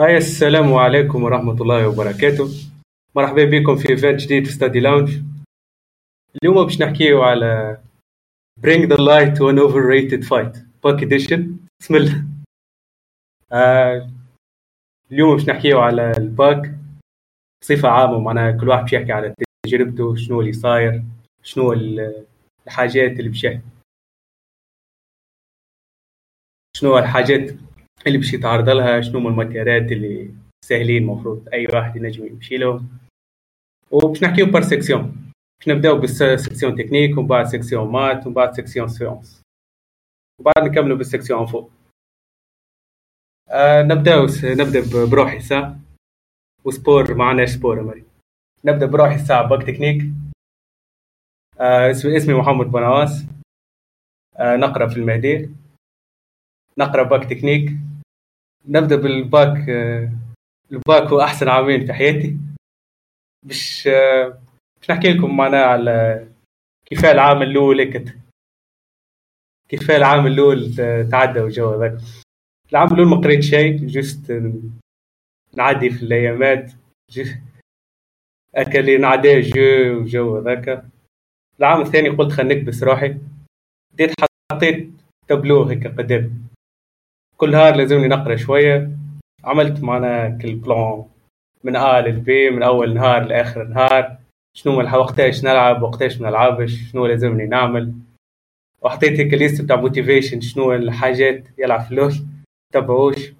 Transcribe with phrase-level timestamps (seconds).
[0.00, 2.48] hi السلام عليكم ورحمة الله وبركاته.
[3.16, 5.22] مرحبا بكم في event جديد في Study Lounge
[6.36, 7.80] اليوم باش نحكيو على
[8.60, 12.24] Bring the light to an overrated fight bac edition بسم الله.
[13.52, 14.10] آه
[15.12, 16.74] اليوم باش نحكيو على الباك
[17.62, 19.34] بصفة عامة معناها كل واحد باش يحكي على
[19.66, 21.04] تجربته شنو اللي صاير
[21.42, 21.72] شنو
[22.66, 23.46] الحاجات اللي باش
[26.76, 27.69] شنو الحاجات
[28.06, 32.88] اللي باش يتعرض لها شنو هما الماتيرات اللي ساهلين المفروض أي واحد ينجم يمشي لهم.
[33.90, 35.02] وباش نحكيو par section
[35.60, 39.42] باش نبداو بال section technique ومن بعد section maths ومن بعد section sciences
[40.40, 41.70] وبعد نكملوا بال section فوق
[43.50, 45.80] آه نبداو نبدأ بروحي ساعة
[46.64, 48.06] و sport معناش sport يا مريم.
[48.64, 50.02] نبدأ بروحي الساعة bac technique
[51.60, 53.24] آه اسمي محمد بنواس.
[54.36, 55.50] آه نقرأ في المهدي.
[56.78, 57.70] نقرأ bac technique
[58.68, 59.68] نبدأ بال bac
[60.72, 62.36] ال bac هو أحسن عامين في حياتي.
[63.46, 63.88] باش
[64.78, 66.26] باش نحكي لكم معناها على
[66.86, 68.16] كيف العام الأول كت
[69.68, 70.74] كيف العام الأول
[71.10, 72.00] تعدى والجو هذاك.
[72.72, 74.42] العام الأول ما قريت شيء juste
[75.54, 76.72] نعدي في الأيامات
[78.54, 80.84] اكل نعدي جو وجو هذاك.
[81.60, 83.16] العام الثاني قلت خلينا نكبس روحي
[83.92, 84.14] بديت
[84.52, 84.90] حطيت
[85.28, 86.49] تابلو هيك قدام.
[87.40, 88.90] كل نهار لازمني نقرا شوية.
[89.44, 91.04] عملت معنا كل plan
[91.64, 94.16] من A لل B من أول نهار لآخر نهار.
[94.56, 97.94] شنو وقتاش نلعب؟ وقتاش ما نلعبش؟ شنو لازمني نعمل
[98.82, 102.12] وحطيت هيك liste بتاع motivation شنو الحاجات؟ يلعب في ال LoL.
[102.72, 103.32] تبعوش.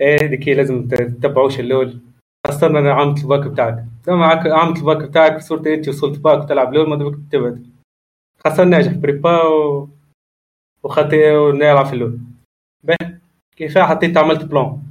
[0.00, 2.00] إيه ديكي لازم تتبعوش ال LoL.
[2.46, 3.84] خاصة أنا عملت الباك بتاعك.
[4.08, 7.66] معك عملت الباك بتاعك صرت أنت وصلت باك وتلعب LoL ما تبعد.
[8.44, 9.88] خاصة ناجح prépa و...
[10.82, 12.20] وخطي ونلعب في ال LoL.
[13.56, 14.82] كيف حطيت عملت plan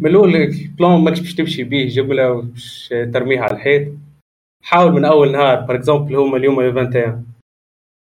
[0.00, 3.88] من الأول ال plan ماكش باش تمشي بيه جمله وباش ترميها على الحيط.
[4.62, 7.26] حاول من أول نهار par exemple هما اليوم 21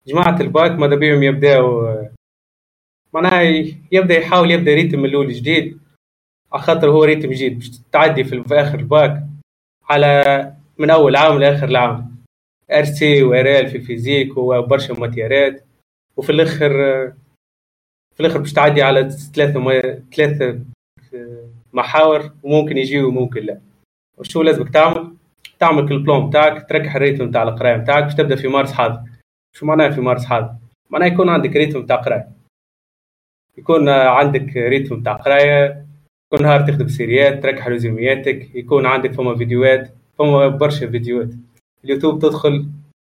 [0.08, 1.96] جماعة الباك ماذا بيهم يبداو
[3.14, 3.42] معناها
[3.92, 5.80] يبدأ يحاول يبدأ rythme من الأول جديد
[6.54, 9.24] على خاطر هو rythme جديد باش تعدي في آخر الباك
[9.90, 12.18] على من أول عام لآخر العام.
[12.72, 15.66] RC و RL في ال physique وبرشا ماتيرات
[16.18, 16.74] وفي الآخر
[18.18, 19.82] في الآخر باش تعدي على ثلاثة م...
[20.16, 20.60] ثلاثة
[21.74, 23.62] محاور وممكن يجي وممكن لا.
[24.18, 25.14] وشو لازمك؟ تعمل؟
[25.60, 29.00] تعمل كل plan بتاعك تركح ال rythme بتاع القراية بتاعك باش تبدأ في مارس حاضر.
[29.56, 30.50] شو معناه في مارس حاضر؟
[30.90, 32.28] معناه يكون عندك rythme بتاع قراية.
[33.58, 35.86] يكون عندك rythme بتاع قراية
[36.34, 41.30] كل نهار تخدم سيريات تركح ريزومياتك يكون عندك فما فيديوهات فما برشا فيديوهات.
[41.84, 42.70] اليوتيوب تدخل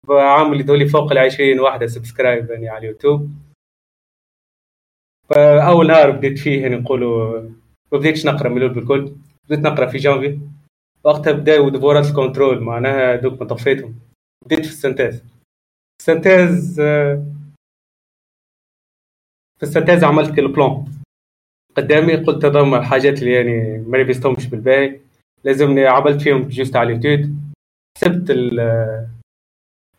[0.09, 3.29] عامل يدولي فوق العشرين واحدة subscribe يعني على اليوتيوب.
[5.29, 7.41] فاول نهار بديت فيه يعني نقولوا
[7.91, 9.15] ما بديتش نقرأ من بالكل
[9.49, 10.39] بديت نقرأ في جانفي.
[11.03, 13.95] وقتها بداو ديفورات ال contrôle معناها donc ما طفيتهم.
[14.45, 15.23] بديت في ال synthèse.
[16.01, 16.75] ال synthèse
[19.59, 20.85] في ال synthèse عملت كل plan
[21.75, 24.99] قدامي قلت هذوما الحاجات اللي يعني ما لبستهمش بالباهي.
[25.43, 27.35] لازمني عملت فيهم juste على اليوتيوب.
[27.97, 29.07] حسبت ال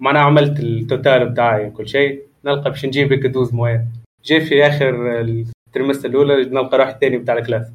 [0.01, 2.27] معناها عملت ال total بتاعي كل شيء.
[2.45, 3.89] نلقى باش نجيب هيك douze moyenne
[4.27, 7.73] جاي في آخر ال trimestre الأولى نلقى روحي الثاني بتاع ال classe.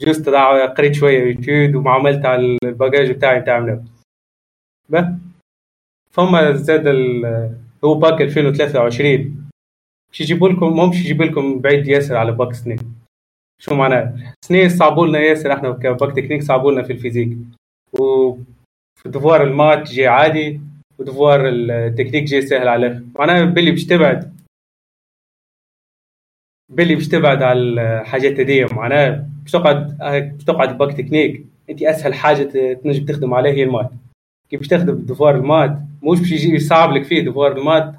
[0.00, 3.84] juste قريت شوية يوتيوب وما عملت على ال bagage بتاعي بتاع منه
[6.10, 6.86] فما زاد
[7.84, 9.50] هو باك 2023
[10.08, 12.78] باش يجيبوا لكم مهمش يجيبوا لكم بعيد ياسر على باك سنين.
[13.62, 17.38] شو معناه؟ سنين صعبوا لنا ياسر إحنا ك bac technique صعبوا لنا في ال physique.
[17.92, 20.60] وفي devoir ال maths جي عادي
[20.98, 24.33] و devoir ال technique جي سهل على الآخر معناها بلي باش تبعد
[26.68, 32.14] بلي باش تبعد على الحاجات هذي معناها باش تقعد باش تقعد bac technique أنت أسهل
[32.14, 32.42] حاجة
[32.74, 33.90] تنجم تخدم عليها هي ال maths.
[34.50, 37.94] كيف باش تخدم devoir ال maths مش باش يجي يصعب لك فيه devoir ال maths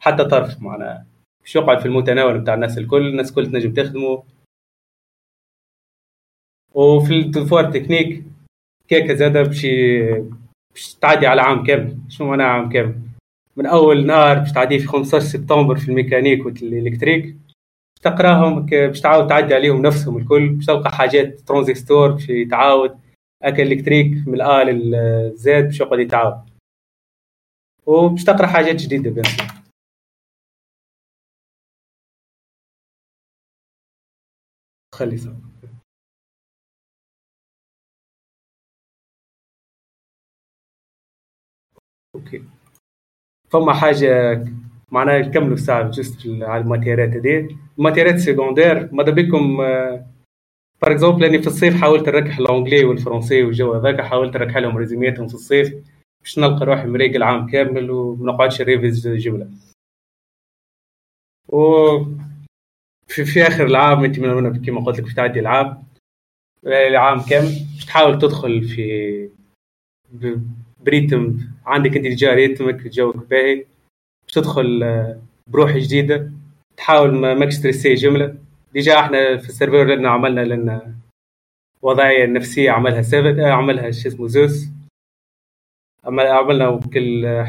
[0.00, 1.06] حتى طرف معناها.
[1.40, 4.22] باش يقعد في المتناول بتاع الناس الكل الناس الكل تنجم تخدمه.
[6.74, 8.24] وفي ال devoir technique كيف
[8.88, 9.66] كيف زادة باش
[10.74, 11.98] باش تعدي على عام كامل.
[12.08, 12.94] شو معناها عام كامل؟
[13.56, 17.36] من أول نهار باش تعدي في 15 سبتمبر في ال mécanique وال électrique
[17.98, 22.98] تقراهم باش تعاود تعدي عليهم نفسهم الكل باش تلقى حاجات ترانزستور باش يتعاود.
[23.42, 26.50] أك ال électrique من ال A لل Z باش يقعد يتعاود.
[27.86, 29.24] وباش تقرأ حاجات جديدة بين
[34.94, 35.32] خلي صح.
[42.14, 42.44] OK.
[43.50, 44.08] فما حاجة
[44.92, 48.94] معناها نكملوا الساعة juste على الماتيرات هذي الماتيرات secondaires.
[48.94, 49.56] ماذا بكم
[50.80, 55.28] For example اني في الصيف حاولت نركح الأنقلي والفرنسي والجو هذاك حاولت نركح لهم ريزومياتهم
[55.28, 55.74] في الصيف
[56.20, 59.50] باش نلقى روحي مريقل العام كامل وما نقعدش نريفيزي جملة.
[61.48, 61.58] و
[63.08, 65.84] في, في آخر العام أنت من كما قلت لك باش تعدي العام
[66.66, 69.30] العام كامل باش تحاول تدخل في
[70.80, 71.38] ب rythme.
[71.66, 73.54] عندك أنت جا rythme ك جوك باهي
[74.24, 76.32] باش تدخل آه، بروح جديدة.
[76.78, 78.36] تحاول ما ماكش ستريسي جملة.
[78.72, 80.94] ديجا إحنا في السيرفر لنا عملنا لنا
[81.82, 84.68] وضعية نفسية عملها سيفن آه، عملها شو اسمه زوس
[86.04, 87.44] عملنا وكل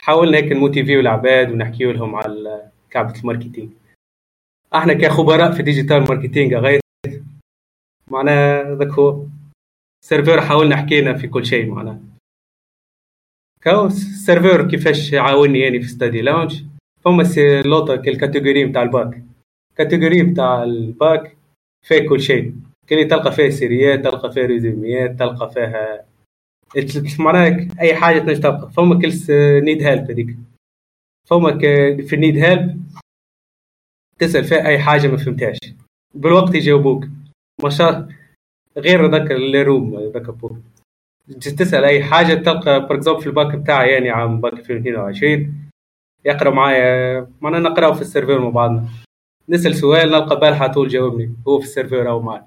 [0.00, 3.70] حاولنا هيك نموتيفيو العباد ونحكيو لهم على كعبة الماركتينج
[4.74, 6.80] إحنا كخبراء في ديجيتال ماركتينج غير
[8.10, 9.26] معناها ذاك هو
[10.04, 12.00] سيرفر حاولنا حكينا في كل شيء معناها
[13.62, 16.64] كاو ال serveur كيفاش عاوني يعني في study lounge
[17.22, 19.22] سي لوطا ال catégorie نتاع الباك.
[19.70, 21.36] ال catégorie نتاع الباك
[21.86, 22.54] فيه كل شيء.
[22.88, 26.04] كل تلقى فيه سيريات تلقى فيه ريزوميات تلقى فيها
[27.18, 28.70] معناها؟ أي حاجة تنجم تلقى.
[28.72, 29.10] فما كل
[29.64, 30.36] need help هذيك.
[31.26, 31.58] فما
[32.02, 32.82] في ال need help
[34.18, 35.58] تسأل فيها أي حاجة ما فهمتهاش.
[36.14, 37.04] بالوقت يجاوبوك.
[37.62, 38.08] ما شاء
[38.76, 40.28] غير ذاك ال room ذاك
[41.40, 42.86] تسأل أي حاجة تلقى.
[42.88, 45.67] for example في الباك بتاعي يعني عام باك 2022
[46.24, 48.88] يقرأ معايا معنا نقراو في ال serveur مع بعضنا
[49.48, 52.42] نسأل سؤال نلقى بالحق طول جاوبني هو في ال serveur أو معي.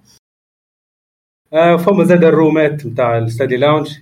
[1.53, 4.00] آه فما زاد الرومات نتاع ال study lounge.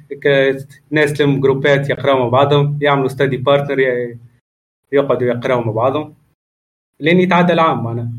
[0.92, 3.80] ناس تلم جروبات يقراو مع بعضهم يعملوا study partner
[4.92, 6.16] يقعدوا يقراو مع بعضهم.
[7.00, 8.12] لين يتعدى العام معناها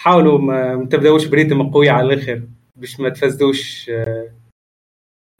[0.00, 2.42] حاولوا ما تبدأوش ب rythme قوي على الآخر
[2.76, 4.30] باش ما تفزدوش آه،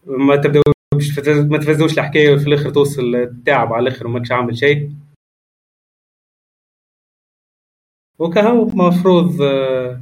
[0.06, 4.90] ما تبدأوش ما تفزدوش الحكاية في الآخر توصل تعب على الآخر وماكش عامل شيء.
[8.18, 10.00] وكهو مفروض آه،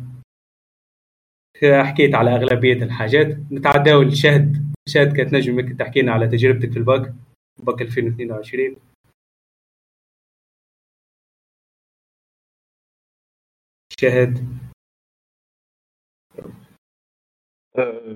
[1.83, 3.27] حكيت على أغلبية الحاجات.
[3.53, 7.15] نتعداو لشهد لشهد كانت نجم تحكي لنا على تجربتك في الباك.
[7.59, 8.77] باك 2022
[14.01, 14.49] شاهد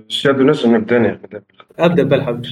[0.06, 1.42] الشهد نجم نبدا
[1.78, 2.44] أبدأ بالحب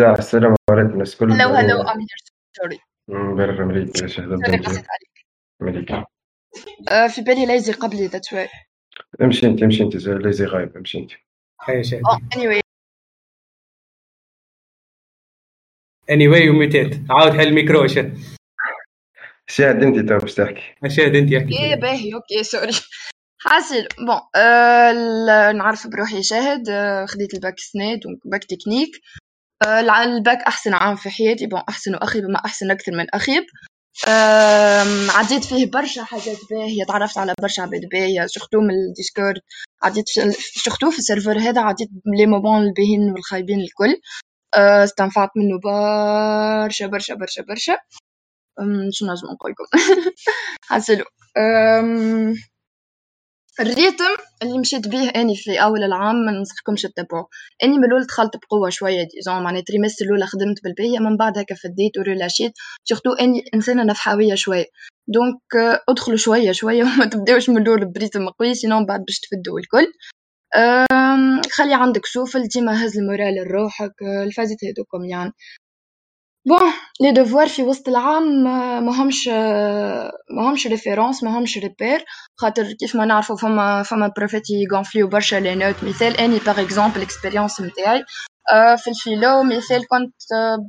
[0.00, 2.06] السلام عليكم الناس الكل هلو هلو امير
[2.56, 2.78] سوري
[3.08, 4.28] برا مليك شهد.
[5.60, 5.90] مليك
[6.90, 8.48] آه، في بالي ليزي قبلي ذات واي
[9.22, 11.10] امشي انت امشي انت ليزي غايب امشي انت.
[12.36, 12.60] اني واي
[16.10, 18.18] اني واي و muted عاود حل الميكرو شهد
[19.46, 20.74] شاهد أنت تو باش تحكي.
[20.88, 22.72] شاهد أنت احكي إيه باهي OK sorry.
[23.38, 28.90] حاصل bon آه نعرف بروحي شاهد آه خديت الباك سنة donc bac technique.
[29.66, 33.44] آه الباك أحسن عام في حياتي bon أحسن وأخيب ما أحسن أكثر من اخيب
[35.10, 36.84] عديت فيه برشا حاجات باهية.
[36.88, 39.40] تعرفت على برشا عباد باهية surtout من ال Discord.
[39.82, 40.04] عديت
[40.64, 41.88] surtout في ال serveur هذا عديت
[42.18, 44.00] les moments الباهين والخايبين الكل.
[44.54, 47.76] أه استنفعت منه برشا برشا برشا برشا.
[48.92, 49.64] شنو نجم نقول لكم
[50.70, 51.04] حاصيلو
[53.60, 57.28] ال rythme اللي مشيت به أني في أول العام ما ننصحكمش تتبعوه
[57.64, 61.54] أني من الأول دخلت بقوة شوية disons معناها trimestre الاولى خدمت بالباهي من بعد هكا
[61.54, 62.52] فديت وريلاشيت
[62.84, 64.64] surtout أني إنسانة نفدوية شوية
[65.08, 65.40] donc
[65.88, 69.92] أدخلوا شوية شوية وما تبداوش من الأول ب rythme قوي sinon بعد باش تفدوا الكل.
[71.52, 73.92] خلي عندك سوفل ديما هز ال moral لروحك
[74.26, 75.32] النوت هذوكم يعني.
[76.46, 78.44] bon devoirs في وسط العام
[78.84, 79.28] ماهمش
[80.30, 82.04] ماهمش référence ماهمش repère
[82.36, 86.96] خاطر كيف ما نعرفوا فما فما profات يغونفليو برشا les notes مثال اني par exemple
[86.96, 88.04] ال expérience نتاعي
[88.76, 90.14] في ال philo مثال كنت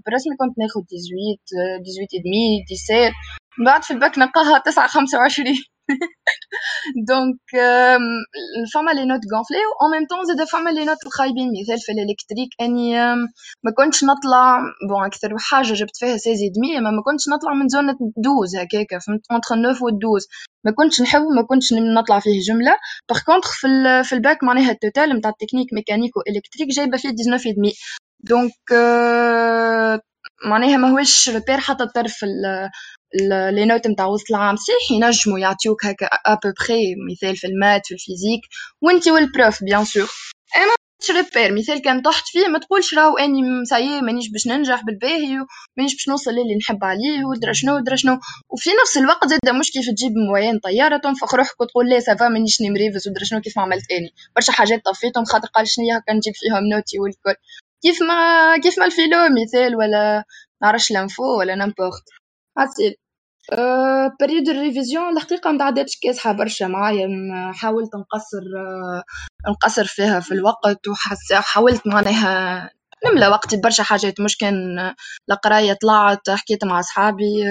[0.06, 3.12] برسمي كنت ناخد 18 18 demi 17
[3.60, 5.56] من بعد في الباك نلقاها 9 25
[7.08, 7.40] donc
[8.74, 11.97] فما les notes gonflées و même temps زاد فما les notes خايبين مثال في ال
[11.97, 12.98] électrique اني
[13.64, 14.60] ما كنتش نطلع
[14.90, 18.56] bon أكثر حاجة جبت فيها seize et demi اما ما كنتش نطلع من onze douze
[18.56, 20.28] هكاكا فهمت entre 9 و 12
[20.66, 22.78] ما كنتش نحب ما كنتش نطلع فيه جمله
[23.10, 23.68] par contre في,
[24.04, 27.74] في الباك معناها ال total نتاع ال technique mécanique و électrique جايبه فيه 19 demi
[28.20, 28.54] donc
[30.46, 32.26] معناها ماهوش repère حتى الطرف
[33.52, 37.94] les notes نتاع وسط العام صحيح ينجموا يعطيوك هكا ابوبخي مثال في ال maths في
[37.94, 38.42] ال physique
[38.82, 40.10] وانت وال prof bien sûr.
[40.58, 40.72] اما
[41.12, 45.38] repère مثال كان طحت فيه ما تقولش راهو أني سايي مانيش باش ننجح بالباهي
[45.78, 48.20] مانيش باش نوصل للي نحب عليه ودرا شنو ودرا شنو.
[48.50, 52.28] وفي نفس الوقت زاد مش كيف تجيب moyenne طيارة تنفخ روحك وتقول لا ça va
[52.28, 54.14] مانيش نريفيزي ودرا شنو كيف ما عملت أني.
[54.36, 57.36] برشا حاجات طفّيتهم خاطر قال شنو هكا نجيب فيهم نوت والكل.
[57.84, 60.24] كيف ما كيف ما ال philo مثال ولا
[60.62, 62.04] نعرفش l'info و n'importe.
[62.58, 62.96] حاصيل
[64.20, 67.08] période ال révision الحقيقة متعدتش كاسحة برشا معايا
[67.54, 68.42] حاولت نقصر
[69.50, 72.70] نقصر فيها في الوقت وحاولت معناها
[73.06, 74.56] نملى وقتي برشا حاجات مش كان
[75.32, 77.44] القراية طلعت حكيت مع أصحابي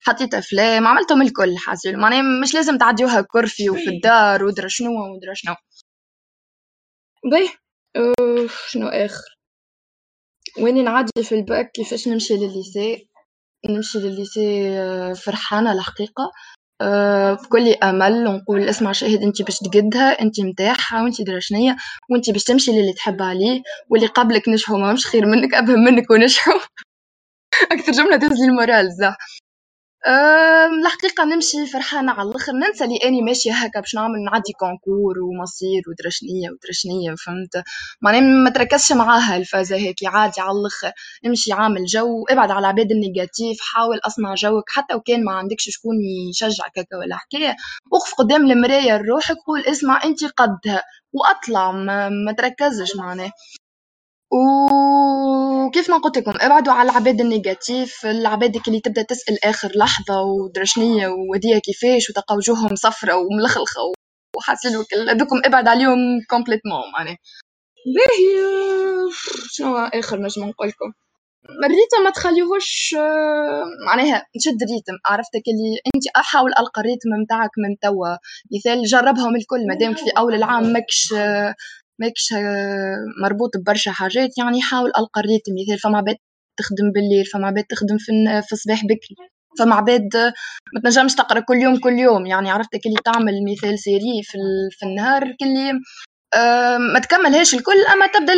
[0.00, 5.34] حطيت أفلام عملتهم الكل حاصل معناها مش لازم تعديوها corvée وفي الدار ودرا شنو ودرا
[5.34, 5.54] شنو.
[7.30, 7.48] باهي
[8.68, 9.38] شنو آخر؟
[10.58, 13.08] واني نعدي في الباك كيفاش نمشي للليسي؟
[13.70, 14.74] نمشي للليسي
[15.14, 16.32] فرحانة الحقيقة.
[17.42, 21.76] بكل أمل ونقول اسمع شاهد انت باش تقدها انت متاعها وانت درا شنيا
[22.10, 26.60] وانت باش تمشي للي تحب عليه واللي قبلك نجحوا ماهمش خير منك أبهم منك ونجحوا.
[27.72, 28.88] أكثر جملة تهز لي ال moral
[30.04, 30.10] صح
[30.84, 35.82] الحقيقة نمشي فرحانة على الآخر ننسى لي أني ماشية هكا باش نعمل نعدي concours ومصير
[35.88, 37.64] ودرا شنيا ودرا شنيا فهمت؟
[38.02, 40.92] معناها ما تركزش معاها الفازة هيك عادي على الآخر.
[41.26, 45.64] امشي عامل جو ابعد على العباد ال négatif حاول أصنع جوك حتى وكان ما عندكش
[45.70, 45.94] شكون
[46.30, 47.56] يشجعك هكا ولا حكاية.
[47.92, 50.82] وقف قدام المراية لروحك قول اسمع أنت قدها
[51.12, 53.30] وأطلع ما, ما تركزش معناه
[54.34, 60.22] وكيف ما قلت لكم ابعدوا على العباد ال négatif العباد اللي تبدأ تسأل آخر لحظة
[60.22, 63.80] ودرشنيه وديا كيفاش وتلقى وجوههم صفرة وملخلخة
[64.36, 64.72] وحاسين
[65.08, 65.98] هذوكم ابعد عليهم
[66.30, 67.16] complètement معناها.
[67.94, 69.10] باهي
[69.50, 70.92] شنو آخر نجم نقول لكم؟
[71.64, 72.94] ال rythme ما تخليهوش
[73.86, 78.16] معناها نشد ال rythme عرفتك اللي أنت أحاول ألقى ال rythme نتاعك من توا
[78.54, 81.14] مثال جربهم الكل مادامك في أول العام ماكش
[81.98, 82.34] ماكش
[83.22, 85.52] مربوط ببرشا حاجات يعني حاول ألقى ال rythme.
[85.62, 86.16] مثال فما عباد
[86.56, 88.12] تخدم بالليل فما عباد تخدم في,
[88.46, 89.16] في الصباح بكري
[89.58, 90.16] فما عباد
[90.74, 92.26] ما تنجمش تقرأ كل يوم كل يوم.
[92.26, 94.38] يعني عرفت كلي تعمل مثال série في,
[94.70, 95.72] في النهار كلي
[96.92, 98.32] ما تكملهاش الكل أما تبدأ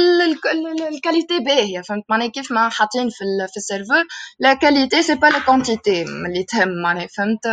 [0.89, 1.81] ال qualité باهية.
[1.81, 4.05] فهمت؟ معناها كيف ما حاطين في في ال serveur
[4.39, 7.07] la qualité c'est pas la quantité اللي تهم معناها.
[7.07, 7.45] فهمت؟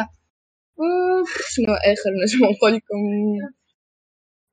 [1.49, 2.99] شنو آخر نجم نقول لكم؟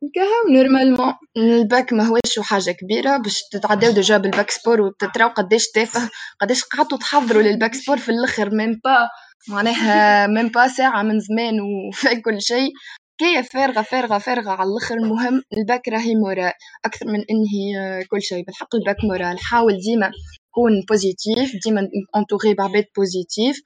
[0.01, 5.71] كهو normalement ال bac ماهوش حاجة كبيرة باش تتعداو déjà بال bac sport وتتراو قداش
[5.75, 9.09] تافه قداش قعدتوا تحضروا لل bac sport في الأخر même pas
[9.49, 12.71] معناها même pas ساعة من زمان وفي كل شيء.
[13.19, 14.95] كي فارغة فارغة فارغة على الأخر.
[14.95, 16.53] المهم الباك راهي moral
[16.85, 18.45] أكثر من إنهي كل شيء.
[18.45, 20.11] بالحق ال bac moral حاول ديما
[20.55, 23.61] كون positif ديما entouré بعباد positif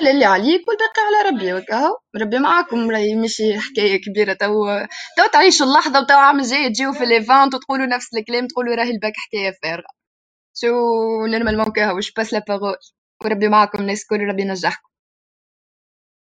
[0.00, 1.54] اللي عليك والباقي على ربي.
[1.54, 4.32] وكاهو ربي معاكم راهي ماشي حكاية كبيرة.
[4.32, 4.68] تو
[5.16, 9.12] تو تعيشوا اللحظة وتو عام جاي تجيو في l'event وتقولوا نفس الكلام تقولوا راهي الباك
[9.16, 9.94] حكاية فارغة.
[10.56, 10.66] شو
[11.26, 12.76] normalement كاهو و je passe la parole
[13.24, 14.88] وربي معاكم الناس الكل ربي ينجحكم.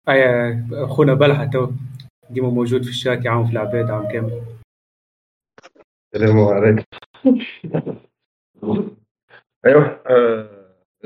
[0.09, 0.25] أي
[0.73, 1.71] أخونا بلحة تو
[2.31, 4.43] ديما موجود في الشات يعاون في العباد عام كامل.
[6.15, 6.85] السلام عليكم.
[9.67, 10.54] أيوه آه.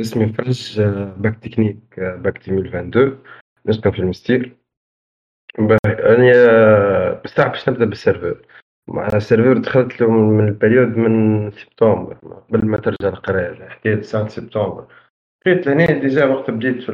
[0.00, 0.80] اسمي فرج
[1.16, 3.18] باك تكنيك باك 2022
[3.66, 4.56] نسكن في المنستير
[5.84, 8.46] أنا بصح باش نبدأ بال serveur.
[8.88, 13.94] مع ال serveur دخلت له من ال période من سبتمبر قبل ما ترجع القراية حكاية
[13.94, 14.86] 9 سبتمبر.
[15.46, 16.92] قريت لهنا déjà وقت بديت في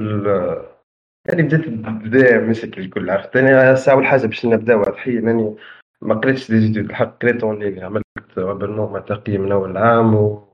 [1.28, 5.56] يعني بديت بدا مسك الكل عرفت؟ أنا أول حاجة باش نبدأ واضحية انني
[6.02, 8.04] ما قريتش دي الحق قريت اونلاين عملت
[8.36, 10.48] برنامج تقييم من أول عام و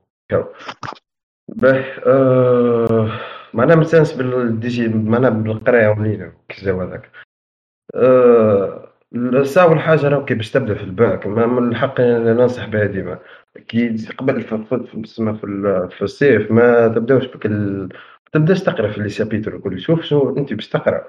[1.47, 3.19] باه آه
[3.53, 7.11] معناها مستانس بالديجي معناها بالقراية ولينا كيجاو هذاك.
[7.95, 8.87] آه
[9.57, 13.19] أول حاجة راه كي باش تبدأ في الباك من الحق ننصح بها ديما.
[13.67, 17.89] كي قبل في في, في الصيف ما تبداوش بك ال...
[18.33, 21.03] تبداش تقرأ في لي شابيتر الكل شوف شنو أنت باش تقرأ.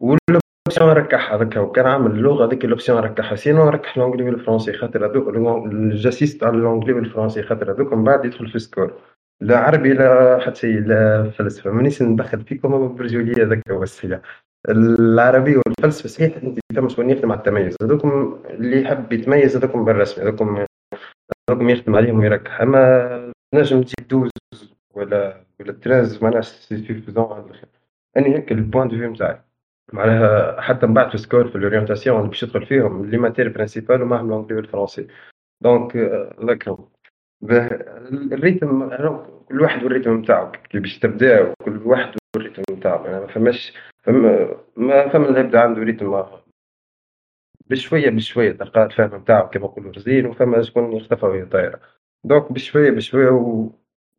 [0.00, 3.36] لوبسيون ركحها هذاك وكان عامل اللغة هذيك لوبسيون ركحها.
[3.36, 8.48] سينو ركح لونجلي والفرونسي خاطر هذوك الجاسيست على لونجلي والفرونسي خاطر هذوك من بعد يدخل
[8.48, 8.92] في سكور
[9.40, 11.70] لا عربي لا حتى لا فلسفة.
[11.70, 14.22] مانيش ندخل فيكم برجولية ذاك وسيله
[14.68, 16.58] العربي والفلسفة صحيح أنت
[17.10, 17.76] يخدم على التميز.
[17.82, 20.66] هذوكم اللي يحب يتميز هذوكم بالرسمي هذوكم
[21.50, 24.30] هذوكم يخدم عليهم ويركح أما نجم تجيب دوز
[24.94, 27.50] ولا ولا تراز معناها سيفيزون
[28.16, 29.40] أني هيك البوان دو فيو نتاعي
[29.92, 34.32] معناها حتى من بعد في سكور في الاورينتاسيون باش يدخل فيهم لي ماتير برينسيبال ومعهم
[34.32, 35.06] الانجلي والفرنسي.
[35.60, 35.96] donc
[36.46, 36.88] ذاك هو
[38.32, 38.88] ال rythme
[39.48, 43.72] كل واحد وال rythme نتاعو كي باش تبدا كل واحد وال rythme نتاعو ما فماش
[44.02, 46.24] فما ما فما اللي يبدا عنده rythme
[47.70, 51.80] بشوية بشوية تلقى الفهم نتاعو كما نقولوا رزين وفما شكون يختفى وهي طايرة.
[52.24, 53.70] donc بشوية بشوية و...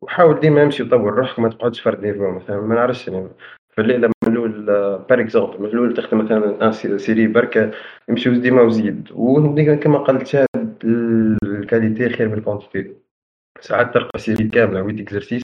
[0.02, 3.28] وحاول ديما امشي وطور روحك ما تقعدش فرد niveau مثلا ما نعرفش يعني.
[3.70, 4.66] في الليلة من الأول
[5.08, 7.70] par exemple من الأول تخدم مثلا سيري بركة
[8.08, 9.08] يمشي ديما وزيد.
[9.12, 10.48] وكما قلت
[10.84, 13.07] الكاليتي خير من الكونتيتي
[13.60, 15.42] ساعات تلقى سيري كامله ويد اكزرسيس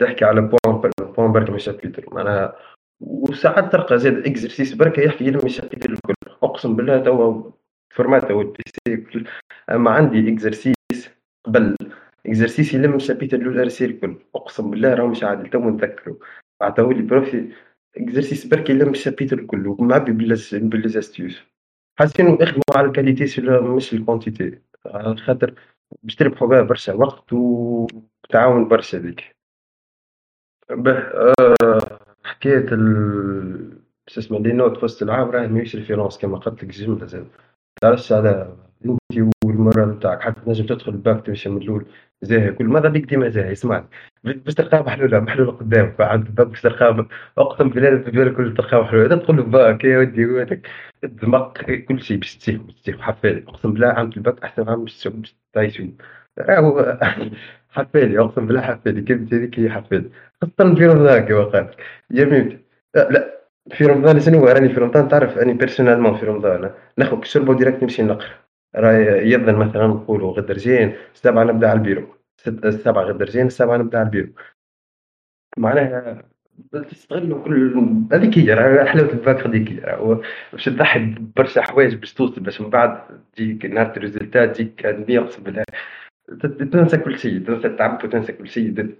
[0.00, 2.56] تحكي على بوان بوان برك من شابيتر معناها
[3.00, 7.50] وساعات تلقى زاد اكزرسيس برك يحكي لهم الشابيتر الكل اقسم بالله توا
[7.94, 9.24] فورمات توا البي سي
[9.70, 10.74] اما عندي اكزرسيس
[11.44, 11.76] قبل
[12.26, 16.16] اكزرسيس يلم الشابيتر الاولى رسيل الكل اقسم بالله راهو مش عادل تو نتذكروا
[16.62, 17.52] عطاولي بروفي
[17.96, 20.12] اكزرسيس برك يلم الشابيتر الكل ومعبي
[20.52, 21.42] بالليزاستيوس
[21.98, 23.24] حاسين يخدموا على الكاليتي
[23.76, 24.58] مش الكونتيتي
[25.16, 25.54] خاطر
[26.02, 29.36] باش تربحوا بها برشا وقت وتعاون برشا ذيك
[30.70, 36.64] به آه حكاية ال شو اسمه لي نوت وسط العام راهي ماهيش ريفيرونس كما قلت
[36.64, 37.28] لك جملة زاد.
[37.80, 39.33] تعرفش على انت
[39.66, 41.86] والمرة نتاعك حتى تنجم تدخل الباك تمشي من الأول.
[42.22, 43.86] زاهي كل ماذا بيك ديما زاهي اسمعني.
[44.24, 47.06] باش تلقاها محلولة محلولة قدام بعد الباك باش تلقاها
[47.38, 50.68] اقسم بالله في بالك كل تلقاها محلولة تدخل الباك يا ودي ودك
[51.04, 51.52] الدماغ
[51.88, 55.08] كل شيء باش تسيح باش تسيح حفالي أقسم بالله عام الباك أحسن عام باش
[55.52, 55.90] تعيش فيه.
[56.38, 56.98] راهو
[57.70, 60.10] حفالي أقسم بالله حفالي كلمتي هذيك هي حفالي
[60.42, 61.70] خاصة في رمضان كما قال
[62.10, 62.58] يا ميمتي
[62.94, 63.34] لا.
[63.70, 68.02] في رمضان شنو راني في رمضان تعرف اني بيرسونيلمون في رمضان ناخذ الشربة وديريكت نمشي
[68.02, 68.43] نقرأ.
[68.76, 72.16] راهي يظن مثلا نقولوا غدا رجين السبعة نبدأ على البيرو.
[72.46, 74.32] السبعة غدا رجين السبعة نبدأ على البيرو.
[75.56, 76.24] معناها
[76.72, 77.74] تستغلوا كل
[78.12, 80.20] هذيك هي حلاوة الباك هذيك هي
[80.52, 85.42] باش تضحي برشا حوايج باش توصل باش من بعد تجيك نهار ال résultats تجيك اقسم
[85.42, 85.64] بالله
[86.72, 88.96] تنسى كل شيء تنسى التعب وتنسى كل شيء.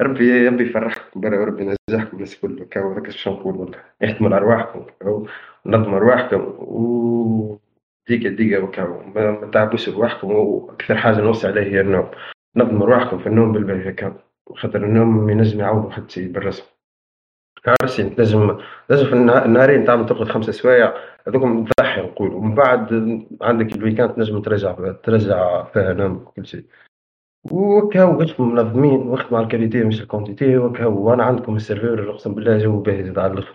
[0.00, 4.86] ربي ربي يفرحكم ربي ينجحكم الناس الكل كاو هذاك اش نقول والله يحتمل ارواحكم
[5.66, 7.58] ونظم أرواحكم و
[8.08, 12.10] دقيقة دقيقة ما تعبوش رواحكم وأكثر حاجة نوصي عليها هي النوم.
[12.56, 14.16] نظموا رواحكم في النوم بالبال هكا
[14.56, 16.64] خاطر النوم ينجم يعوض حتى شيء بالرسم.
[17.66, 18.58] برسمي لازم
[18.88, 20.94] لازم في النهارين تعمل تاخذ خمسة سوايع
[21.28, 22.88] هذوكم تضحي نقول ومن بعد
[23.42, 26.64] عندك ال week-end تنجم ترجع ترجع فيها نوم وكل شيء
[27.50, 32.10] وكاو قلتكم منظمين واخدموا على ال qualité مش ال quantité وكاو وأنا عندكم ال server
[32.10, 33.54] أقسم بالله جو باهي زاد على الأخر.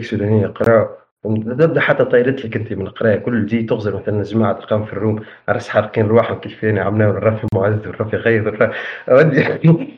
[0.00, 3.16] سودانية قراء تبدا حتى طيرت لك أنت من القراية.
[3.16, 7.86] كل تجي تغزر مثلا جماعة تلقاهم في الروم راس حارقين رواحهم كيفين عملنا الرفي معز
[7.86, 8.72] والرفي غيظ
[9.08, 9.40] أودي.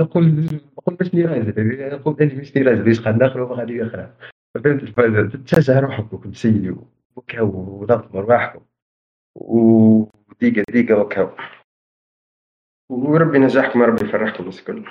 [0.00, 4.08] نقول نقول باش نرازل نقول انت باش نرازل إيش قاعد ناخذ وما غادي يخرج.
[4.54, 6.76] فهمت؟ الفائده تشجع روحك وكل شيء
[7.16, 8.60] وكاو ونظم رواحكم.
[9.34, 11.30] وديقه ديقة وكاو
[12.90, 14.84] وربي نجاحكم ربي يفرحكم الناس الكل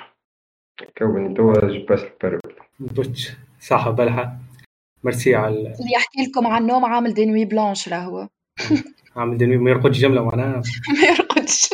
[0.98, 2.04] كون توا جباس
[2.80, 4.38] بوتش صح بلحة
[5.04, 8.28] ميرسي على اللي يحكي لكم عن النوم عامل des nuits blanches راهو
[9.16, 10.62] عامل des nuits ما يرقدش جملة معناها.
[11.00, 11.70] ما يرقدش.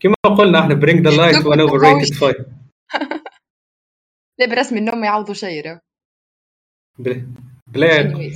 [0.00, 2.36] كما قلنا إحنا bring the light to an over-rated fight
[4.38, 5.78] لا برسم النوم ما يعوضوا شيء
[7.68, 8.30] بلا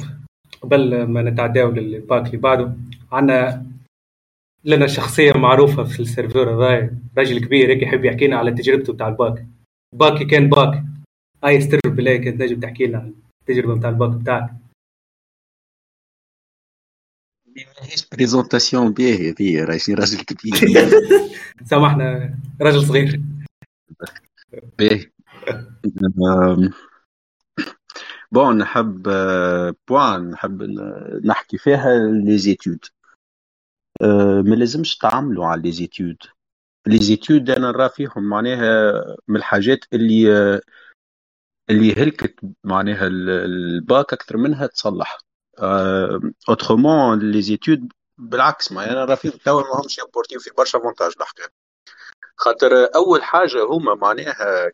[0.62, 2.74] قبل ما نتعداو للباك اللي بعده.
[3.12, 3.66] عندنا
[4.64, 8.92] لنا شخصية معروفة في ال server هذا راجل كبير هيك يحب يحكي لنا على تجربته
[8.92, 9.46] بتاع الباك
[9.94, 10.82] باكي كان باك
[11.44, 13.12] هاي استر بالله كنت نجم تحكي لنا
[13.48, 14.54] التجربة بتاع الباك بتاعك.
[17.56, 20.54] ماهيش بريزونتاسيون باهية هي راجل راجل كبير
[21.64, 23.20] سامحنا راجل صغير.
[24.78, 25.10] باهي
[28.32, 29.02] بون نحب
[29.88, 30.62] بوان نحب
[31.24, 32.84] نحكي فيها les études
[34.46, 36.16] ما لازمش تعملوا على les études
[36.86, 38.92] les études أنا نرى فيهم معناها
[39.28, 40.60] من الحاجات اللي
[41.70, 45.18] اللي هلكت معناها الباك أكثر منها تصلح.
[46.48, 51.50] autrement les études بالعكس ما أنا فيهم توا ماهمش يأبورتيو في برشا avantages الحقيقة
[52.36, 54.72] خاطر أول حاجة هما معناها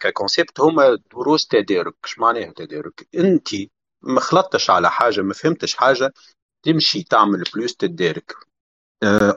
[0.00, 1.94] ك concept هما دروس تدارك.
[2.04, 3.48] اش معناها تدارك؟ أنت
[4.02, 6.12] ما خلطتش على حاجة ما فهمتش حاجة
[6.62, 8.34] تمشي تعمل دروس تدارك.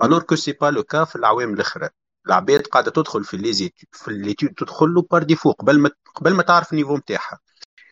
[0.03, 1.89] alors que c'est pas le cas في العوام الأخرى.
[2.27, 6.33] العباد قاعدة تدخل في les ét في l'étude تدخل له par défaut قبل ما قبل
[6.33, 7.39] ما تعرف ال niveau نتاعها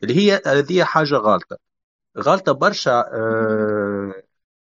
[0.03, 1.57] اللي هي هذه حاجة غلطه
[2.17, 3.05] غلطه برشا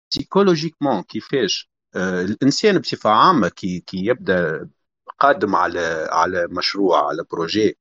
[0.09, 4.69] psychologiquement كيفاش أه الإنسان بصفة عامة كي كي يبدأ
[5.19, 7.77] قادم على على مشروع على projet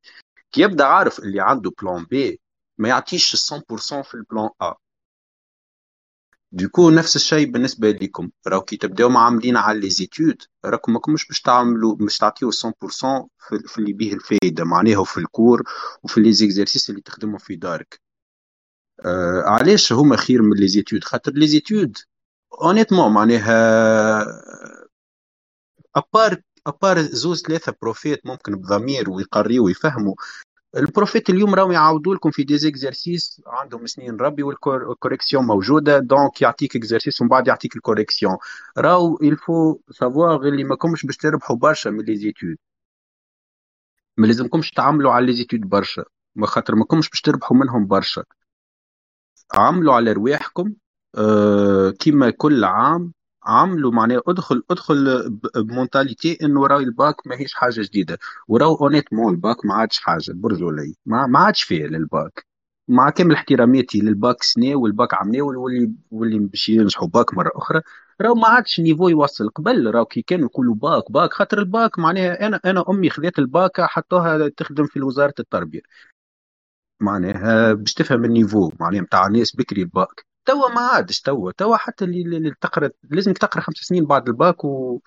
[0.52, 2.40] كي يبدأ عارف اللي عنده plan B
[2.78, 4.74] ما يعطيش 100% في ال plan A
[6.52, 11.40] donc نفس الشيء بالنسبة لكم راهو كي تبداو عاملين على les études راكم ماكمش باش
[11.40, 12.54] تعملوا باش تعطيو 100%
[13.48, 15.62] في, اللي بيه الفايدة معناها في ال cours
[16.02, 18.00] وفي les exercices اللي تخدمهم في دارك.
[19.04, 21.98] آه علاش هما خير من les études خاطر les études
[22.62, 24.26] honnêtement معناها
[25.96, 30.14] à part à part زوز ثلاثة بروفيت ممكن بضمير ويقريوا ويفهموا
[30.76, 35.98] البروفيت اليوم راهم يعاودوا لكم في des exercices عندهم سنين ربي وال correction موجودة.
[35.98, 38.36] donc يعطيك exercice ومن بعد يعطيك ال correction.
[38.78, 42.56] راهو il faut savoir اللي ما كومش باش تربحوا برشا من les études
[44.16, 46.04] ما لازمكمش تعملوا على les études برشا.
[46.44, 48.24] خاطر ما كومش باش تربحوا منهم برشا.
[49.54, 50.74] عملوا على رواحكم.
[51.14, 53.12] آه كيما كل عام
[53.48, 58.18] عملوا معناها ادخل ادخل ب mentalité انه راهي الباك ماهيش حاجة جديدة.
[58.48, 62.46] وراهو honnêtement ال bac ما عادش حاجة برجولي ما, ما عادش فيه للباك.
[62.88, 67.82] مع كامل احتراماتي للباك سنة والباك عمنا واللي واللي باش ينجحوا باك مرة أخرى
[68.20, 69.48] راهو ما عادش niveau يوصل.
[69.48, 73.80] قبل راهو كي كانوا يقولوا bac bac خاطر الباك معناها أنا أنا أمي خذات الباك
[73.80, 75.80] حطوها تخدم في وزارة التربية.
[77.00, 80.26] معناها باش تفهم ال niveau معناها نتاع الناس بكري الباك.
[80.48, 81.52] توا ما عادش توا.
[81.52, 85.00] توا حتى اللي, تقرا لازمك تقرأ خمس سنين بعد الباك و...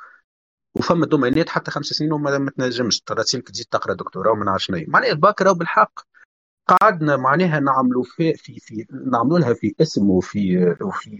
[0.75, 3.01] وفما دومينات حتى خمس سنين وما ما تنجمش.
[3.01, 5.99] ترى تزيد تقرأ دكتوراه وما نعرفش معناها الباك راهو بالحق
[6.67, 11.17] قعدنا معناها نعملوا في في في نعملوا لها في اسم وفي وفي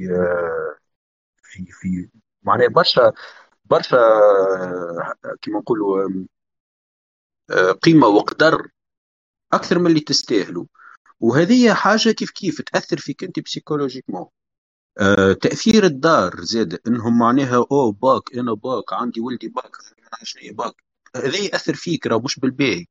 [1.43, 2.09] في في
[2.43, 3.13] معناها برشا
[3.65, 3.97] برشا
[5.41, 6.25] كيما نقولوا
[7.83, 8.67] قيمة وقدر
[9.53, 10.65] أكثر من اللي تستاهلوا.
[11.21, 14.27] وهذه حاجة كيف كيف تأثر فيك انت psychologiquement
[14.99, 19.77] أه تأثير الدار زاد إنهم معناها أو باك أنا باك عندي ولدي باك
[20.23, 20.75] شنو باك.
[21.15, 22.85] هذا يأثر فيك راه مش بالباهي.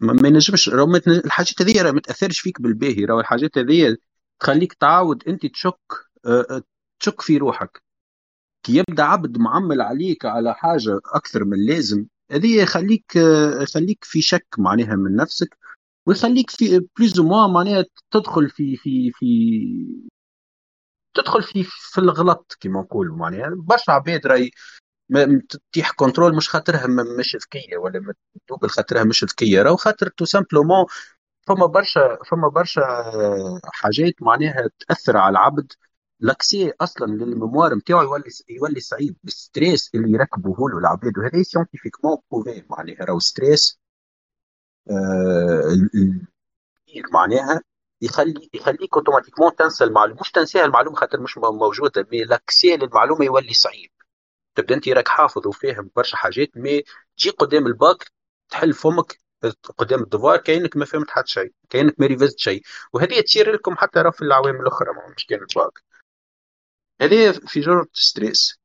[0.00, 3.04] ما ينجمش راه الحاجات هذه راه ما تأثرش فيك بالباهي.
[3.04, 3.96] راه الحاجات هذه
[4.40, 5.78] تخليك تعاود أنت تشك
[6.26, 6.62] أه
[7.00, 7.82] تشك في روحك.
[8.62, 13.16] كي يبدأ عبد معمل عليك على حاجة أكثر من اللازم هذه يخليك
[13.62, 15.58] يخليك في شك معناها من نفسك.
[16.06, 19.26] ويخليك في plus ou moins معناها تدخل في في في
[21.14, 23.50] تدخل في في الغلط كما نقولوا معناها.
[23.56, 24.50] برشا عباد راهي
[25.48, 26.86] تطيح contrôle مش خاطرها
[27.18, 28.14] مش ذكية ولا
[28.48, 29.62] double خاطرها مش ذكية.
[29.62, 30.84] راهو خاطر tout simplement
[31.48, 32.82] فما برشا فما برشا
[33.72, 35.72] حاجات معناها تأثر على العبد.
[36.20, 41.18] l'accès أصلا لل mémoire نتاعو يولي يولي صعيب ال stress اللي يركبوه له العباد.
[41.18, 43.04] وهذا scientifiquement prouvé معناها.
[43.04, 43.81] راهو stress
[44.90, 45.62] آه
[47.12, 47.60] معناها
[48.02, 50.20] يخلي يخليك automatiquement تنسى المعلومة.
[50.20, 53.90] مش تنساها المعلومة خاطر مش موجودة mais l'accès للمعلومه يولي صعيب.
[54.54, 56.82] تبدأ أنت راك حافظ وفاهم برشا حاجات mais
[57.16, 58.10] تجي قدام الباك
[58.50, 59.18] تحل فمك
[59.78, 62.62] قدام الدوار كأنك ما فهمت حتى شيء كأنك ما révisيت شيء.
[62.92, 65.82] وهذه تصير لكم حتى راه في العوامل الأخرى مش كان الباك.
[67.00, 68.58] هذه في جرعة stress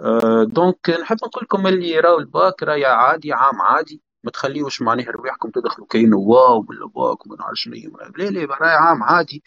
[0.00, 4.02] أه donc نحب نقول لكم اللي راهو الباك راهي عادي عام عادي.
[4.26, 7.74] ما تخليوش معناها رواحكم تدخلوا كاين واو ولا باك وما نعرفش شنو
[8.18, 9.42] لا لا راهي عام عادي.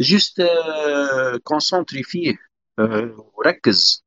[0.00, 0.42] juste
[1.44, 2.36] concentré فيه
[2.78, 4.04] أه وركز.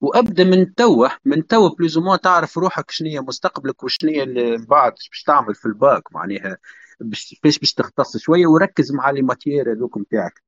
[0.00, 4.26] وأبدأ من توا من توا plus ou moins تعرف روحك شنو هي مستقبلك وشنو هي
[4.26, 6.58] من بعد باش تعمل في الباك معناها.
[7.00, 10.42] باش باش تختص شوية وركز مع les matières هذوك نتاعك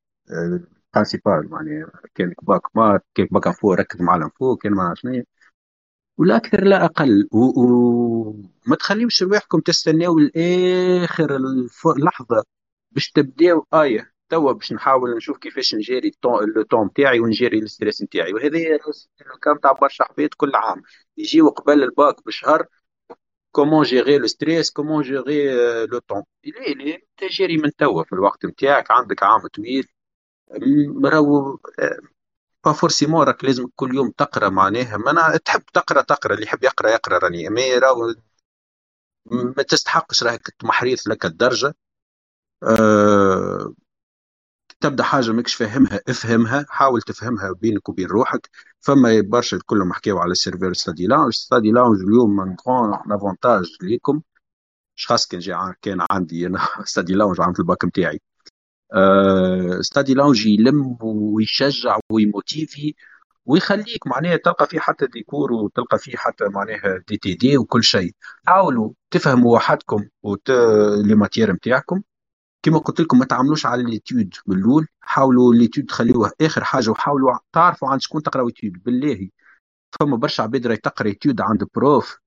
[0.95, 1.91] principales معناها.
[2.15, 5.25] كان bac math كيف bac info ركز مع ال info كان ما شنو
[6.18, 7.29] ولا أكثر لا أقل.
[7.33, 8.76] وما.
[8.76, 11.37] تخليوش رواحكم تستناو لآخر
[11.87, 12.44] اللحظه
[12.90, 13.66] باش تبداو.
[13.74, 16.12] آية توا باش نحاول نشوف كيفاش نجيري
[16.57, 18.33] le temps تاعي ونجيري ال stress نتاعي.
[18.35, 18.59] وهذا
[19.42, 20.83] كان تاع برشا عباد كل عام.
[21.16, 22.66] يجيو قبل الباك بشهر
[23.53, 25.55] comment gérer le stress comment gérer
[25.87, 29.88] le temps لا لا تجيري من توا في الوقت نتاعك عندك عام طويل.
[31.05, 31.59] راهو
[32.73, 34.96] forcément راك لازم كل يوم تقرأ معناها.
[34.96, 36.35] ما أنا تحب تقرأ تقرأ.
[36.35, 37.48] اللي يحب يقرأ يقرأ راني.
[37.49, 38.14] mais راهو
[39.57, 41.74] ما تستحقش راك محريث لك الدرجة.
[42.62, 43.74] أه
[44.81, 48.50] تبدأ حاجة ماكش فاهمها افهمها حاول تفهمها بينك وبين روحك.
[48.81, 51.33] فما برشا كلهم حكاو على السيرفر ستادي لاونج.
[51.35, 54.22] ستادي لاونج اليوم من غون افونتاج ليكم.
[55.07, 58.20] خاص كان جا كان عندي أنا ستادي لاونج عند الباك نتاعي
[59.81, 62.94] ستادي لاونج يلم ويشجع ويموتيفي
[63.46, 68.14] ويخليك معناها تلقى فيه حتى ديكور وتلقى فيه حتى معناها دي تي دي وكل شيء.
[68.46, 70.51] حاولوا تفهموا وحدكم وت...
[71.05, 72.03] les matières نتاعكم
[72.62, 74.87] كما قلت لكم ما تعملوش على l'étude من الأول.
[75.01, 79.29] حاولوا l'étude تخليوها آخر حاجة وحاولوا تعرفوا عن شكون تقراو étude بالله.
[80.01, 82.19] فما برشا عباد راهي تقرأ étude عند prof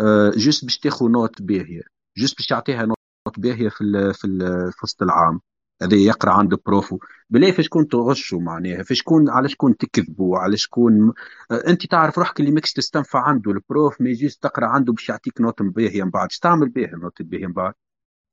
[0.00, 1.82] آه juste باش تاخذ note باهية.
[2.18, 5.40] juste باش تعطيها note باهية في ال في, ال في وسط العام.
[5.82, 6.98] هذا يقرأ عند prof و.
[7.30, 11.12] بلا فاش كون تغشوا معناها؟ فاش كون على شكون تكذبوا؟ على شكون
[11.50, 13.50] آه أنت تعرف روحك اللي ماكش تستنفع عنده.
[13.50, 16.28] ال prof mais juste تقرأ عنده باش يعطيك note باهيه من بعد.
[16.42, 17.74] تعمل بها ال note باهيه من بعد؟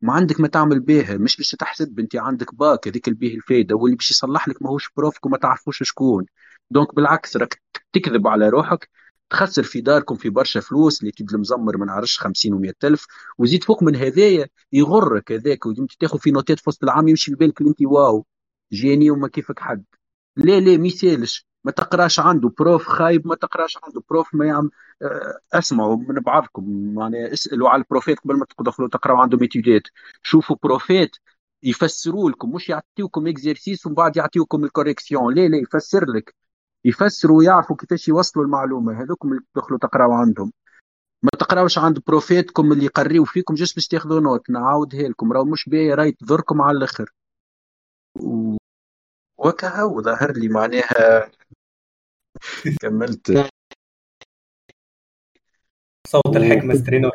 [0.02, 2.00] ما عندك ما تعمل بها مش باش تحسب.
[2.00, 3.76] أنت عندك باك هذيك اللي بيه الفايدة.
[3.76, 6.26] واللي باش يصلح لك ماهوش profك وما تعرفوش شكون.
[6.72, 7.62] donc بالعكس راك
[7.94, 8.90] تكذب على روحك.
[9.30, 13.06] تخسر في داركم في برشا فلوس اللي تبدا المزمر ما نعرفش 50 و ألف
[13.38, 15.60] وزيد فوق من هذايا يغرك هذاك
[16.00, 18.26] تاخذ في نوتات في وسط العام يمشي في بالك أنت واو.
[18.74, 19.86] génie وما كيفك حد.
[20.36, 24.70] لا لا ما يسالش ما تقراش عنده prof خايب ما تقراش عنده prof ما يعمل
[25.02, 29.84] آه، اسمعوا من بعضكم يعني اسألوا على ال profات قبل ما تدخلوا تقراوا عندهم étudeات
[30.24, 31.16] شوفوا profات
[31.64, 36.36] يفسروا لكم مش يعطيوكم exercices ومن بعد يعطيوكم ال correction لا لا يفسر لك.
[36.86, 39.04] يفسروا ويعرفوا كيفاش يوصلوا المعلومة.
[39.04, 40.52] هذوكم اللي تدخلوا تقراوا عندهم.
[41.24, 44.50] ما تقراوش عند profاتكم اللي يقريو فيكم juste باش تاخذوا note.
[44.50, 45.34] نعاودها لكم.
[45.34, 47.14] راهو مش باهي راهي تضركم على الآخر.
[48.16, 48.58] و...
[49.38, 51.32] وكهو ظهر لي معناها
[52.82, 53.50] كملت.
[56.08, 57.12] صوت الحكمة سترينور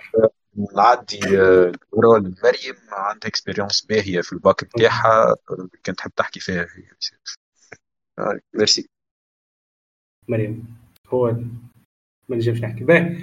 [0.76, 5.36] نعدي الكرة لمريم عندها اكسبيريونس باهية في الباك بتاعها.
[5.86, 6.66] كنت تحب تحكي فيها.
[6.76, 6.90] هي
[8.54, 8.88] ميرسي.
[10.28, 10.76] مريم.
[11.08, 11.36] هو
[12.28, 12.84] ما نجمش نحكي.
[12.84, 13.16] باهي.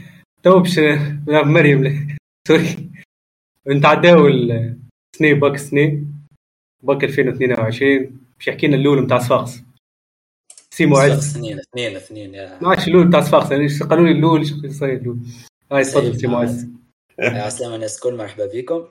[0.44, 0.80] تو باش
[1.28, 2.08] مريم.
[2.48, 2.92] سوري.
[3.68, 6.08] نتعداو السني باك سني.
[6.84, 9.62] باك 2022 باش يحكي لنا الأول نتاع صفاقس.
[10.74, 13.52] سي معز اثنين اثنين اثنين ما عادش الأول نتاع صفاقس.
[13.52, 15.18] يعني قالوا لي الأول شو يصير الأول
[15.72, 16.68] هاي تفضل سي معز
[17.20, 18.88] عسلامة الناس الكل مرحبا بكم.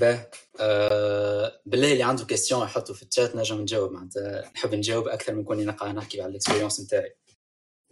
[0.00, 0.26] به
[0.60, 3.92] آه بالله اللي عنده كيستيون يحطوا في الشات نجم نجاوب.
[3.92, 7.14] معناتها نحب نجاوب أكثر من كوني نقع نحكي على الاكسبيريونس نتاعي.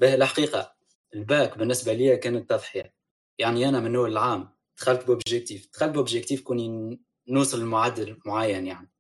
[0.02, 0.74] به الحقيقة
[1.14, 2.94] الباك بالنسبة لي كانت تضحيه
[3.38, 8.66] يعني أنا من اول العام دخلت ب objectif دخلت ب objectif كوني نوصل لمعدل معين
[8.66, 8.92] يعني.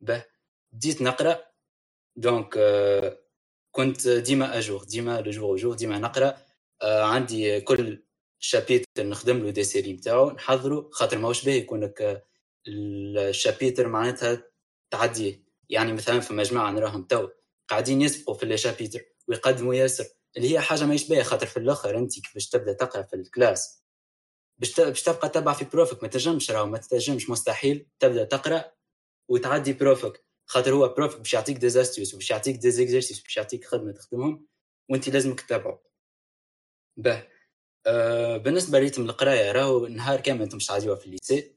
[0.00, 0.24] به
[0.72, 1.44] بديت نقرأ
[2.16, 3.18] donc آه
[3.70, 6.36] كنت ديما à jour ديما à jour ديما نقرأ
[6.82, 8.04] آه عندي كل
[8.38, 12.24] chapitre نخدم له des séries نتاعو نحضره خاطر ماهوش باهي يكونك
[12.68, 14.42] ال chapitre معناتها
[14.90, 15.44] تعديه.
[15.68, 17.28] يعني مثلا في مجموعة نراهم تو
[17.68, 20.04] قاعدين يسبقوا في ال chapitre ويقدموا ياسر.
[20.36, 23.84] اللي هي حاجة ماهيش باهيه خاطر في الآخر انت باش تبدأ تقرأ في ال classe.
[24.58, 28.72] باش باش تبقى تبع في profك ما تنجمش راهو ما تنجمش مستحيل تبدأ تقرأ
[29.28, 30.24] وتعدي profك.
[30.46, 34.46] خاطر هو profك باش يعطيك des astuces وباش يعطيك des exercices باش يعطيك خدمة تخدمهم
[34.90, 35.82] وانت لازمك تتابعه
[36.96, 37.28] به.
[37.86, 41.56] آه بالنسبة ل rythme القراية راهو نهار كامل أنتم مش تعديوها في ال lycée.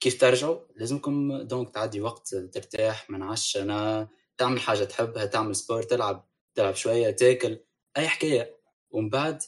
[0.00, 6.28] كيف ترجعوا؟ لازمكم donc تعدي وقت ترتاح من عشنا تعمل حاجة تحبها تعمل sport تلعب
[6.54, 7.64] تلعب شوية تاكل.
[7.98, 8.58] أي حكاية.
[8.90, 9.42] ومن بعد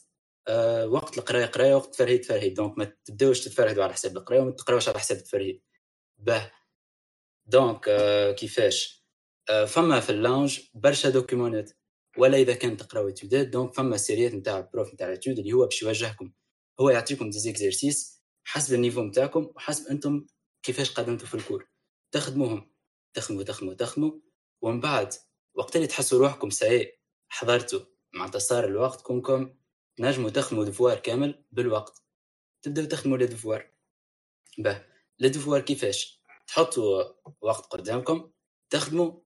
[0.49, 2.55] آه وقت القراية قراية وقت تفرهيد تفرهيد.
[2.55, 5.63] donc ما تبداوش تتفرهدوا على حساب القراية وما تقراوش على حساب التفرهيد.
[6.19, 6.53] به.
[7.47, 9.05] donc آه كيفاش؟
[9.51, 11.73] آه فما في ال Lounge برشا documentات
[12.19, 15.53] ولا إذا كان تقراو étudeات donc فما sérieات نتاع ال prof نتاع ال étude اللي
[15.53, 16.33] هو باش يوجهكم.
[16.81, 20.27] هو يعطيكم des exercices حسب ال niveau نتاعكم وحسب أنتم
[20.63, 21.69] كيفاش قدمتوا في ال cours.
[22.13, 22.73] تخدموهم.
[23.15, 24.13] تخدموا تخدموا تخدموا.
[24.63, 25.15] ومن بعد
[25.55, 27.81] وقت اللي تحسوا روحكم ساي حضرتوا.
[28.15, 29.55] معناتها صار الوقت كونكم
[30.01, 32.03] نجموا تخدموا devoir كامل بالوقت.
[32.63, 33.27] تبداو تخدموا لي
[34.59, 34.85] به
[35.19, 35.29] لي
[35.61, 37.05] كيفاش؟ تحطوا
[37.41, 38.31] وقت قدامكم
[38.71, 39.21] تخدموا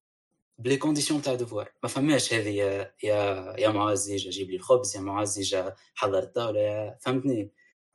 [0.57, 1.71] ب les conditions تاع devoir.
[1.83, 5.63] ما فماش هذه يا يا يا معز يجي جيب لي الخبز يا معز يجي
[5.95, 7.51] حضر الطاولة يا فهمتني؟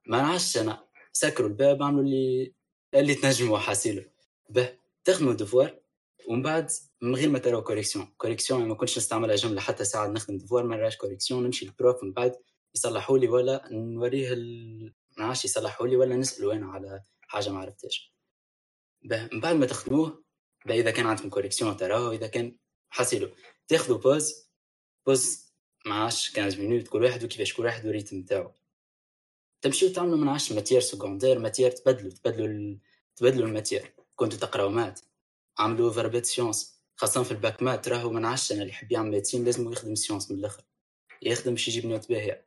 [0.06, 2.54] ما نعرفش أنا سكروا الباب عملوا اللي
[2.94, 4.04] اللي تنجموا حاسيلو
[4.48, 5.79] به تخدموا devoir
[6.28, 10.38] ومن بعد من غير ما تراو correction correction ما كنتش نستعملها جمله حتى ساعة نخدم
[10.38, 12.36] devoir ما نراش correction نمشي لل prof من بعد
[12.74, 14.84] يصلحوا لي ولا نوريه ال...
[15.18, 18.14] ما نعرفش يصلحوا لي ولا نسالوا أنا على حاجة ما عرفتهاش
[19.02, 20.24] من بعد ما تخدموه
[20.70, 22.56] إذا كان عندكم correction تراه إذا كان
[22.90, 23.28] حاسيلو
[23.68, 24.50] تاخذوا pause
[25.06, 25.50] pause
[25.86, 28.52] مع 15 مينوت كل واحد وكيفاش كل واحد والريتم نتاعو
[29.62, 32.78] تمشيو تعملوا من 10 ماتير سكوندير ماتير تبدلوا تبدلوا ال...
[33.16, 33.94] تبدلوا الماتير.
[34.16, 35.00] كنتوا تقراو مات
[35.60, 39.72] عملوا فيربيت سيونس خاصة في الباك مات راهو من 10 اللي يحب يعمل ميديسين لازم
[39.72, 40.62] يخدم سيونس من الأخر.
[41.22, 42.46] يخدم باش يجيب نوت باهية.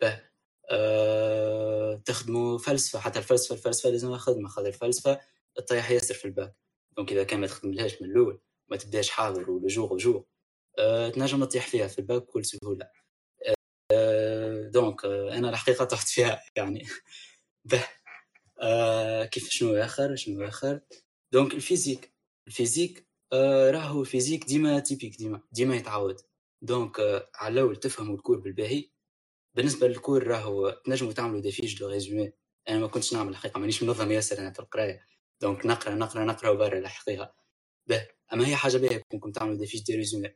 [0.00, 0.30] باه.
[0.70, 2.02] أه...
[2.04, 5.20] تخدموا فلسفة حتى الفلسفة الفلسفة لازم خدمة خاطر الفلسفة
[5.54, 6.54] تطيح ياسر في الباك.
[6.96, 10.22] دونك إذا كان ما تخدملهاش من الأول ما تبداش حاضر ولا jour و jour
[10.78, 12.90] أه تنجم تطيح فيها في الباك بكل سهولة.
[13.92, 16.86] أه donc أه أنا الحقيقة طحت فيها يعني.
[17.64, 17.84] به
[18.62, 20.80] أه كيف شنو آخر؟ شنو آخر؟
[21.32, 22.11] donc ال physique.
[22.46, 26.16] ال physique أه راهو ال physique ديما typique ديما ديما يتعاود
[26.62, 28.90] donc أه على الأول تفهموا ال cours بالباهي.
[29.54, 32.32] بالنسبة لل cours راهو تنجموا تعملوا des fiches de résumé.
[32.68, 35.06] أنا ما كنتش نعمل الحقيقة مانيش منظم ياسر أنا في القراية.
[35.40, 37.34] donc نقرأ نقرأ نقرأ وبرا الحقيقة
[37.86, 40.28] به أما هي حاجة باهية كونكم تعملوا des fiches de résumé.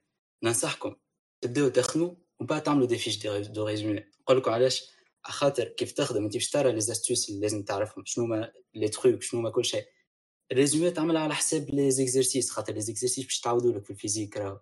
[0.42, 0.96] ننصحكم
[1.40, 4.04] تبداو تخدموا ومن بعد تعملوا des fiches de résumé.
[4.20, 8.26] نقول لكم علاش؟ خاطر كيف تخدم انت باش ترى les astuces اللي لازم تعرفهم شنو
[8.26, 9.84] ما les trucs شنو ما كل شيء.
[10.52, 13.95] ال résumé تعملها على حساب les exercices خاطر les exercices باش تعاودوا لك في ال
[13.95, 14.60] physique راهو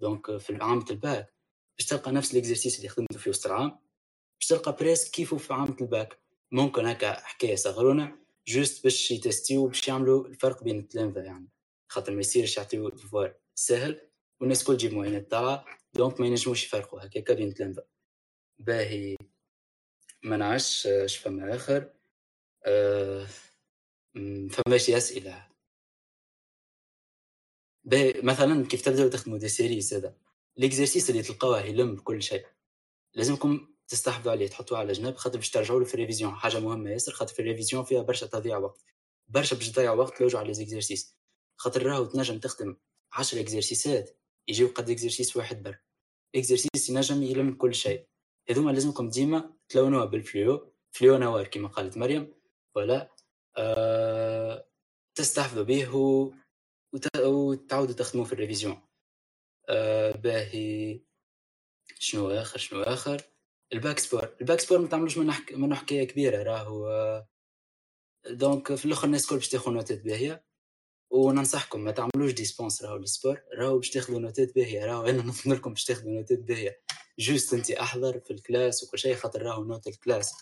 [0.00, 1.34] donc في عامة الباك
[1.78, 3.78] باش تلقى نفس l'exercice اللي خدمته في وسط العام
[4.40, 6.18] باش تلقى presque كيفو في عامة الباك
[6.52, 11.48] ممكن هكا حكاية صغرونا juste باش يتستيو باش يعملوا الفرق بين التلامذة يعني.
[11.88, 14.00] خاطر ما يصيرش يعطيو devoir سهل
[14.40, 15.64] والناس كل تجيب معينات تاعها
[15.94, 17.84] donc ما ينجموش يفرقوا هكاكا بين تلامذة
[18.58, 19.16] باهي
[20.22, 21.90] ما نعرفش اش فما آخر.
[22.66, 23.26] أه
[24.50, 25.48] فماش أسئلة.
[27.84, 30.16] باهي مثلا كيف تبداو تخدموا des séries هذا؟
[30.56, 32.46] l'exercice اللي تلقاوه يلم بكل شيء.
[33.14, 36.34] لازمكم تستحفظوا عليه تحطوه على جنب خاطر باش ترجعوا له في ال révision.
[36.34, 38.84] حاجة مهمة ياسر خاطر في ال révision فيها برشا تضييع وقت.
[39.28, 41.16] برشا باش تضيع وقت لوجوا على les exercices
[41.56, 42.76] خاطر راهو تنجم تخدم
[43.12, 45.78] 10 exercice ات يجيو قد exercice واحد بر
[46.34, 48.06] exercice ينجم يلم كل شيء.
[48.50, 50.72] هذوما لازمكم ديما تلونوها بال fluo.
[50.90, 52.34] fluo noir كما قالت مريم.
[52.76, 53.14] ولا
[53.56, 54.68] أه
[55.14, 56.32] تستحفظوا به و...
[56.94, 57.16] وت...
[57.16, 58.82] وتعودوا تخدموا في ال révision.
[59.68, 61.00] أه باهي.
[61.98, 63.22] شنو آخر شنو آخر؟
[63.72, 64.36] ال bac sport.
[64.40, 65.52] ال bac sport ما تعملوش منه حك...
[65.52, 67.24] منه حكاية كبيرة راهو
[68.30, 70.44] donc في الأخر الناس الكل باش تاخذ note ات باهية.
[71.10, 75.22] وننصحكم ما تعملوش dispense راهو ال sport راهو باش تاخذوا note ات باهية راهو أنا
[75.22, 76.82] نظن لكم باش تاخذوا note ات باهية.
[77.18, 80.34] juste أنت أحضر في ال classe وكل شيء خاطر راهو note ال classe.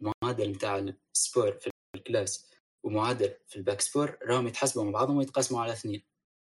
[0.00, 1.70] المعدل نتاع ال sport في
[2.06, 2.50] ال classe
[2.82, 6.02] ومعدل في ال bac sport راهم يتحسبوا مع بعضهم ويتقاسموا على اثنين.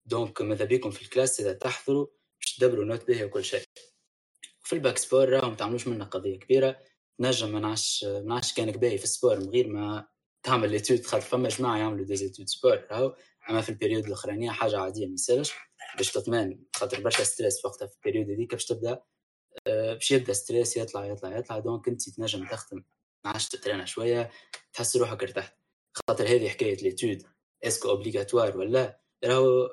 [0.07, 2.07] donc ماذا بيكم في ال classe إذا تحضروا
[2.41, 3.63] باش تدبروا note باهيه وكل شيء.
[4.63, 6.79] في ال bac sport راهم تعملوش منها قضية كبيرة.
[7.21, 10.09] نجم ما نعرفش ما باهي في ال sport من غير ما
[10.43, 13.17] تعمل l'étude خاطر فما جماعة يعملوا des études sport راهو
[13.51, 15.53] أما في ال période الأخرانية حاجة عادية ما يسالش
[15.97, 19.03] باش تطمن خاطر برشا stress وقتها في ال période هذيك باش تبدأ
[19.67, 21.59] آه، باش يبدأ stress يطلع يطلع يطلع.
[21.59, 22.85] donc أنت تنجم تخدم.
[23.25, 24.31] عادش تترينا شوية
[24.73, 25.57] تحس روحك ارتحت.
[26.09, 27.23] خاطر هذه حكاية ليتود
[27.65, 29.69] اسكو اوبليغاتوار ولا راهو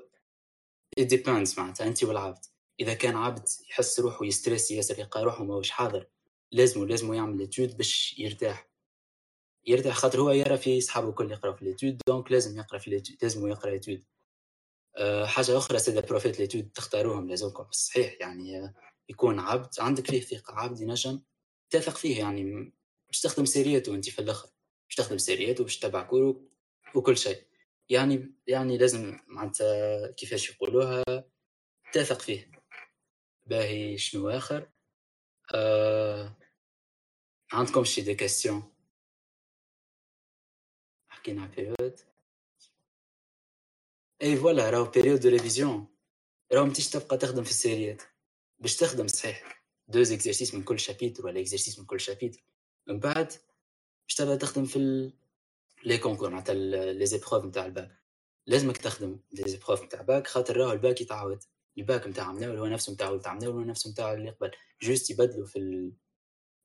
[1.00, 2.46] depends معناتها أنت والعبد.
[2.80, 6.08] إذا كان عبد يحس روحه يستريس ياسر يلقى روحه ماهوش حاضر
[6.52, 8.70] لازم لازم يعمل ليتود باش يرتاح.
[9.68, 13.18] يرتاح خاطر هو يرى في صحابه الكل يقراو في ليتود دونك لازم يقرأ في ليتود
[13.22, 14.04] لازم يقرأ ليتود
[14.98, 17.72] أه حاجة أخرى سيدا بروفيت ليتود تختاروهم لازمكم.
[17.72, 18.74] صحيح يعني أه
[19.10, 21.22] يكون عبد عندك فيه ثقة عبد ينجم
[21.70, 22.74] تثق فيه يعني
[23.16, 24.50] باش تخدم سيريته انت في الآخر
[24.88, 26.50] باش تخدم سيريته باش تتبع كورو
[26.96, 27.48] وكل شيء.
[27.90, 31.04] يعني يعني لازم معناتها كيفاش يقولوها
[31.94, 32.52] تثق فيه.
[33.46, 34.72] باهي شنو آخر؟
[35.54, 36.38] آه...
[37.54, 38.74] عندكم شي des questions
[41.08, 42.00] حكينا période
[44.22, 45.88] et voilà راهو période de révision
[46.52, 48.02] راهو متيش تبقى تخدم في ال série ات.
[48.60, 49.66] باش تخدم صحيح.
[49.88, 52.55] deux exercices من كل chapitre ولا exercice من كل chapitre
[52.88, 53.28] من بعد
[54.08, 55.12] باش تبدأ تخدم في.
[55.84, 56.54] les concours معناتها
[56.94, 58.00] les épreuves نتاع الباك.
[58.48, 61.44] لازمك تخدم les épreuves نتاع الباك خاطر راهو الباك يتعاود.
[61.78, 64.52] الباك نتاع مناول هو نفسه نتاع تاع مناول هو نفسه نتاع اللي قبل.
[64.82, 65.94] juste يبدلوا في ال...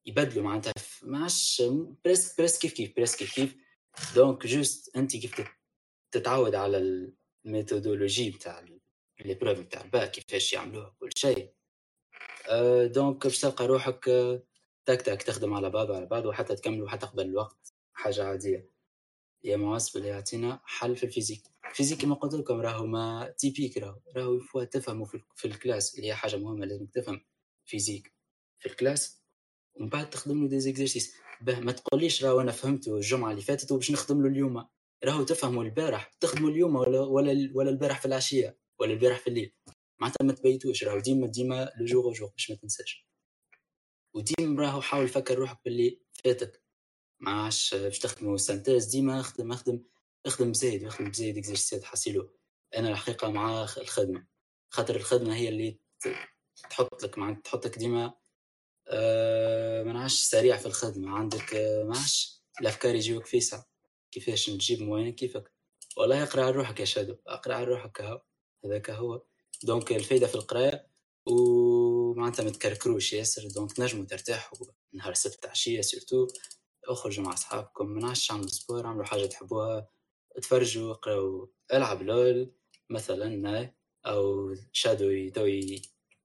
[0.06, 1.62] يبدلوا معناتها ما عادش
[2.04, 3.56] presque presque كيف كيف presque كيف كيف.
[4.14, 5.48] donc juste انت كيف
[6.10, 7.10] تتعود على
[7.44, 8.60] ال méthodologie نتاع
[9.24, 11.52] les profs نتاع الباك كيفاش يعملوها كل شيء.
[12.84, 14.10] donc باش تلقى روحك
[14.90, 17.74] tac tac تخدم على بعض على بعض وحتى تكملوا حتى قبل الوقت.
[17.92, 18.70] حاجة عادية.
[19.44, 21.42] يا معصب اللي يعطينا حل في ال physique.
[21.70, 24.00] الفيزيك كما قلت لكم راهو ما تيبيك راهو.
[24.16, 27.20] راهو يفوا تفهموا في, ال classe اللي هي حاجة مهمة لازم تفهم
[27.64, 28.14] physique.
[28.58, 29.22] في ال classe
[29.74, 33.90] ومن بعد تخدم له des exercices ما تقوليش راهو أنا فهمته الجمعة اللي فاتت وباش
[33.90, 34.66] نخدم له اليوم.
[35.04, 36.10] راهو تفهموا البارح.
[36.20, 39.54] تخدموا اليوم ولا ولا ولا البارح في العشية ولا البارح في الليل.
[40.00, 40.84] معناتها ما تبيتوش.
[40.84, 43.09] راهو ديما ديما au jour le jour باش ما تنساش.
[44.14, 46.62] وديما راهو حاول فكر روحك باللي فاتك.
[47.20, 49.82] ما عادش باش تخدموا synthèse ديما اخدم اخدم
[50.26, 52.30] اخدم زايد اخدم زايد exercice ات حصيلو
[52.76, 54.26] أنا الحقيقة مع الخدمة.
[54.70, 55.78] خاطر الخدمة هي اللي
[56.70, 58.14] تحط لك مع تحطك ديما
[58.88, 61.10] آه ما نعرفش سريع في الخدمة.
[61.18, 63.62] عندك آه ما عادش الأفكار يجيوك فيسع
[64.10, 65.52] كيفاش تجيب moyenne كيفك؟
[65.96, 67.16] والله اقرأ على روحك يا شادو.
[67.26, 68.20] اقرأ على روحك
[68.64, 69.22] هذاك هو.
[69.62, 70.86] donc الفايدة في القرايه
[72.20, 73.48] ومعناتها ما تكركروش ياسر.
[73.48, 76.26] donc نجموا ترتاحوا نهار السبت عشية surtout
[76.84, 79.88] اخرجوا مع اصحابكم ما نعرفش عملوا sport عملوا حاجة تحبوها
[80.42, 82.52] تفرجوا اقراوا العب LoL
[82.90, 83.72] مثلا
[84.06, 85.46] أو شادو تو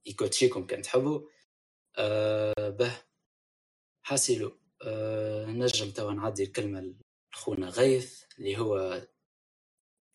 [0.06, 1.30] يكوتشيكم كان تحبوا
[1.98, 3.02] أه به
[4.04, 4.60] حاسيلو.
[4.82, 6.96] أه نجم توا نعدي الكلمة
[7.34, 9.08] لخونا غيث اللي هو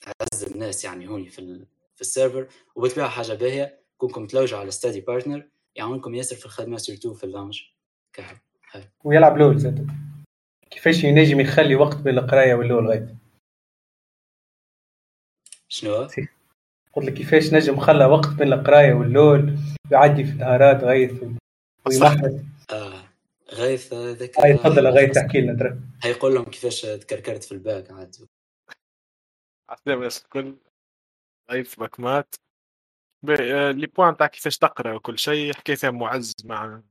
[0.07, 2.49] اعز الناس يعني هوني في في ال server.
[2.77, 5.51] وبالطبيعه حاجة باهية كونكم تلوجوا على study partner.
[5.81, 7.63] يعاونكم ياسر في الخدمه surtout في ال langues
[9.05, 9.91] ويلعب LoL زاد
[10.71, 13.17] كيفاش ينجم يخلي وقت بين القراية وال LoL غاية؟
[15.69, 16.09] شنو؟
[16.93, 19.59] قلت لك كيفاش نجم خلى وقت بين القراية وال LoL
[19.91, 21.23] يعدي في نهارات غيث
[21.87, 23.05] ويمحس آه
[23.53, 25.79] غيث ذاك هاي تفضل غيث احكي لنا ترى.
[26.03, 28.17] هيقول لهم كيفاش تكركرت في الباك عاد.
[29.69, 30.57] عسلامة الكل
[31.51, 32.35] غيث bac math.
[32.35, 32.50] آه،
[33.23, 36.83] لي bon تاع كيفاش تقرأ وكل شيء حكى فيها معز مع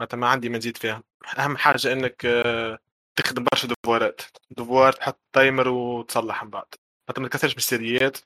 [0.00, 1.02] معناتها ما عندي ما نزيد فيها.
[1.38, 2.78] أهم حاجة إنك آه،
[3.16, 4.22] تخدم برشا devoir ات.
[4.50, 6.66] devoir تحط timer وتصلح من بعد.
[7.08, 8.18] معناتها ما تكثرش بال série ات.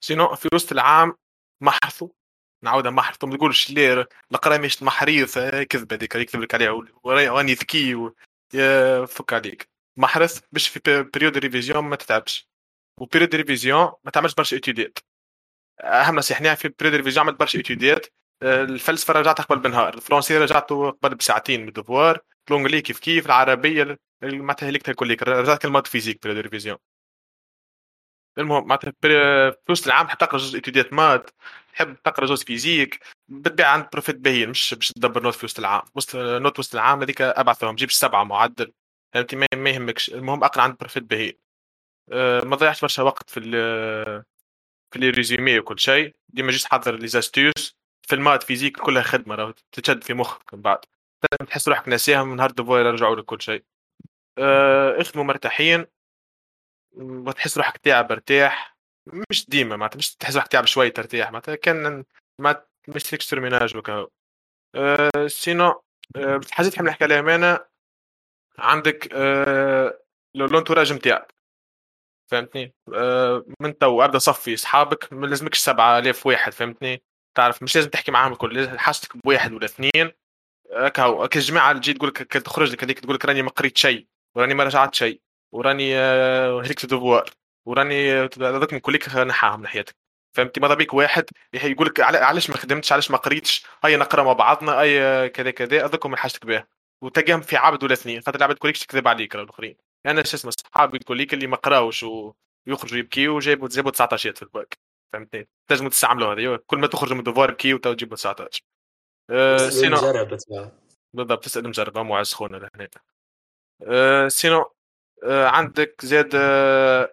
[0.00, 1.14] سينو في وسط العام
[1.60, 2.08] محرثوا
[2.64, 6.70] نعاودها محرثوا ما تقولش لا القرايه مش محريث كذبه هذيك يكذب لك عليها
[7.04, 8.14] وراني ذكي و...
[9.06, 9.70] فك عليك.
[9.96, 12.50] محرث باش في بريود ريفيزيون ما تتعبش.
[13.00, 14.98] وبريود ريفيزيون ما تعملش برشا اتيديات
[15.80, 18.06] أهم نصيحه في بريود ريفيزيون عملت برشا اتيديات
[18.42, 19.94] الفلسفة رجعتها قبل بنهار.
[19.94, 22.18] الفرنسي رجعته قبل بساعتين من الدفوار
[22.50, 26.78] لونجلي كيف كيف العربية معناتها هليك كليك رجعت كلمات فيزيك بريود ريفيزيون
[28.38, 28.92] المهم معناتها
[29.66, 31.30] في وسط العام تحب تقرأ زوز étude ات math
[31.72, 35.58] تحب تقرأ زوز physique بالطبيعه عند prof ات باهي مش باش تدبر note في وسط
[35.58, 35.82] العام.
[35.94, 38.72] وسط note وسط العام هذيك أبعثهم جيب سبعة معدل.
[39.14, 40.10] فهمتي؟ ما يهمكش.
[40.10, 41.38] المهم أقرأ عند prof ات باهي.
[42.12, 43.40] أه ما ضيعش برشا وقت في
[44.92, 46.14] في les résumés وكل شيء.
[46.28, 47.76] ديما جيت حضر les astuces
[48.08, 50.78] في ال math physique كلها خدمة راه تتشد في مخك من بعد.
[51.48, 53.64] تحس روحك ناسيها من نهار devoir يرجعوا لك كل شيء.
[54.38, 55.86] أه اخدموا مرتاحين.
[56.92, 58.76] وتحس روحك تعب ارتاح
[59.30, 62.04] مش ديما معناتها مش تحس روحك تعب شوي ترتاح معناتها كان
[62.38, 64.06] ما مش فيك surmenage وكا
[64.74, 65.82] أه sinon
[66.16, 67.68] أه حاجات نحب نحكي عليها أنا
[68.58, 70.00] عندك أه
[70.34, 71.34] l'entourage نتاعك
[72.30, 77.02] فهمتني؟ أه من تو صفي أصحابك ما لازمكش 7000 واحد فهمتني؟
[77.34, 80.12] تعرف مش لازم تحكي معاهم الكل حاجتك بواحد ولا اثنين.
[80.72, 84.06] هكا كجماعه تجي تقول لك تخرج لك هذيك تقول لك راني ما قريت شيء
[84.36, 85.20] وراني ما رجعت شيء
[85.52, 87.30] وراني آه، هلكت devoir
[87.66, 89.96] وراني هذوك من كليك نحاهم ناحيتك
[90.36, 91.24] فهمتي ماذا بيك واحد
[91.54, 95.84] يقول لك علاش ما خدمتش؟ علاش ما قريتش؟ هيا نقرا مع بعضنا اي كذا كذا
[95.86, 96.66] هذوك من حاجتك بها.
[97.02, 99.76] وتلقاهم في عبد ولا اثنين خاطر العبد كوليك تكذب عليك الآخرين.
[100.06, 104.78] أنا شو اسمه صحابي كوليك اللي ما قراوش ويخرجوا يبكيوا وجابوا جابوا 19 في الباك
[105.12, 108.62] فهمتني؟ تنجموا تستعملوا هذه كل ما تخرجوا من ال devoir بكيو وتجيبوا 19
[109.30, 109.96] أه sinon
[111.14, 112.88] بالضبط تسأل مجرب معز خونا لهنا.
[113.82, 114.72] أه sinon
[115.24, 117.10] أه عندك زاد أه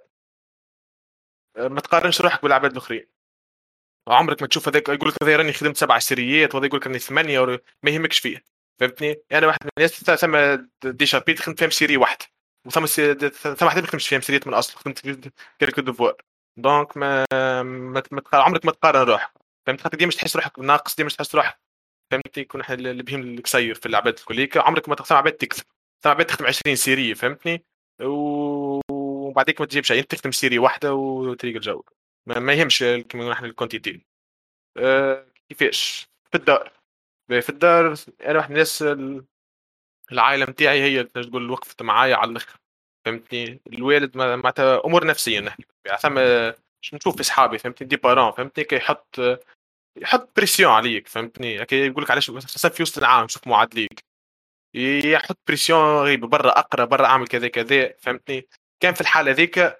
[1.57, 3.07] ما تقارنش روحك بالعباد الأخرين.
[4.07, 6.87] عمرك ما تشوف هذاك يقول لك هذا راني خدمت سبع série ات وهذا يقول لك
[6.87, 7.45] راني ثمانية
[7.83, 8.43] ما يهمكش فيه
[8.79, 10.37] فهمتني؟ أنا واحد من الناس ثم
[10.89, 12.25] des chapitres خدمت فيهم série واحدة
[12.67, 14.99] وثم ثم واحد ما خدمتش فيهم série ات من أصل خدمت
[15.59, 16.15] que des devoirs
[16.57, 18.03] donc ما, ما...
[18.11, 18.21] ما...
[18.33, 19.31] عمرك ما تقارن روحك.
[19.67, 21.59] فهمت؟ خاطر ديما تحس روحك ناقص ديما تحس روحك.
[22.11, 25.63] فهمتني؟ يكون اللي بهم القصير في العباد الكليك عمرك ما تقسم عباد تكتب.
[26.03, 27.65] ثم عباد تخدم 20 سيري فهمتني؟
[28.01, 31.83] وبعديك ما تجيب شيء أنت تخدم سيري واحدة وتريق الجو.
[32.27, 34.05] ما, ما يهمش كما نحن الكونتيتي
[34.77, 36.71] أه كيفاش؟ في الدار.
[37.29, 38.83] في الدار أنا واحد الناس
[40.11, 42.59] العائله نتاعي هي تقول وقفت معايا على الآخر
[43.05, 45.65] فهمتني؟ الوالد معناتها أمور نفسية نحكي
[45.99, 46.19] ثم
[46.93, 48.75] نشوف أصحابي فهمتني؟ des parents فهمتني؟ كي
[49.97, 52.31] يحط pression عليك فهمتني؟ يقول لك علاش
[52.75, 54.03] في وسط العام شوف معادليك
[54.73, 58.47] يحط pression غريبة برا أقرأ برا أعمل كذا كذا فهمتني؟
[58.79, 59.77] كان في الحالة ذيك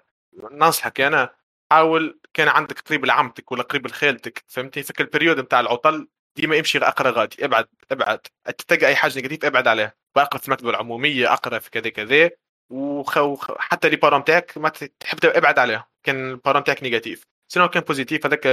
[0.52, 1.34] ننصحك أنا
[1.72, 6.08] حاول كان عندك قريب لعمتك ولا قريب لخالتك فهمتني؟ فك ال période نتاع العطل
[6.40, 8.20] ديما امشي أقرأ غادي أبعد أبعد.
[8.68, 9.94] تلقى أي حاجة négatif أبعد عليها.
[10.16, 12.30] واقرا في المكتبه العمومية أقرأ في كذا كذا.
[12.70, 17.22] وحتى les parents تاعك ما تحب أبعد عليهم كان ال parents تاعك négatif.
[17.52, 18.48] sinon كان positif هذاك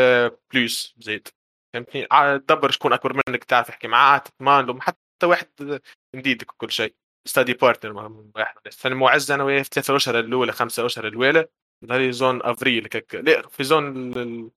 [0.54, 1.28] plus زيد.
[1.74, 2.08] فهمتني؟
[2.38, 5.82] دبر شكون أكبر منك تعرف تحكي معاه تضمن له حتى واحد
[6.16, 6.96] نديدك وكل شيء.
[7.28, 11.48] study partner واحد فانا معز أنا وياه في ثلاثة أشهر الأولى خمسة أشهر الاولى
[11.92, 14.52] هذه زون افريل هكاك لا في زون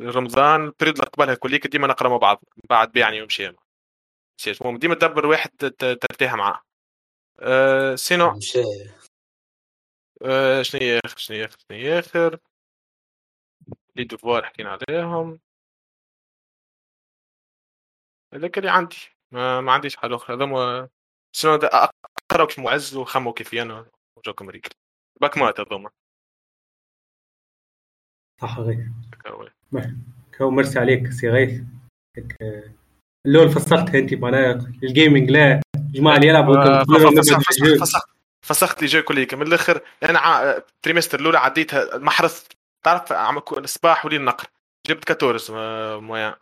[0.00, 3.54] رمضان ال période اللي قبلها كليك ديما نقرأ مع بعض بعد بيعني ومشي
[4.46, 6.62] المهم ديما تدبر واحد ترتاح معاه.
[7.40, 8.40] أه sinon؟
[10.22, 12.38] أه شنو هي آخر شنو هي آخر شنو هي آخر؟
[13.96, 15.40] les devoirs حكينا عليهم.
[18.34, 18.96] هذاك اللي عندي.
[19.30, 20.36] ما, ما عنديش حاجة أخرى.
[20.36, 20.88] هذا
[21.32, 24.70] شنو اقرا كيف معز وخمو كيفي أنا وجوكم ريكل.
[25.20, 25.90] bac maths هذوما.
[28.40, 28.56] صح
[30.38, 31.60] كو مرسي عليك سي غيث.
[33.26, 34.52] اللول فصلتها انت معناها
[34.82, 36.84] ال gaming لا جماعة اللي يلعبوا آه،
[37.80, 38.10] فسخت
[38.46, 42.46] فسخت les jeux كليك من الآخر أنا ال trimestre الأولى عديتها محرث
[42.84, 43.12] تعرف
[43.52, 44.46] الصباح ولي النقر.
[44.86, 46.36] جبت 14 moyenne.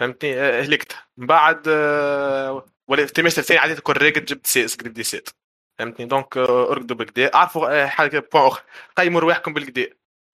[0.00, 0.96] فهمتني؟ آه، هلكت.
[1.16, 5.28] من بعد آه، ولا ال trimestre الثاني عديت correct جبت seize قريب dix-sept
[5.78, 8.62] فهمتني؟ donc أرقدوا بالكدا أعرفوا حاجة point اخر
[8.96, 9.86] قيموا رواحكم بالكدا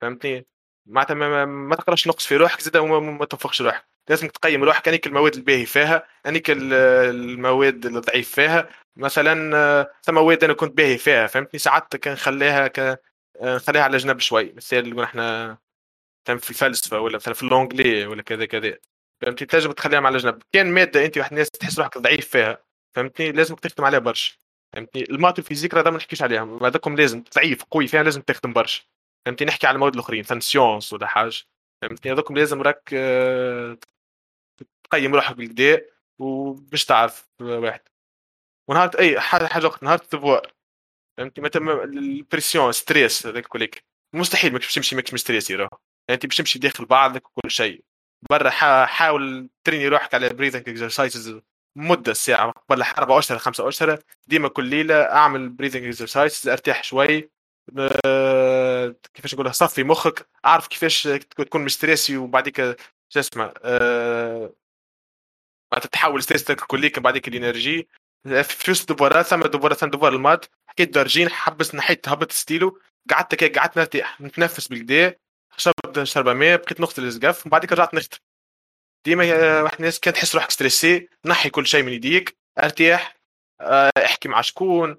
[0.03, 0.47] فهمتني؟
[0.87, 3.87] معناتها ما, ما تقراش نقص في روحك زاد وما ما تنفخش روحك.
[4.09, 4.89] لازم تقيم روحك.
[4.89, 8.69] أنيك المواد الباهي فيها أنيك المواد الضعيف فيها.
[8.97, 13.01] مثلا ثم مواد أنا كنت باهي فيها فهمتني؟ ساعات كان خليها ك...
[13.43, 14.53] نخليها على جنب شوي.
[14.53, 15.59] مثال نقول إحنا
[16.27, 18.79] مثلا في الفلسفة ولا مثلا في اللونجلي ولا كذا كذا.
[19.23, 20.43] فهمتني؟ تنجم تخليها على جنب.
[20.53, 22.59] كان مادة أنت واحد الناس تحس روحك ضعيف فيها
[22.95, 24.35] فهمتني؟ لازم تخدم عليها برشا.
[24.73, 28.21] فهمتني؟ ال maths وال physique راه ما نحكيش عليهم هذاكم لازم ضعيف قوي فيها لازم
[28.21, 28.83] تخدم برشا.
[29.27, 31.35] فهمتني؟ نحكي على المواد الأخرين مثلا sciences ولا حاجة.
[31.83, 33.79] فهمتني؟ هذوكم لازم راك آه،
[34.85, 35.87] تقيم روحك بالكدا
[36.19, 37.81] وباش تعرف واحد.
[38.69, 40.53] ونهار أي حاجة حاجة أخرى نهار ال devoir
[41.19, 45.69] فهمتني؟ مثلا ال pression stress هذاك كلك مستحيل ماكش تمشي ماكش مستريسي راه
[46.11, 47.85] انت باش تمشي داخل بعضك وكل شيء.
[48.31, 48.51] برا
[48.87, 51.41] حاول تريني روحك على breathing exercises
[51.77, 57.36] مدة ساعة قبل أربع اشهر خمسة اشهر ديما كل ليلة أعمل بريذنج اكسرسايز أرتاح شوي.
[59.15, 61.03] كيفاش نقولها؟ صفي مخك اعرف كيفاش
[61.37, 62.61] تكون مستريسي وبعديك
[63.09, 64.53] شو اسمه أه...
[65.83, 67.89] تتحول ستريسك كليك بعديك الإنرجي.
[68.25, 72.81] في فلوس دوبارات ثم دوبارات ثم دوبار المات حكيت درجين حبس نحيت هبط ستيلو.
[73.11, 75.17] قعدت كي قعدت نرتاح نتنفس بالكدا
[75.57, 78.19] شربت شربة ماء بقيت نغسل الزقف ومن رجعت نخدم
[79.05, 83.17] ديما واحد الناس كانت تحس روحك stressé نحي كل شيء من يديك أرتاح
[83.61, 84.99] آه، احكي مع شكون آه،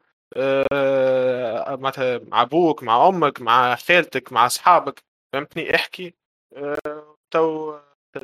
[1.80, 5.04] معناتها مع أبوك مع أمك مع خالتك مع أصحابك
[5.34, 6.14] فهمتني؟ احكي
[6.56, 7.80] آه، تو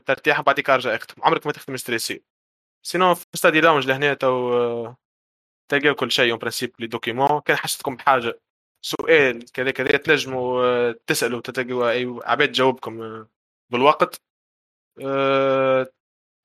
[0.06, 2.24] ترتاح بعديك أرجع اختم عمرك ما تخدم stressé.
[2.86, 4.94] sinon في study lounge لهنا تو
[5.72, 8.40] تلقاو كل شيء en principe les documents كان حسيتكم بحاجة.
[8.86, 13.26] سؤال كذا كذا تنجموا تسألوا تلقوا أي عباد تجاوبكم
[13.72, 14.22] بالوقت.
[15.06, 15.88] أه...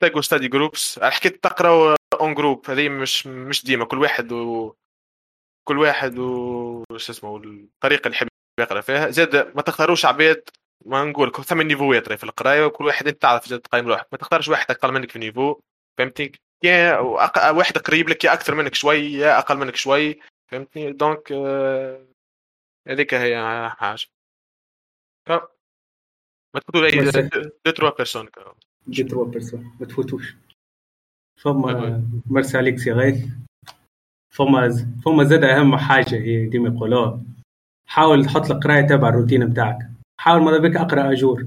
[0.02, 3.84] تلقوا study groups حكيت تقرأوا en groupe هذه مش مش ديما.
[3.84, 4.74] كل واحد و
[5.68, 8.28] كل واحد و شو اسمه الطريقة اللي يحب
[8.60, 9.10] يقرأ فيها.
[9.10, 10.48] زاد ما تختاروش عباد
[10.86, 14.06] ما نقول ثمان niveau ات في القراية وكل واحد أنت تعرف تقيم روحك.
[14.12, 15.60] ما تختارش واحد أقل منك في ال niveau
[15.98, 16.32] فهمتني؟
[16.64, 16.98] يا
[17.50, 22.06] واحد قريب لك يا أكثر منك شوي يا أقل منك شوي فهمتني؟ donc آه،
[22.88, 24.06] هذيك هي حاجة.
[26.54, 27.04] ما تفوتوا أي
[27.64, 28.28] deux trois personnes
[28.86, 30.34] deux trois personnes ما تفوتوش.
[31.42, 33.24] فما مرسي عليك سي غيث.
[34.38, 37.22] فما فما زاد أهم حاجة هي ديما يقولوها
[37.88, 39.78] حاول تحط القراية تبع الروتين بتاعك.
[40.20, 41.46] حاول ماذا بك أقرأ à jour.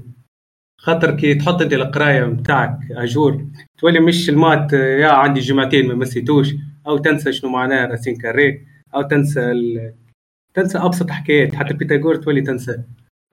[0.78, 3.46] خاطر كي تحط أنت القراية بتاعك à jour
[3.78, 6.48] تولي مش ال maths يا عندي جمعتين ما مسيتوش
[6.86, 9.94] أو تنسى شنو معناه racine carrée أو تنسى ال...
[10.54, 11.54] تنسى أبسط حكايات.
[11.54, 12.82] حتى بيتاغور تولي تنسى.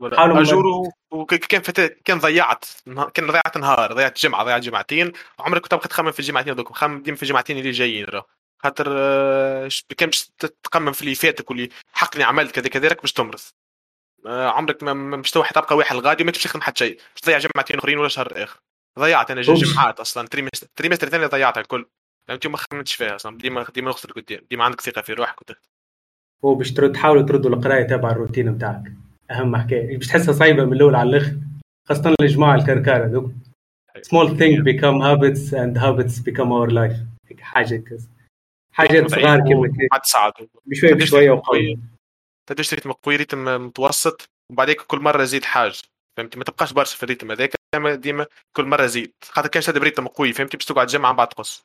[0.02, 0.64] à jour
[1.12, 1.97] وكان فت...
[2.05, 2.66] كان ضيعت
[3.14, 7.18] كان ضيعت نهار ضيعت جمعة ضيعت جمعتين عمرك كنت تخمم في الجمعتين هذوك خمم ديما
[7.18, 8.05] في الجمعتين اللي جايين
[8.64, 13.39] خاطر آه، كان باش تتقمم في اللي فاتك واللي حقني عملت كذا كذا باش تمرض.
[14.26, 16.95] آه، عمرك ما مش تبقى واحد الغادي وما تمشي تخدم حتى شيء.
[16.95, 18.60] باش تضيع جمعتين أخرين ولا شهر آخر.
[18.99, 21.86] ضيعت أنا جمعات أصلا trimestre trimestre ثاني ضيعتها الكل.
[22.28, 24.41] فهمتي ما خممتش فيها أصلا ديما ديما نخسر قدام.
[24.49, 25.60] ديما عندك ثقة في روحك وتخدم
[26.45, 28.84] هو باش تحاولوا تردوا القراية تبع الروتين بتاعك.
[29.32, 29.97] أهم حكاية.
[29.97, 31.34] باش تحسها صعيبة من الأول على الآخر.
[31.89, 33.32] خاصة الجماعه الكركاره دوك
[33.97, 36.97] small things become habits and habits become our life.
[37.41, 38.07] حاجة كذا.
[38.74, 40.34] حاجات صغار كذا ما تساعد
[40.65, 41.80] بشوي بشوية وقوي
[42.49, 45.82] تدش rythme قوي rythme متوسط وبعدين كل مرة زيد حاجة.
[46.17, 49.13] فهمتي؟ ما تبقاش برشا في ال rythme هذاك ديما كل مرة زيد.
[49.24, 51.63] خاطر كان شاد ب rythme قوي فهمتي؟ باش تقعد جمعة بعد تقص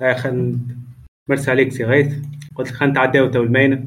[0.00, 0.58] هاي خل
[1.28, 2.26] مرسي عليك سي غيث.
[2.56, 3.86] قلت لك خلينا نتعداو تو المينه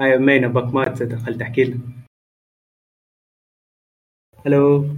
[0.00, 1.78] هاي مينه bac maths دخل تحكي لنا.
[4.46, 4.96] ألو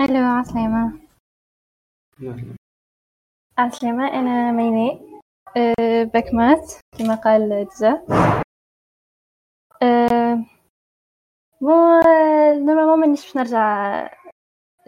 [0.00, 1.00] ألو عسلامة.
[3.58, 5.00] عسلامة أنا ميناء.
[5.56, 8.02] أه bac maths كما قال déjà
[9.82, 10.44] أه
[11.60, 12.02] bon
[12.66, 14.08] normalement مانيش باش نرجع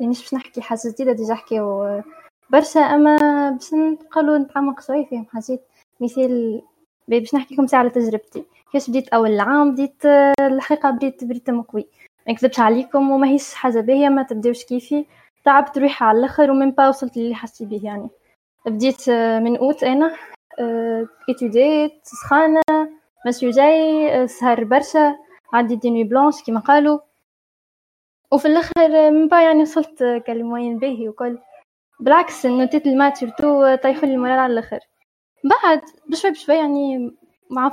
[0.01, 1.13] مانيش باش نحكي حاجة جديدة.
[1.13, 2.03] déjà حكيو
[2.51, 3.17] برشا أما
[3.51, 5.69] باش نقولوا نتعمق شوية فيهم حاجات.
[6.01, 6.63] مثال
[7.09, 8.45] باش نحكي لكم على تجربتي.
[8.73, 10.07] كيفاش بديت أول العام بديت
[10.41, 11.87] الحقيقة بديت ب rythme قوي.
[12.27, 15.07] ما نكذبش عليكم وما هيش حاجة باهية ما تبداوش كيفي.
[15.45, 18.09] تعبت روحي على الآخر ومن با وصلت اللي حسيت به يعني.
[18.67, 20.17] بديت من أوت أنا
[21.31, 22.63] اتوديت سخانة
[23.27, 25.17] مسيو جاي سهر برشا
[25.53, 26.99] عندي des nuits blanches كيما قالوا.
[28.33, 31.39] وفي الآخر من با يعني وصلت كال moyenne باهي وكل.
[32.01, 34.79] بالعكس النوتات ال maths surtout طيحوا لي ال moral على الآخر.
[35.45, 37.17] بعد بشوي بشوي يعني
[37.51, 37.73] مع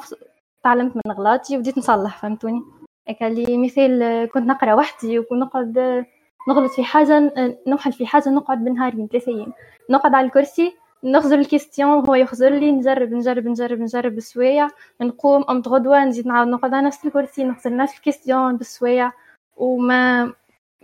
[0.63, 2.61] تعلمت من غلطي وبديت نصلح فهمتوني؟
[3.09, 6.05] هكا لي مثال كنت نقرأ وحدي ونقعد
[6.47, 7.33] نغلط في حاجة
[7.67, 9.53] نوحل في حاجة نقعد بنهارين ثلاثة أيام.
[9.89, 14.67] نقعد على الكرسي نخزر ال question وهو يخزر لي نجرب نجرب نجرب نجرب بسوايع.
[15.01, 19.11] نقوم قمت غدوة نزيد نعاود نقعد على نفس الكرسي نخزر نفس ال question بسوايع.
[19.57, 20.25] وما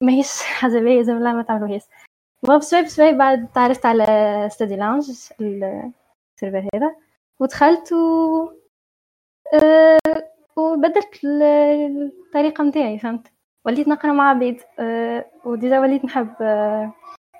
[0.01, 1.81] ما هيش حاجة باهية زي ما تعملوهاش
[2.43, 6.95] بشوي بشوي بعد تعرفت على study lounge ال server هذا.
[7.39, 8.49] ودخلت و
[10.55, 13.27] وبدلت الطريقة متاعي فهمت؟
[13.65, 16.93] وليت نقرا مع عبيد أه و déjà وليت نحب أه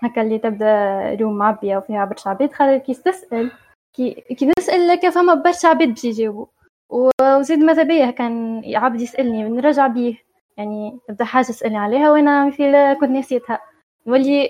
[0.03, 3.51] هكا اللي تبدا room معبيه وفيها برشا عبيد خاطر كي تسأل
[3.93, 6.45] كي كي تسال لك فما برشا عبيد باش يجاوبوا.
[6.89, 10.15] وزيد ماذا بيا كان عبد يسألني نرجع بيه.
[10.57, 13.59] يعني تبدا حاجة تسألني عليها وأنا مثل كنت نسيتها.
[14.07, 14.49] نولي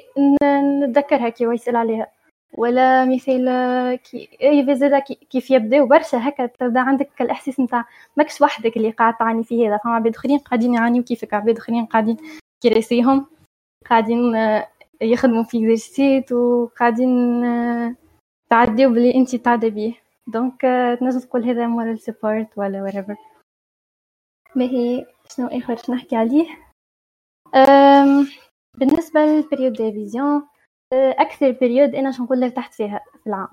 [0.54, 2.08] نتذكرها كي يسأل عليها.
[2.58, 3.46] ولا مثال
[3.96, 7.86] كي أي زاده كيف يبداو برشا هكا تبدأ عندك الإحساس نتاع
[8.18, 9.78] ماكش وحدك اللي قاعد تعاني في هذا.
[9.78, 11.34] فما عباد اخرين قاعدين يعانيو كيفك.
[11.34, 12.18] عباد اخرين قاعدين
[12.64, 13.26] كراسيهم
[13.90, 14.36] قاعدين
[15.02, 17.42] يخدموا في exercices وقاعدين
[18.50, 19.94] تعديو بلي انت تعدي بيه.
[20.28, 20.62] donc
[21.00, 23.16] تنجم تقول هذا moral support ولا whatever.
[24.56, 26.48] باهي شنو آخر نحكي عليه؟
[28.78, 30.20] بالنسبة لل période دي
[30.94, 33.48] أكثر période أنا شنقول نقول ارتحت فيها في العام.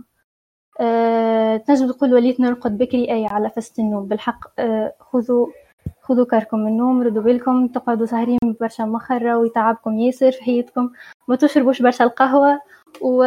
[0.81, 4.07] أه تنجم تقول وليت نرقد بكري أي على فست النوم.
[4.07, 5.47] بالحق أه خذوا
[6.03, 10.91] خذوا كاركم من النوم ردوا بالكم تقعدوا سهرين برشا مخرة ويتعبكم ياسر في حياتكم.
[11.29, 12.61] ما تشربوش برشا القهوة
[13.01, 13.25] و...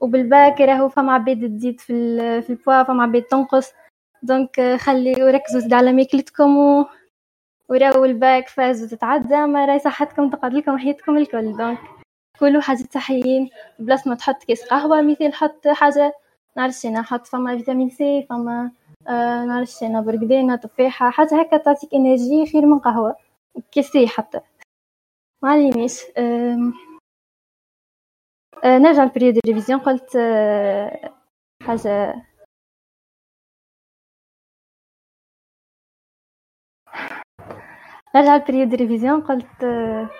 [0.00, 2.42] وبالباكر راهو فما عباد تزيد في ال...
[2.42, 3.72] في البوا فما عباد تنقص.
[4.22, 6.86] دونك خلي وركزوا على ماكلتكم و...
[7.68, 11.56] وراو الباك فاز وتتعدى ما راهي صحتكم تقعد لكم حياتكم الكل.
[11.56, 11.78] دونك
[12.40, 16.12] كلوا حاجات صحيين بلاص ما تحط كيس قهوة مثل حط حاجة.
[16.56, 18.70] نعرفش أنا حط فما vitamine C فما
[19.08, 23.16] آه نعرفش أنا بردقانة تفاحة حاجة هكا تعطيك énergie خير من قهوة.
[23.72, 24.40] كيسي حتى.
[25.42, 26.72] ما علينيش آه
[28.64, 31.12] آه نرجع ل période ال révision قلت آه
[31.62, 32.14] حاجة.
[38.14, 40.10] نرجع ل période ال révision قلت آه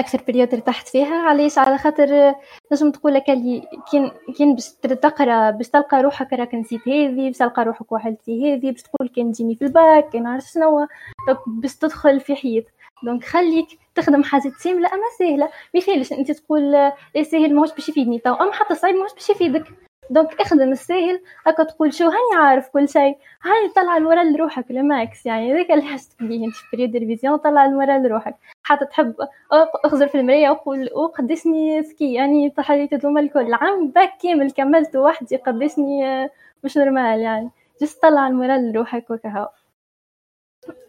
[0.00, 2.34] أكثر période ارتحت فيها علاش؟ على خاطر
[2.72, 4.72] نجم تقول لك اللي كين كين باش
[5.02, 9.32] تقرا باش تلقى روحك راك نسيت هذه باش تلقى روحك وحلتي هذه باش تقول كان
[9.32, 10.86] تجيني في الباك كان عارف شنو
[11.46, 12.64] باش تدخل في حيط.
[13.02, 15.48] donc خليك تخدم حاجة سهلة أما سهلة.
[15.74, 18.18] مثالش أنت تقول لا سهل ماهوش باش يفيدني.
[18.18, 19.64] تو أما حتى صعيب ماهوش باش يفيدك.
[20.10, 23.16] donc اخدم الساهل هكا تقول شو هاني عارف كل شيء.
[23.42, 25.52] هاني طلع ال moral لروحك ال max يعني.
[25.52, 28.34] هذاك اللي حسيت بيه أنت في période طلع ال moral لروحك.
[28.70, 29.14] حتى تحب
[29.84, 33.40] أخزر في المراية وقول قديشني ذكي يعني تحريت هذوما الكل.
[33.40, 36.28] العام باك كامل كملت وحدي قديشني
[36.64, 37.50] مش normal يعني.
[37.82, 39.48] juste طلع ال moral لروحك وكهو.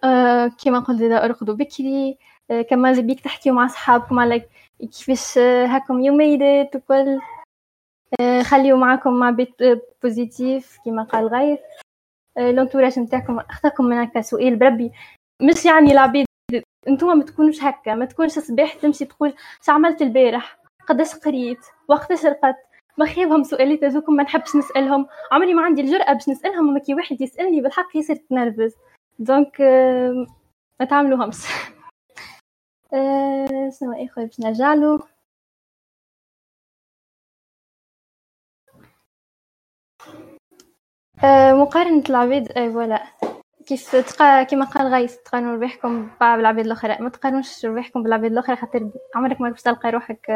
[0.03, 2.17] أه كما قلت إذا أرقدوا بكري
[2.51, 4.45] أه كما بيك تحكيوا مع صحابكم على
[4.79, 7.19] كيفاش هاكم you made it وكل
[8.19, 9.55] أه خليوا معاكم مع بيت
[10.03, 11.57] positif كما قال
[12.38, 14.91] أه l'entourage نتاعكم أختكم من هكا سؤال بربي.
[15.41, 16.25] مش يعني العبيد
[16.88, 20.57] انتوما ما تكونوش هكا ما تكونش صباح تمشي تقول ش عملت البارح؟
[20.89, 22.57] قداش قريت؟ وقتاش رقدت؟
[22.97, 25.07] ما خيبهم سؤالات هذوكم ما نحبش نسألهم.
[25.32, 28.75] عمري ما عندي الجرأة باش نسألهم اما كي واحد يسألني بالحق يصير تنرفز.
[29.19, 29.61] donc
[30.79, 31.38] ما تعملوهمش.
[33.79, 34.99] شنو اخر باش نرجع له.
[41.53, 43.03] مقارنة العبيد اي voilà.
[43.68, 46.97] كيف تقا كيما قال غيث تقارنوا ربحكم بالعباد الأخرى.
[46.99, 50.32] ما تقارنوش ربحكم بالعباد الأخرى خاطر عمرك ما باش تلقى روحك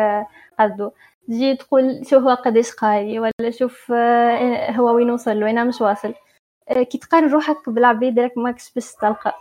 [0.59, 0.91] قدو
[1.28, 3.91] تجي تقول شوف هو قداش قاري ولا شوف
[4.71, 6.13] هو وين وصل وين مش واصل.
[6.73, 9.34] كي تقارن روحك بالعباد راك ماكش باش تلقى.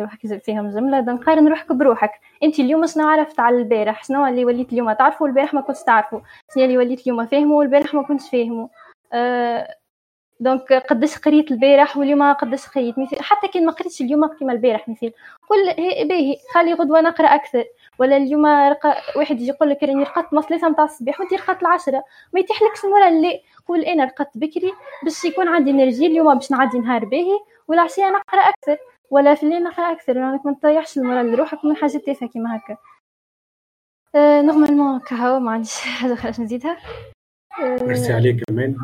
[0.00, 2.10] روحك فيهم جملة donc قارن روحك بروحك.
[2.42, 6.22] أنت اليوم شنو عرفت على البارح؟ شنو اللي وليت اليوم؟ تعرفه والبارح ما كنتش تعرفه
[6.54, 8.68] شنو اللي وليت اليوم؟ فاهمه والبارح ما كنتش فاهمه
[9.12, 9.76] أه
[10.40, 14.88] donc قداش قريت البارح واليوم قداش قريت مثل حتى كان ما قريتش اليوم كيما البارح
[14.88, 15.12] مثل.
[15.48, 15.74] قول
[16.08, 17.64] باهي خلي غدوة نقرأ أكثر.
[17.98, 21.62] ولا اليوم رقا واحد يجي يقول لك راني رقدت ما ثلاثة نتاع الصباح وانت رقدت
[21.62, 22.04] العشرة.
[22.32, 24.72] ما يتيحلكش ال moral قول أنا رقدت بكري
[25.04, 28.76] باش يكون عندي énergie اليوم باش نعدي نهار باهي والعشيه نقرأ أكثر.
[29.10, 30.12] ولا في الليل نقرأ أكثر.
[30.12, 32.76] لانك ما تضيعش ال moral لروحك من حاجات تافهة كيما هكا.
[34.14, 36.76] أه normalement كهو ما عنديش حاجة خلاص نزيدها.
[37.62, 38.76] أه ميرسي عليك كمان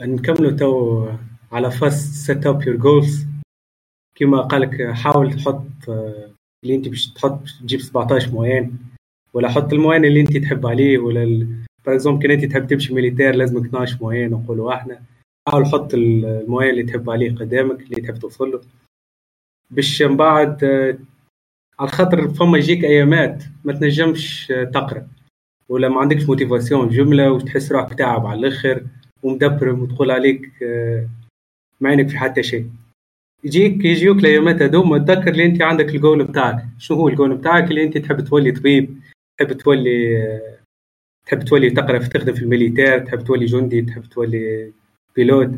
[0.00, 1.08] نكملوا تو
[1.52, 3.26] على first set up your goals
[4.14, 5.88] كما قالك حاول تحط
[6.64, 8.78] اللي أنت باش تحط تجيب 17 moyenne
[9.34, 11.24] ولا حط ال moyenne اللي أنت تحب عليه ولا
[11.86, 15.02] par exemple كان أنت تحب تمشي militaire لازمك 12 moyenne نقولوا إحنا
[15.48, 18.60] حاول حط ال moyenne اللي تحب عليه قدامك اللي تحب توصل له.
[19.70, 20.64] باش من بعد
[21.78, 25.08] على خاطر فما يجيك أيامات ما تنجمش تقرأ.
[25.68, 28.82] ولا ما عندكش motivation جملة وتحس روحك تعب على الآخر
[29.22, 30.50] ومدبرم وتقول عليك
[31.80, 32.66] ما عينك في حتى شيء.
[33.44, 36.64] يجيك يجيوك الايامات هذوما تذكر اللي أنت عندك الجول بتاعك.
[36.78, 39.00] شو هو الجول بتاعك؟ اللي أنت تحب تولي طبيب
[39.38, 40.40] تحب تولي
[41.26, 44.72] تحب تولي تقرأ في تخدم في ال militaire تحب تولي جندي تحب تولي
[45.16, 45.50] pilote.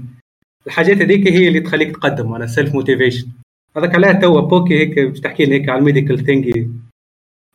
[0.67, 3.29] الحاجات هذيك هي اللي تخليك تقدم أنا self motivation
[3.77, 6.71] هذاك علاه توا بوكي هيك باش تحكي لنا هيك على ال medical thingy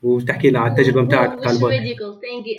[0.03, 2.57] وتحكي لنا على التجربة نتاعك تاع ال bac medical thingy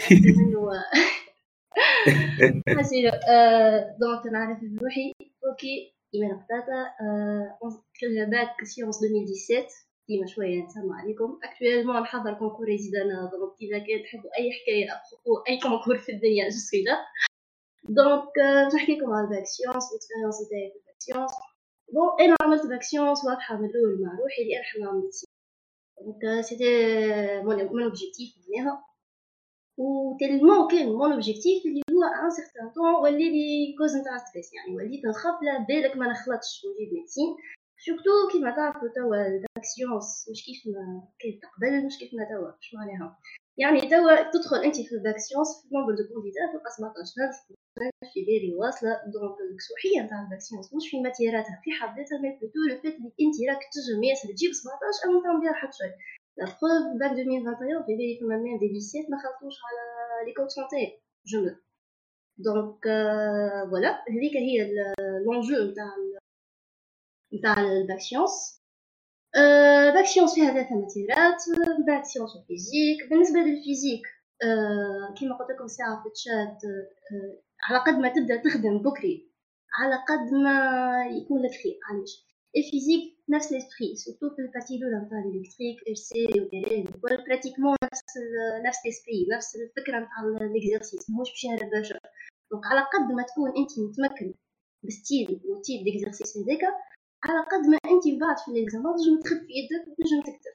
[4.01, 5.13] donc نعرف بروحي
[5.49, 6.79] OK ايمان قطاطا
[8.01, 9.67] كلها bac sciences 2017
[10.09, 11.39] ديما شوية نسمع عليكم.
[11.45, 16.45] actuellement نحضر concours résidanat donc إذا كان تحبوا أي حكاية ابخو أي concours في الدنيا
[16.49, 16.97] je suis là
[17.89, 18.33] donc
[18.75, 21.33] نحكي لكم على ال bac sciences ال expérience نتاعي في ال bac sciences
[21.93, 25.03] bon أنا عملت bac sciences واضحة من الأول مع روحي اللي أنا
[26.03, 28.85] نحب نعمل donc c'était mon objectif معناها
[29.79, 34.51] و tellement كان mon objectif اللي هو un certain temps ولى لي cause نتاع stress
[34.55, 37.37] يعني وليت نخاف لا بالك ما نخلطش ونجيب médecine
[37.87, 42.25] surtout كيما تعرفوا توا ال bac sciences مش كيف ما كانت قبل مش كيف ما
[42.25, 43.19] توا مش معناها
[43.59, 47.37] يعني توا تدخل أنت في ال bac sciences في nombre de candidats تلقى 17000
[48.13, 48.93] في بالي واصلة.
[49.13, 52.77] donc الكسوحيه نتاع ال bac sciences مش في ماتيراتها في حد ذاتها mais plutôt le
[52.83, 55.93] fait اللي أنت راك تنجم ياسر تجيب 17 أو تعمل بها حتى شوي
[56.39, 59.83] la preuve bac 2021 في بالي فما même دي ليسيات ما خلطوش على
[60.27, 61.57] les codes santé جمله
[62.39, 62.85] donc
[63.71, 64.57] voilà هذيك هي
[65.25, 65.91] l'enjeu نتاع
[67.35, 68.62] نتاع ال bac sciences
[69.95, 74.03] bac sciences فيها ثلاثة ماتيرات من sciences و physique بالنسبة لل physique
[75.19, 76.59] كيما قلت لكم ساعة في الشات
[77.69, 79.33] على قد ما تبدأ تخدم بكري
[79.79, 80.57] على قد ما
[81.07, 82.27] يكون لك خير علاش؟
[82.57, 87.77] ال physique نفس l'esprit surtout في ال partie الاولى نتاع ال électrique RC وكل pratiquement
[87.85, 88.03] نفس
[88.67, 91.99] نفس l'esprit نفس الفكرة نتاع l'exercice ماهوش باش يهرب برشا
[92.51, 94.35] donc على قد ما تكون أنت متمكن
[94.85, 96.63] ب style و type d'exercice هذاك
[97.25, 100.55] على قد ما انت بعد في l'examen تنجم تخف يدك تنجم تكتب.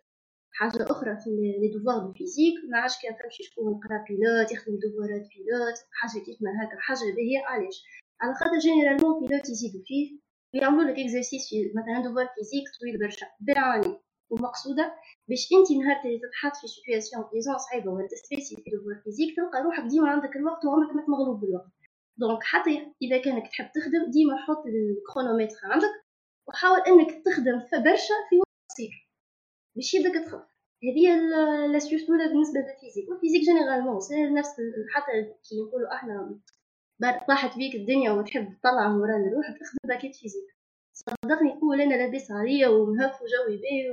[0.52, 1.30] حاجة أخرى في
[1.62, 5.78] les devoirs de physique ما عادش كان فهمتش شكون قرا pilote يخدم devoir ات pilote
[6.00, 7.78] حاجة كيما هكا حاجة باهية علاش
[8.22, 10.20] على خاطر généralement pilote يزيدو فيه
[10.54, 13.94] ويعملوا لك exercice في مثلا devoir physique طويل برشا بالعاني.
[14.30, 14.86] ومقصودة
[15.30, 18.96] باش انت نهار اللي تتحط في situation plus ou moins صعيبة ولا تستريسي في devoir
[19.04, 21.72] physique تلقى روحك ديما عندك الوقت وعمرك ما مغلوب بالوقت.
[22.18, 25.94] donc حتى إذا كانك تحب تخدم ديما حط ال chronomètre عندك
[26.48, 29.10] وحاول إنك تخدم في برشا في وقت قصير.
[29.76, 30.48] باش يبداك تخف
[30.84, 33.10] هذه لا الأولى بالنسبة لل physique.
[33.10, 34.00] وال physique généralement
[34.34, 34.56] نفس
[34.94, 36.40] حتى كي نقولوا إحنا
[37.28, 40.56] طاحت بيك الدنيا وتحب تطلع moral روحك تخدم paquet physique.
[40.94, 43.90] صدقني قول أنا لاباس عليا ومهف وجوي باهي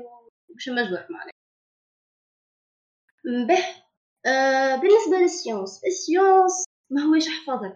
[0.51, 1.35] ومش مجوع معناها.
[3.49, 3.65] به
[4.27, 5.85] آه بالنسبة لل sciences.
[5.85, 7.75] ال sciences ما هوش حفاظك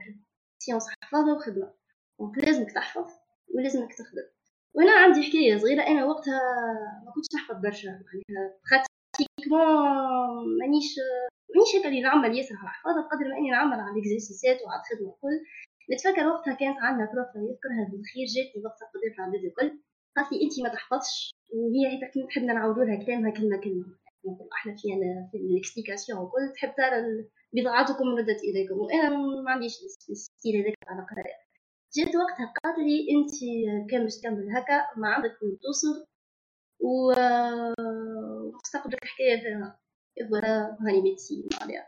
[0.59, 1.75] sciences حفاظة وخدمة.
[2.21, 3.11] donc لازمك تحفظ
[3.55, 4.29] ولازمك تخدم.
[4.75, 6.41] وأنا عندي حكاية صغيرة أنا وقتها
[7.05, 10.89] ما كنتش نحفظ برشا معناها pratiquement مانيش
[11.55, 14.59] مانيش هكا اللي نعمل ياسر على الحفاظه بقدر ما إني نعمل على ال exercice ات
[14.63, 15.37] وعلى الخدمة الكل.
[15.93, 19.81] نتفكر وقتها كانت عندنا prof يذكرها بالخير جاتني وقتها قدرت العدد الكل.
[20.17, 23.87] قالت لي انت ما تحفظش وهي كنا نحب نعاودوا لها كلامها كلمه كلمة.
[24.25, 24.89] نقول إحنا في
[25.31, 26.99] في ال explication وكل تحب ترى
[27.53, 28.75] بضاعتكم ردت إليكم.
[28.79, 29.09] وأنا
[29.45, 29.75] ما عنديش
[30.11, 31.48] ال style هذاك على قرايه
[31.97, 33.31] جات وقتها قالت لي انت
[33.91, 36.07] كان باش تكمل هكا ما عندك وين توصل.
[36.81, 37.13] و
[38.65, 39.79] مستقبلك حكايه فيها
[40.31, 41.87] voilà هاني médecine عليها.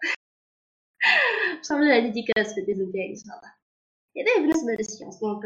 [1.57, 3.55] باش نعمل لها dédicace في ال thèse تاعي إن شاء الله.
[4.19, 5.45] هذا بالنسبة لل sciences donc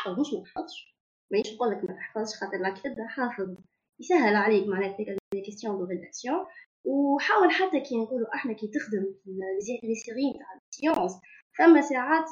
[0.00, 0.94] حفظ مش ما تحفظش.
[1.30, 3.56] مانيش نقول لك ما تحفظش خاطر تبدا حافظ.
[4.00, 6.46] يسهل عليك معناتها les questions de rédaction.
[6.84, 11.12] وحاول حتى كي نقولوا أحنا كي تخدم les séries تاع ال sciences
[11.58, 12.24] فما ساعات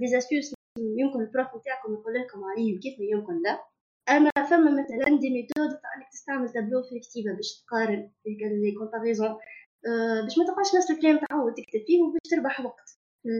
[0.00, 3.64] des astuces يمكن ال prof نتاعكم يقول لكم عليهم كيف يمكن لا
[4.08, 8.10] أما فما مثلا des méthodes تاع إنك تستعمل تابلو في الكتيبه باش تقارن
[8.62, 12.88] les comparaisons أه باش ما تبقاش نفس الكلام تعود تكتب فيه وباش تربح وقت.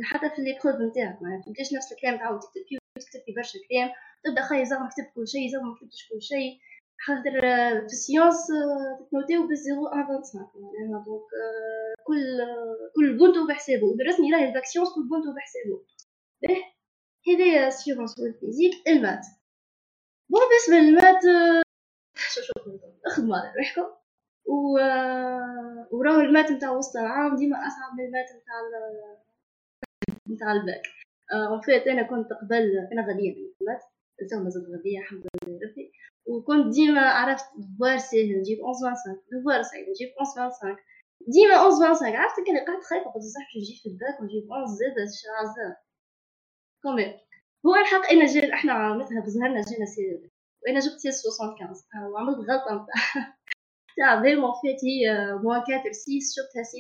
[0.03, 3.91] حتى في l'épreuve نتاعك ما تبقاش نفس الكلام تعود تكتب فيه وتكتب فيه برشا كلام.
[4.25, 6.51] تبدأ خاي زعما كتبت كل شيء زعما ما كتبتش كل شيء.
[7.07, 7.35] خاطر
[7.89, 8.47] في ال sciences
[9.01, 11.31] تتنوتيو بال zéro vingt-cinq معناها donc
[12.07, 12.25] كل
[12.97, 13.97] كل بونتو بحسابه.
[13.97, 15.77] بالرسمي راهي ال bac sciences كل بونتو بحسابه.
[17.29, 19.27] هذايا sciences وال physique ال maths
[20.31, 21.23] bon بالنسبة لل maths
[22.17, 22.53] شو شو
[23.07, 24.01] اخدموا على روحكم
[24.47, 24.79] و
[25.97, 28.55] وراهو ال maths نتاع وسط العام ديما اصعب من ال maths نتاع
[30.31, 30.83] نتاع الباك
[31.33, 33.83] اون أنا كنت قبل أنا غبيه ال maths
[34.31, 35.93] تو مازلت غبيه الحمد لله ربي
[36.27, 40.77] وكنت ديما عرفت devoir ساهل نجيب 11 25 devoir صعيب نجيب 11 25
[41.35, 44.97] ديما 11 25 عرفت كان قعدت خايفه قلت صح نجيب في الباك ونجيب 11 زاد
[45.41, 45.75] عزام
[46.83, 47.21] كومي
[47.67, 50.31] هو الحق أنا جيل إحنا مثلا بظهرنا جينا سي
[50.63, 53.35] وأنا جبت سي 75 وعملت غلطه نتاع
[53.97, 56.79] تاع فيرمون فات هي موان 4 6 شفتها 6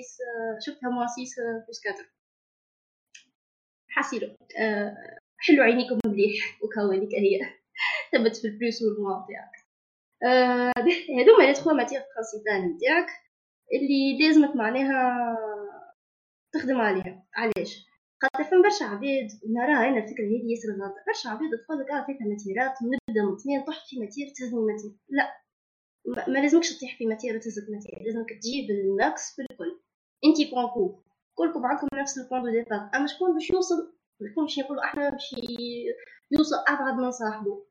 [0.66, 2.06] شفتها موان 6 بلس 4
[3.88, 4.36] حسيلو
[5.40, 7.40] حلو عينيكم مليح وكا هذيك هي.
[8.12, 9.52] ثبت في البلوس والموان تاعك.
[11.18, 13.06] هذوما لي تخوا ماتيغ برينسيبال نتاعك
[13.72, 15.36] اللي لازمك معناها
[16.52, 17.26] تخدم عليها.
[17.34, 17.89] علاش؟
[18.22, 20.94] خاطر فما برشا عباد نراها أنا الفكرة هذه ياسر غلط.
[21.06, 24.92] برشا عباد تقول لك آه فيها ماتيرات نبدا من اثنين طح في matière تهزني matière.
[25.08, 25.26] لا.
[26.28, 29.80] ما لازمكش تطيح في matière وتهزك matière لازمك تجيب ال max في الكل.
[30.24, 31.02] أنت بونكو
[31.34, 33.92] كلكم عندكم نفس ال point de départ أما شكون باش يوصل؟
[34.30, 35.34] شكون باش يقولوا أحنا باش
[36.30, 37.64] يوصل أبعد من صاحبه.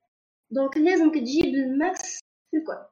[0.51, 2.19] donc لازمك تجيب ال max
[2.51, 2.85] في الكل.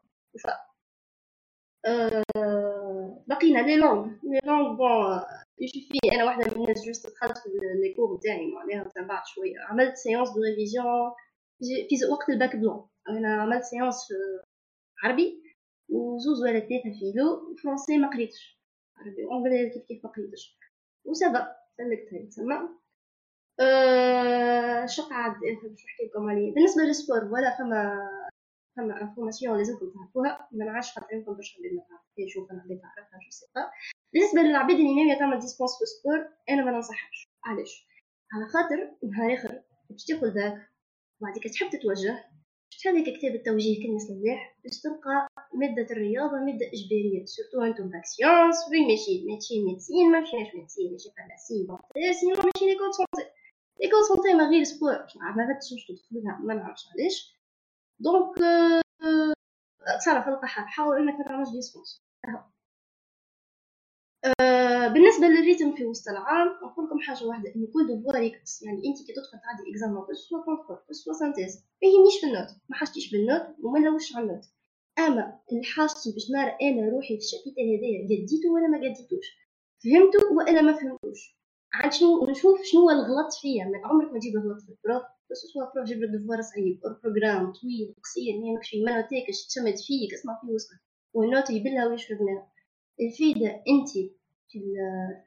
[3.28, 5.22] بقينا les langues les langues bon
[5.60, 7.50] يشوفي أنا واحدة من الناس juste دخلت في
[7.84, 9.60] les cours تاعي معناها تبعت شوية.
[9.70, 11.12] عملت séance de révision
[11.90, 14.08] في وقت ال bac blanc أنا عملت séance
[15.04, 15.44] عربي
[15.90, 18.60] وزوز ولا ثلاثة philo français ما قريتش.
[18.98, 20.58] عربي anglais كيف كيف ما قريتش.
[21.06, 22.60] و ça va سلكتها تسمى.
[23.60, 28.10] أه شو قاعد باش نحكي لكم عليه بالنسبة لل sport ولا فما
[28.78, 33.20] فما information لازمكم تعرفوها ما نعرفش خاطر يمكن باش عباد ما تعرفهاش أنا عباد تعرفها
[33.20, 33.45] je sais.
[33.56, 33.62] با
[34.14, 36.20] بالنسبة للعباد اللي ناويه تعمل dispense في ال sport
[36.50, 37.28] أنا ما ننصحهاش.
[37.46, 37.88] علاش؟
[38.34, 38.80] على خاطر
[39.12, 40.70] نهار آخر باش تاخذ ذاك
[41.22, 42.16] وبعديك تحب تتوجه
[42.72, 48.06] باش هذاك كتاب التوجيه كلمة مليح؟ باش تلقى مادة الرياضة مادة إجبارية surtout أنتم bac
[48.06, 51.68] sciences وين ماشي ماشي médecine ما مشيناش médecine ماشي pharmacie
[52.20, 53.30] sinon ماشي l'école santé
[53.82, 54.95] l'école santé ما غير sport
[55.38, 57.37] ما بدش تدخلها ما نعرفش علاش
[58.00, 58.36] donc
[60.00, 62.04] تصرف القحة حاول إنك ما تعملش dispense
[64.93, 68.78] بالنسبة لل rythme في وسط العام نقول لكم حاجة واحدة إن كل devoir يكبس يعني
[68.78, 72.76] أنت كي تدخل تعدي examen soit contrôle soit synthèse ما يهمنيش في ال note ما
[72.76, 74.45] حاجتيش بال note وما نلوش على ال note.
[75.00, 79.28] أما اللي حاجتي باش نرى أنا روحي في ال chapitre هذايا قديتو ولا ما قديتوش.
[79.84, 81.38] فهمتو ولا ما فهمتوش.
[81.74, 85.04] عاد شنو نشوف شنو الغلط فيا من عمرك ما تجيب الغلط في البروف.
[85.32, 89.76] بس سوا بروف جيب الدفوار صعيب أو بروجرام طويل قصير يهمكش فيه ما نوتيكش تشمد
[89.88, 90.70] فيك اسمع فيه وسط
[91.14, 92.48] والنوت يبلها ويشرب منها
[93.02, 93.90] الفيدة انت
[94.50, 94.60] في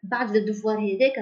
[0.03, 1.17] بعد الدفوار هذاك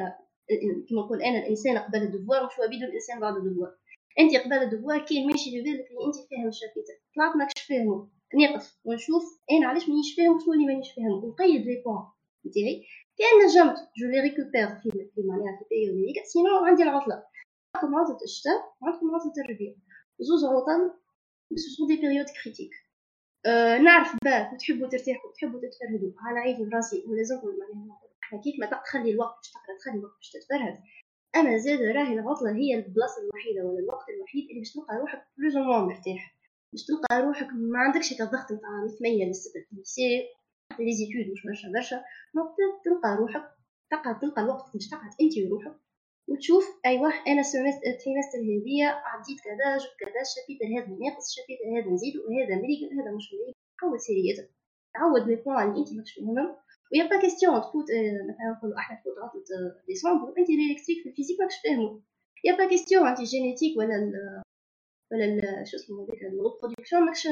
[0.89, 3.75] كما نقول أنا الانسان قبل الدفوار مش بيدو الانسان بعد الدفوار
[4.19, 9.23] انت قبل الدفوار كاين ماشي في بالك انت فاهم الشابيتر طلعت ماكش فاهمه نقف ونشوف
[9.51, 12.05] أنا علاش مانيش فاهم وشنو اللي مانيش فاهم ونقيد les points
[12.47, 12.85] نتاعي
[13.19, 17.23] كان نجمت je les récupère في في معناها في ال période sinon عندي العطله
[17.79, 19.75] عندكم عطلة الشتاء وعندكم عطلة الربيع
[20.21, 20.91] زوز عطل
[21.53, 22.71] بس des périodes critiques
[23.47, 28.67] أه نعرف باه تحبوا ترتاحوا تحبوا تتفرهدوا على عيد راسي ولازمكم معناها إحنا كيف ما
[28.67, 30.79] تخلي الوقت باش تقرا تخلي الوقت باش تتفرهد
[31.37, 35.57] اما زاد راهي العطله هي البلاصه الوحيده ولا الوقت الوحيد اللي باش تلقى روحك plus
[35.57, 36.37] مرتاح
[36.73, 40.27] باش تلقى روحك ما عندكش هكا ضغط نتاع من 8 ل 6 في ال lycée
[40.79, 42.05] les études مش برشا برشا
[42.85, 43.45] تلقى روحك
[43.91, 45.81] تلقى تلقى الوقت باش تقعد انت وروحك
[46.29, 47.43] وتشوف أيوه أنا
[47.91, 52.15] ال trimestre هذيا عديت كذا جبت كذا ال chapitre هذا ناقص ال chapitre هذا نزيد
[52.17, 54.51] وهذا مريقل هذا مش مريقل حاول سيريتك
[54.95, 56.19] تعود les points اللي أنت ماكش
[56.93, 57.85] ويا pas question تفوت
[58.29, 59.43] مثلا نقولوا إحنا تفوت عطلة
[59.89, 62.01] ديسمبر أنت ال électrique في ال physique ماكش فاهمه.
[62.59, 64.13] pas question أنت génétique ولا ال
[65.13, 67.23] ولا ال شو اسمه هذاك ال reproduction ماكش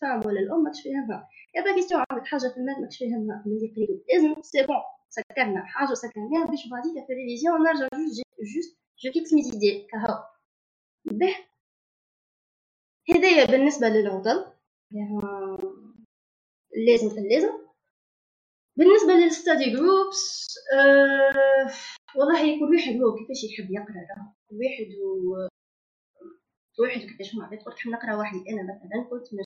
[0.00, 1.28] فاهم ولا الأم ماكش فاهمها.
[1.64, 4.76] pas question عندك حاجة في ال maths ماكش فاهمها من اللي قريتو لازم c'est bon
[5.16, 7.88] سكرنا حاجة سكرناها باش بعديك في ال révision نرجع
[8.54, 10.24] juste je fixe mes idées كهو
[11.04, 11.34] به
[13.10, 14.52] هدايا بالنسبة للعطل
[14.90, 15.20] يعني
[16.86, 17.64] لازم في اللازم
[18.76, 21.70] بالنسبة لل study groups أه
[22.16, 25.48] والله كل واحد هو كيفاش يحب يقرا راه كل واحد و
[26.82, 29.40] واحد كيفاش مع عباد قلت نقرا وحدي أنا مثلا كنت من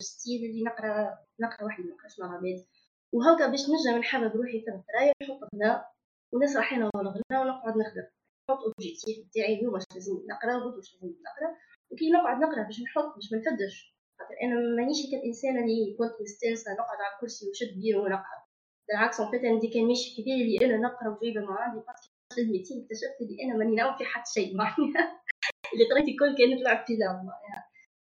[0.51, 2.67] اللي نقرا نقرا وحدي ما نقراش مع عباد
[3.13, 5.93] وهكا باش نجم نحبب روحي في القرايه نحط غناء
[6.33, 8.07] ونسرح أنا ولا غناء ونقعد نخدم
[8.51, 11.57] نحط objectif تاعي اليوم واش لازم نقرأ وقلت واش لازم نقرأ.
[11.91, 13.97] وكي نقعد نقرأ باش نحط باش ما نفدش.
[14.19, 18.41] خاطر أنا مانيش هيك الانسانه اللي كنت مستانسة نقعد على الكرسي وشد بيرو ونقعد
[18.89, 22.15] بالعكس ان فيت أنا دي كان في بالي اللي أنا نقرأ وجايبة مع عندي باسكو
[22.39, 25.23] الميتين اكتشفت اللي أنا ماني نعرف في حتى شيء معناها.
[25.73, 27.63] اللي قريت الكل كان نلعب في لعب معناها.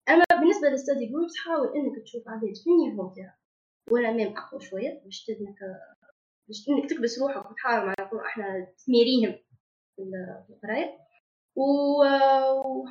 [0.09, 3.40] أما بالنسبة للستادي جروبس حاول إنك تشوف عباد في النيفو تاعك.
[3.91, 5.01] ولا ميم أقوى شوية.
[5.05, 5.59] باش تدنك
[6.49, 7.95] باش انك تكبس روحك وتحاول مع
[8.27, 9.39] إحنا تميريهم
[9.97, 10.99] في القراية.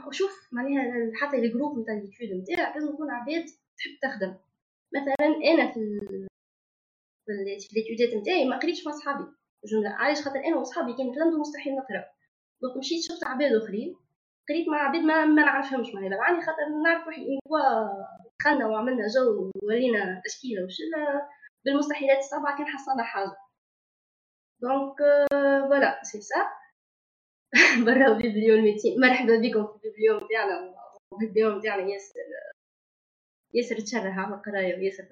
[0.08, 3.46] وشوف معناها حتى الجروب نتاع اليوتيوب نتاعك لازم يكون عباد
[3.78, 4.36] تحب تخدم.
[4.96, 5.80] مثلا أنا في
[7.26, 9.24] في ليتيودات نتاعي ما قريتش مع صحابي.
[9.66, 12.06] جملة علاش؟ خاطر أنا وصحابي كان لندن مستحيل نقرأ.
[12.62, 13.96] دونك مشيت شفت عباد آخرين
[14.50, 16.10] قريت مع عباد ما, ما نعرفهمش معناها.
[16.10, 17.40] بالعاني خاطر نعرف روحي
[18.40, 21.30] دخلنا وعملنا جو وورينا تشكيلة وشله
[21.66, 23.38] بالمستحيلات السبعة كان حصلنا حاجة.
[24.62, 24.96] دونك
[25.70, 26.36] فوالا سي سا
[27.86, 30.76] برا بيبليون ميتين مرحبا بكم في البيبليون تاعنا
[31.14, 32.14] ال biblio نتاعنا ياسر
[33.54, 35.04] ياسر تشرح على القراية وياسر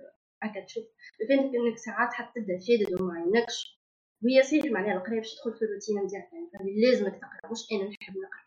[0.44, 0.84] هكا تشوف.
[1.30, 3.80] فهمت إنك ساعات حتى تبدأ شادد وما عينكش
[4.24, 8.14] وهي صحيح معناها القراية باش تدخل في الروتين نتاعك يعني لازمك تقرأ مش أنا نحب
[8.18, 8.47] نقرأ.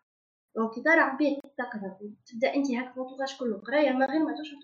[0.57, 4.61] donc ترى عباد تقرا تبدأ أنت هكا فوتوغاج كله قراية من غير ما تشوف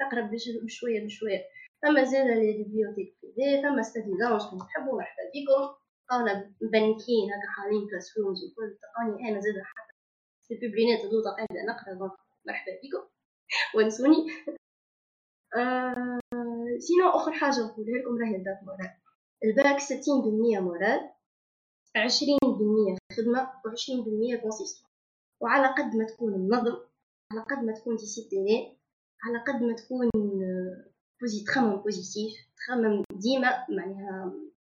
[0.00, 0.30] تقرا
[0.64, 1.44] بشوية بشوية.
[1.82, 5.74] ثم زاد les bibliothèques privées ثم study lounge كنت تحبوا مرحبا بكم
[6.08, 8.78] قاونا مبنكين هكا حالين classrooms وكل.
[8.80, 9.94] تلقاني أنا زاد حتى
[10.48, 12.12] في البيبلينات هذو قاعدة نقرا donc
[12.46, 13.08] مرحبا بكم
[13.74, 14.26] ونسوني.
[15.56, 16.18] آه
[16.78, 18.94] sinon آخر حاجة نقولها لكم راهي الباك moral.
[19.44, 21.10] الباك ستين بالمية moral
[21.96, 24.87] عشرين بالمية خدمة وعشرين بالمية consistance
[25.40, 26.76] وعلى قد ما تكون منظم
[27.32, 28.78] على قد ما تكون discipliné
[29.24, 30.10] على قد ما تكون
[31.20, 34.32] posi تخمم positif تخمم ديما معناها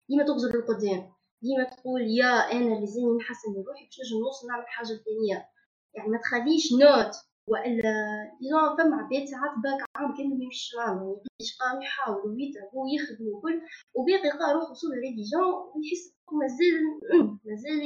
[0.09, 1.11] ديما تغزر للقدام
[1.41, 5.49] ديما تقول يا أنا لازمني نحسن من روحي باش نجم نوصل نعمل حاجة ثانية
[5.93, 7.16] يعني ما تخليش نوت
[7.49, 7.93] وإلا
[8.41, 13.28] ديزون فما عباد ساعات باك عام كامل ميمشيش معاهم ما يقدرش قام يحاول ويتعب ويخدم
[13.34, 13.61] وكل
[13.95, 16.84] وباقي قا روحو وصول ريفيزيون ويحس مازال
[17.47, 17.82] مازال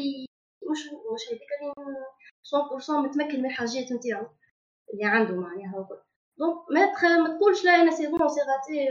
[0.71, 0.79] مش
[1.13, 1.73] مش هذيك اللي
[2.87, 4.27] 100% متمكن من الحاجات نتاعو
[4.93, 6.01] اللي عنده معناها وكل
[6.39, 7.17] دونك ما.
[7.23, 8.87] ما تقولش لا أنا سي بون سي غاتي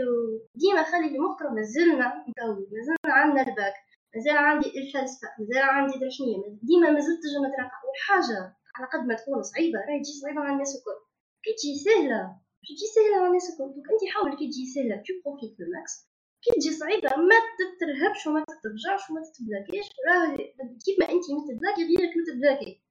[0.54, 3.74] ديما خلي في مخك مازلنا نكون مازلنا عندنا الباك
[4.14, 9.42] مازال عندي الفلسفة مازال عندي درشنيه ديما مازلت تجي نترقى والحاجة على قد ما تكون
[9.42, 10.98] صعيبة راهي تجي صعيبة على الناس الكل.
[11.44, 12.20] كي تجي سهلة
[12.60, 13.74] باش تجي سهلة على الناس الكل.
[13.74, 16.07] donc أنت حاول كي تجي سهلة tu profites max
[16.42, 19.86] كي تجي صعيبة ما تترهبش وما تتفجعش وما تتبلاكيش.
[20.08, 20.36] راه
[20.84, 22.82] كيف ما انت متبلاكي غيرك متبلاكي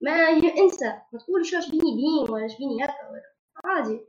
[0.00, 0.12] ما
[0.62, 3.08] انسى ما تقولش اش بيني بين ولا بيني هكا.
[3.10, 3.22] ولا
[3.64, 4.00] عادي.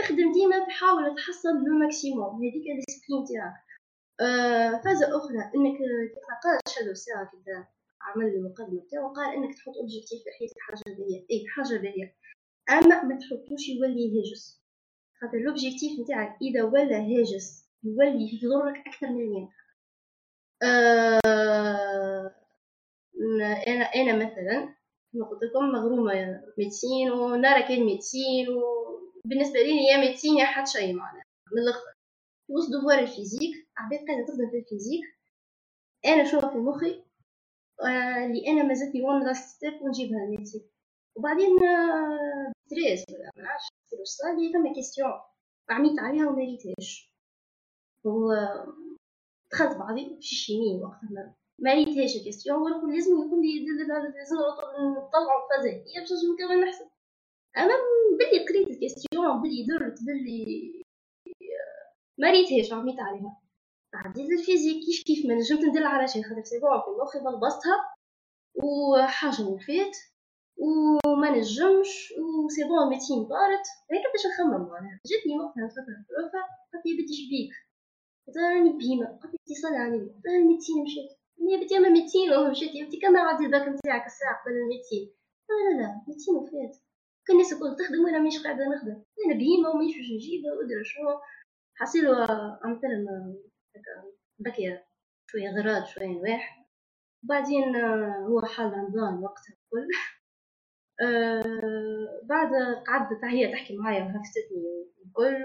[0.00, 2.36] اخدم ديما تحاول تحصل le maximum.
[2.36, 3.64] هذيك ال discipline تاعك.
[4.20, 5.78] آه فازة أخرى إنك
[6.26, 7.66] تقرا شادو ساعة كذا
[8.02, 12.16] عمل المقدمة بتاعه قال إنك تحط objectif في حياتك حاجة باهية اي حاجة باهية
[12.70, 14.62] أما ما تحطوش يولي هاجس.
[15.20, 17.61] خاطر ال objectif نتاعك إذا ولا هاجس.
[17.84, 19.62] يولي يضرك أكثر من ينفعك
[20.62, 22.34] آه
[23.68, 24.74] أنا أنا مثلا
[25.12, 31.22] كما قلت لكم مغرومة médecine ونرى كان médecine وبالنسبة لي يا médecine يا شيء معناها
[31.52, 31.92] من الأخر.
[32.46, 35.02] في وسط دوار ال physique عباد قاعدة تخدم في ال physique
[36.06, 37.04] أنا شو في مخي
[38.26, 40.70] اللي أنا مازلتني one last step ونجيبها لنفسي
[41.16, 41.58] وبعدين
[42.66, 43.68] stress ولا ما نعرفش
[44.04, 45.12] صار لي ثم question
[45.70, 47.11] عميت عليها وما ريتهاش
[48.04, 48.32] و
[49.52, 51.34] دخلت بعضي في ال chimie وقتها.
[51.58, 56.86] ما ريتهاش ال question ونقول لازم يكون لي لازم نطلعوا الفازات هي باش نكمل نحسب؟
[57.56, 57.74] أنا
[58.18, 60.82] بلي قريت الكيستيون بلي درت بلي
[62.18, 63.38] ما ريتهاش عميت عليها.
[63.94, 67.94] عديت الفيزيك كيف كيف ما نجمت ندير على شي خاطر سي بون في مخي بلبستها
[68.64, 69.96] وحاجة وفات
[70.56, 72.12] وما نجمش
[72.44, 75.00] وسي بون ميتين طارت هيك باش نخمم معناها.
[75.06, 76.38] جاتني وقتها فترة الوفا
[76.72, 77.52] قالت لي بنتي شبيك
[78.36, 81.10] راني بهيمة قالت اتصال علي لها الميتين مشيت
[81.50, 85.14] يا بنتي اما ميتين وما مشيت يا بنتي كان عادي الباك نتاعك الساعة قبل الميتين
[85.48, 86.76] لا لا لا ميتين وفات
[87.26, 91.20] كان الناس الكل تخدم وأنا مانيش قاعدة نخدم أنا بهيمة ومانيش باش نجيبها وادري شنو
[91.76, 92.12] حصيلو
[92.64, 93.06] مثلا
[94.38, 94.78] بكي
[95.30, 96.66] شوية غراض شوية نواح
[97.22, 97.76] بعدين
[98.28, 99.88] هو حل رمضان وقتها الكل
[101.02, 102.50] أه بعد
[102.86, 105.44] قعدت هي تحكي معايا وهفتتني الكل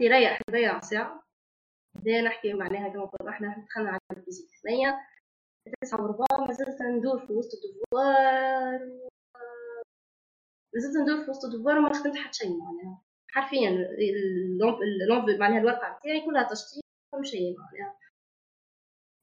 [0.00, 1.21] لي ريح ريح ساعة
[1.94, 5.00] بدينا نحكي معناها كما إحنا دخلنا على الفيزيك الثانية
[5.82, 8.78] تسعة وربع ما زلت ندور في وسط الدوار
[10.74, 13.02] ما زلت ندور في وسط الدوار وما خدمت حتى شيء معناها.
[13.30, 13.68] حرفيا
[14.82, 16.82] اللومب معناها الورقة بتاعي كلها تشطيب
[17.22, 17.98] شيء معناها.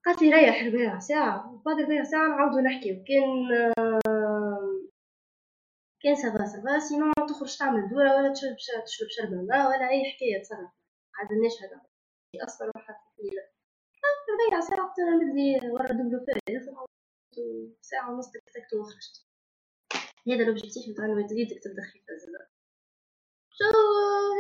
[0.06, 3.48] قالت لي ريح ربع ساعة وبعد ربع ساعة نعاودو نحكي كان
[6.04, 8.56] كان ça va ça va sinon تخرج تعمل دورة ولا تشرب
[8.86, 10.70] تشرب شربة ماء ولا أي حكاية تصرف.
[11.16, 11.32] عاد
[11.64, 11.89] هذا
[12.36, 13.42] أصلا روحها ثقيلة
[14.50, 16.26] ربع ساعة مدلي ورا دوبلو
[17.82, 19.26] ساعة ونص تكتكت وخرجت
[20.28, 22.48] هذا الأوبجيكتيف نتاع المدريد تبدا خفيفة زادا
[23.52, 23.64] شو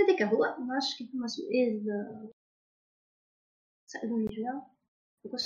[0.06, 0.56] هذاك هو.
[0.60, 2.32] معرفش كيف سؤال
[3.86, 4.62] سألوني جويا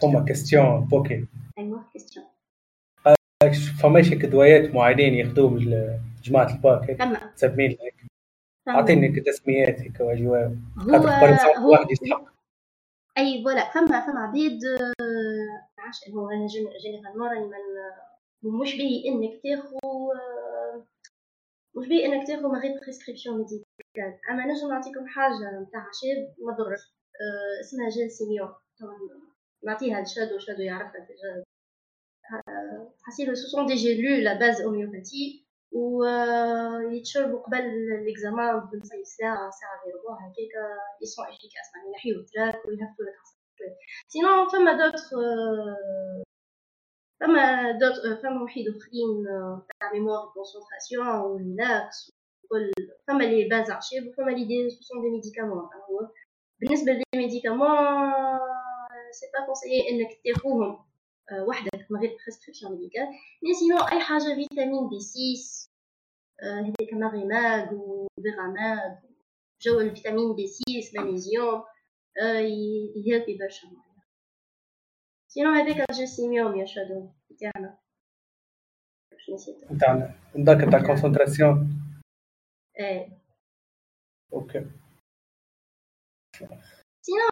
[0.02, 1.28] فما كيستيون بوكي
[1.58, 2.26] ايوا كيستيون
[3.82, 5.58] فماش دوايات معينين ياخذوهم
[6.24, 6.98] جماعة الباك؟
[7.36, 8.03] تسمين هيك
[8.68, 10.96] أعطيني تسميات هيك واجواء هو
[11.58, 12.34] هو واحد يستحق
[13.18, 13.70] أي voilà.
[13.74, 14.60] فما فما عبيد
[15.78, 16.48] معرفش هو أنا
[16.84, 19.80] généralement راني من مش باهي إنك تاخو
[21.76, 26.54] مش باهي إنك تاخو من غير prescription médicale أما نجم نعطيكم حاجة نتاع شاب ما
[26.54, 26.80] ضرش
[27.22, 28.50] آه، اسمها Gelsemium
[29.66, 31.00] نعطيها لشادو شادو يعرفها.
[31.00, 31.44] déjà
[33.04, 35.43] حسيت ce sont des gélules à base homéopathie
[35.74, 36.06] و
[36.92, 37.64] يتشربوا قبل
[38.06, 40.54] l'examen بنص ساعة ساعة غير ربع هكاك
[41.02, 43.16] ils sont efficaces يعني ينحيو ال trac ويهبطوا لك
[44.08, 44.98] sinon فما d'autres
[47.20, 49.26] فما دوت فما وحيد آخرين
[49.80, 52.12] تاع mémoire concentration و relax
[52.44, 52.72] وكل
[53.08, 55.58] فما لي base عشاب وفما لي ce sont des médicaments
[55.90, 56.10] هو
[56.60, 57.78] بالنسبة لي médicament
[59.12, 60.86] c'est pas conseillé إنك تاخوهم
[61.48, 61.73] وحدك.
[61.94, 63.08] من غير prescription médicale
[63.44, 65.70] mais sinon أي حاجة فيتامين B 6
[66.44, 68.96] هذاك Magimag و Vegamag
[69.62, 70.64] جو الفيتامين B 6
[70.96, 71.64] مغنيسيوم
[72.96, 73.68] يهلبي برشا
[75.28, 77.78] sinon هذاك ال Gelsemium يا شادو تاعنا
[79.72, 81.84] نتاعنا ذاك تاع concentration
[82.80, 83.10] إيه.
[84.34, 84.66] OK
[87.02, 87.30] sinon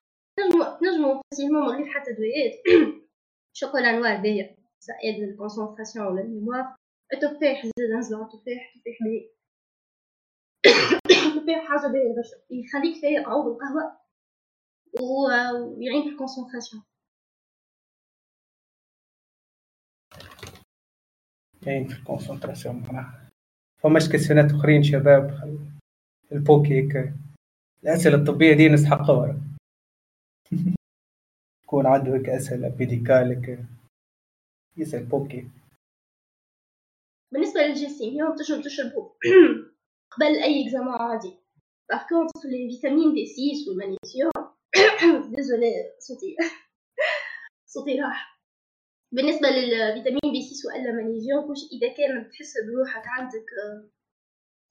[0.84, 2.54] نجمو facilement من غير حتى دويات.
[3.54, 6.76] chocolat noir باهية سائد لل concentration ولا ال mémoire.
[7.14, 9.30] التفاح زاد نزلو التفاح تفاح باهي
[11.36, 14.02] التفاح حاجة باهية برشا يخليك فايق عوض القهوة
[15.02, 16.84] ويعين في ال concentration
[21.68, 23.30] يعين في ال concentration معناها
[23.84, 25.42] فماش كيسيونات أخرين شباب.
[26.32, 27.14] البوكي هيك
[27.84, 29.42] الأسئلة الطبية دي نستحقها
[31.72, 33.66] يكون عنده هيك اسئله ميديكال
[34.78, 35.48] يسال بوكي
[37.34, 39.16] بالنسبة للجسيم يوم تشرب تشربه
[40.12, 41.34] قبل أي إكزامان عادي.
[41.90, 44.32] باغ كونتخ لي فيتامين بي 6 والمغنيسيوم
[45.36, 46.36] ديزولي صوتي
[47.66, 48.42] صوتي راح
[49.12, 53.46] بالنسبة للفيتامين بي 6 ولا مغنيسيوم كلشي إذا كان تحس بروحك عندك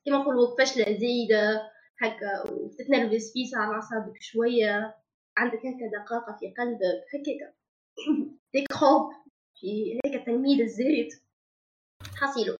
[0.05, 1.71] كيما نقولوا فشلة زايدة
[2.01, 5.00] هكا وتتنرفز فيس على أعصابك شوية.
[5.37, 7.55] عندك هكا دقاقة في قلبك هكاك
[8.55, 9.13] ديك خوب
[9.61, 11.09] في هيك التلميذ الزايد
[12.17, 12.57] حصيلو.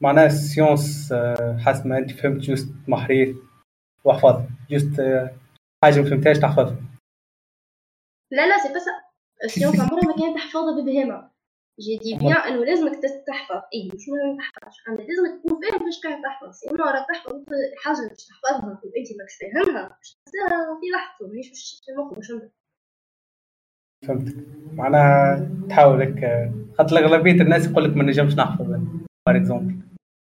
[0.00, 1.12] معناها la science
[1.58, 3.36] حسب ما انت فهمت juste محرير
[4.04, 4.42] واحفظ.
[4.70, 5.00] juste
[5.84, 6.76] حاجة ما فهمتهاش تحفظها
[8.30, 8.68] لا لا si
[9.44, 11.31] la science عمرها ما كانت تحفظها ببهامة
[11.80, 12.92] je dis bien انه لازمك
[13.26, 14.76] تحفظ اي مش ما تحفظش.
[14.88, 16.68] أما لازمك تكون فاهم كيفاش قاعد تحفظ.
[16.70, 17.32] اما راك تحفظ
[17.84, 18.84] حاجة باش تحفظها وانت
[19.18, 22.32] ماكش فاهمها باش تنساها في لحظة ماهيش باش المخ باش
[24.06, 24.36] فهمتك
[24.72, 26.50] معناها تحاول هيك.
[26.78, 28.66] خاطر اغلبيه الناس يقول لك ما نجمش نحفظ
[29.26, 29.74] par exemple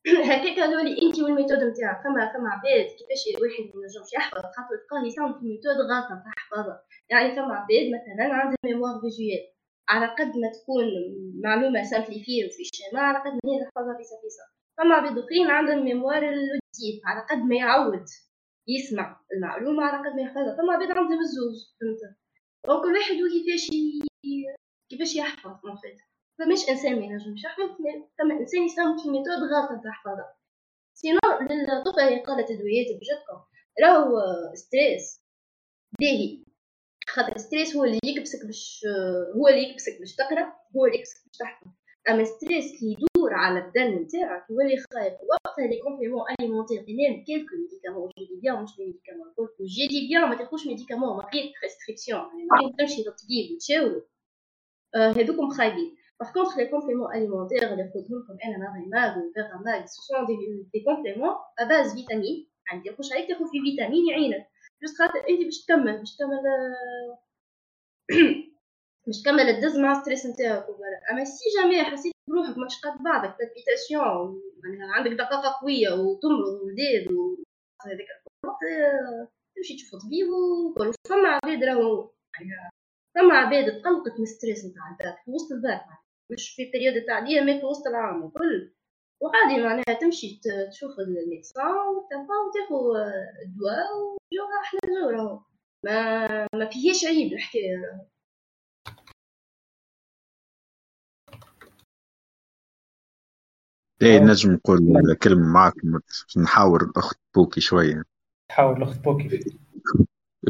[0.29, 2.03] هكاك قالوا لي أنت وال méthode نتاعك.
[2.03, 6.83] فما فما عباد كيفاش الواحد ما ينجمش يحفظ؟ خاطر تلقاه يستعمل في méthode غلطة تحفظها
[7.09, 9.52] يعني فما عباد مثلا عندها mémoire visuelle.
[9.89, 10.85] على قد ما تكون
[11.43, 14.43] معلومة simplifiée وفي الشمال على قد ما هي تحفظها فيسع فيسع
[14.77, 18.05] فما عباد أخرين عندهم mémoire auditive على قد ما يعود
[18.67, 20.55] يسمع المعلومة على قد ما يحفظها.
[20.57, 22.15] فما عباد عندهم الزوز فهمت؟
[22.67, 23.67] donc كل واحد وكيفاش
[24.89, 25.97] كيفاش يحفظ en fait
[26.39, 27.69] فماش إنسان ما ينجمش يحفظ
[28.19, 30.35] فما إنسان يستعمل في méthode غلط تحفظها.
[30.93, 33.39] sinon للطفلة اللي قالت ادويات بجدكم
[33.83, 34.21] راهو
[34.53, 35.23] stress
[35.99, 36.43] باهي.
[37.13, 38.85] خاطر stress هو اللي يكبسك باش
[39.35, 41.67] هو اللي يكبسك باش تقرأ هو اللي يكبسك باش تحفظ
[42.09, 47.55] أما stress كي يدور على الدم نتاعك يولي خايف وقتها les compléments alimentaires اللي quelques
[47.61, 51.53] médicaments je dis bien مش médicaments الكل je dis bien ما تاخوش médicaments من غير
[51.61, 54.01] prescription يعني ما تمشي للطبيب وتشاورو
[54.95, 55.95] هذوكم خايبين.
[56.19, 60.25] باغ كونتخ لي كومبليمون اليمونتير اللي خذهم لكم أنا ماغيماغ وفيغاماغ سو سون
[60.73, 64.45] دي كومبليمون اباز فيتامين يعني تاخوش عليك تاخذ في فيتامين يعينك
[64.83, 66.43] جوست خاطر انت باش تكمل باش تكمل
[69.07, 70.65] باش تكمل الدز مع ستريس نتاعك
[71.11, 77.07] أما سي جامي حسيت بروحك ماكش قد بعضك بالبيتاسيون يعني عندك دقاقه قوية وتمرض ولداد
[77.85, 78.07] هذاك
[78.43, 78.59] الوقت
[79.55, 82.71] تمشي تشوف طبيب وكل فما عباد راهو يعني
[83.15, 85.85] فما عباد تقلقت من stress نتاع الباك في وسط الباك
[86.31, 88.73] مش في période التعليم في وسط العام وكل
[89.23, 90.39] وعادي معناها تمشي
[90.71, 92.85] تشوف ال médecin وتبقى وتاخذ
[93.45, 95.41] الدواء وجوها أحلى جو راهو
[95.85, 98.05] ما ما فيهاش عيب الحكاية راهو
[104.01, 105.99] إيه نجم نقول كلمة معكم
[106.37, 108.03] نحاور الأخت بوكي شوية.
[108.49, 109.59] تحاول الأخت بوكي.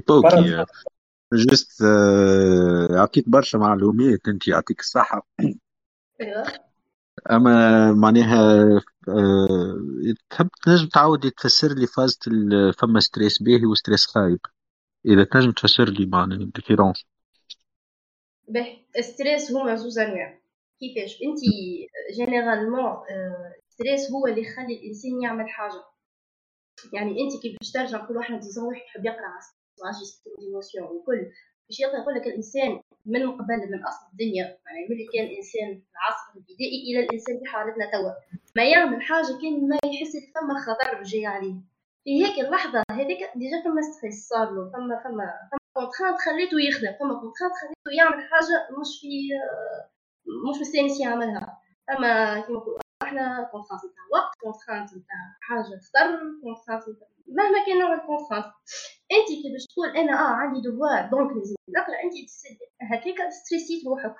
[0.07, 0.65] بوكي
[1.33, 1.83] juste
[2.91, 5.27] عطيت برشا معلومات أنت يعطيك الصحة.
[6.21, 6.72] أيوه.
[7.31, 8.65] أما معناها
[10.29, 12.19] تحب تنجم تعاود تفسر لي فازة
[12.79, 14.39] فما stress باهي و stress خايب.
[15.05, 17.05] إذا تنجم تفسر لي معناها ال différence.
[18.47, 18.85] باهي.
[19.01, 20.39] stress هما زوز أنواع.
[20.79, 21.39] كيفاش؟ أنت
[22.15, 22.93] généralement
[23.69, 25.83] stress هو اللي يخلي الإنسان يعمل حاجة.
[26.93, 29.41] يعني أنت كيف باش ترجع كل واحد disons واحد يحب يقرأ على
[30.39, 31.31] d'émotions وكل.
[31.69, 34.45] باش يقول لك الإنسان من قبل من أصل الدنيا.
[34.65, 38.11] يعني ملي كان الإنسان العصر البدائي إلى الإنسان في حالتنا توا.
[38.55, 41.55] ما يعمل حاجة كان ما يحس فما خطر جاي عليه.
[42.03, 44.71] في هيك اللحظة هذيك déjà فما stress صار له.
[44.73, 46.93] فما فما فما contrainte خليته يخدم.
[46.99, 49.29] فما contrainte خليته يعمل حاجة مش في
[50.49, 51.57] مش مستانس يعملها.
[51.89, 56.83] اما كيما نقولوا إحنا contrainte نتاع وقت contrainte نتاع حاجة خطر contrainte
[57.27, 58.45] مهما كان نوع ال contrainte
[59.17, 61.97] انت كي باش تقول أنا آه عندي devoir donc لازم نقرأ.
[62.03, 62.15] انت
[62.91, 64.15] هكاك stressيت روحك.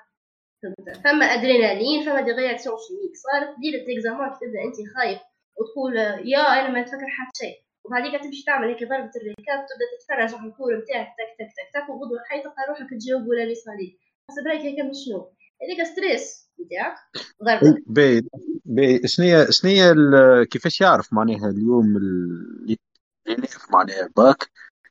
[1.04, 5.20] فما أدرينالين فما des réactions chimiques صارت dernière ال examen تبدأ انت خايف
[5.58, 5.96] وتقول
[6.32, 7.64] يا أنا ما نتفكر حتى شيء.
[7.84, 11.68] وبعديك تمشي تعمل هيك ضربة الركاب تبدا تتفرج على ال cours نتاعك تك تك تك
[11.74, 13.98] تك وغدوة تلقى روحك تجاوب ولا لي صالي
[14.30, 16.96] حسب رايك هيك من شنو؟ هذيك ستريس نتاعك
[17.44, 17.82] ضربة.
[18.66, 22.78] باهي شنو شنو كيفاش يعرف معناها اليوم اللي
[23.70, 24.50] معناها باك؟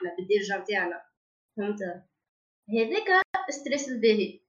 [0.00, 1.02] باللغة إحنا بالدرجه نتاعنا
[1.56, 1.82] فهمت
[2.68, 4.40] هذاك stress الباهي.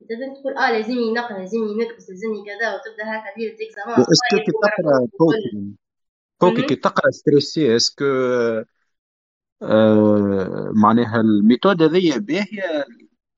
[0.00, 4.36] تبدا تقول آه لازمني نقرا لازمني نكبس لازمني كذا وتبدأ هكا دير examen est-ce que
[4.36, 5.06] كي تقرأ
[6.40, 8.04] بوكي كي تقرأ stressé est-ce que
[9.62, 12.84] آه معناها ال méthode هذيا باهية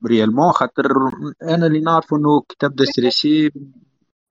[0.06, 0.86] réellement خاطر
[1.43, 3.51] أنا اللي نعرف إنه كي تبدأ stressé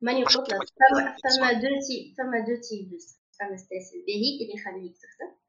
[0.02, 2.98] ماني قلت لك فما فما دو تي فما دو تي
[3.40, 5.41] فما stress الباهي اللي يخليك تخدم.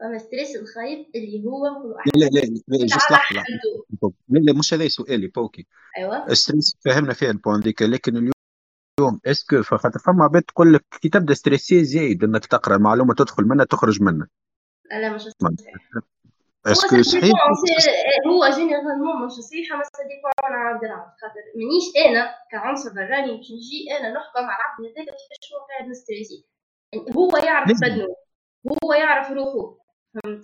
[0.00, 1.66] فما stress الخايب اللي هو
[2.16, 2.86] لا لا لا لا.
[2.86, 3.44] juste لحظه
[4.28, 5.66] لا لا مش هذا سؤالي بوكي
[5.98, 6.34] أيوه.
[6.34, 8.32] stress فهمنا فيها ال point ديك لكن اليوم
[9.00, 13.14] اليوم est-ce que خاطر فما عباد تقول لك كي تبدأ stressé زايد إنك تقرأ المعلومه
[13.14, 14.28] تدخل منها تخرج منها.
[14.90, 15.26] لا مش
[16.66, 17.32] est-ce que صحيح؟
[18.26, 23.46] هو généralement مش صحيحه بس dépend على عبد العبد خاطر مانيش أنا كعنصر براني باش
[23.52, 26.46] نجي أنا نحكم على العبد هذاك كيفاش هو قاعد م stressé
[27.16, 28.06] هو يعرف بدنه
[28.84, 29.85] هو يعرف روحه.
[30.24, 30.42] فهمت.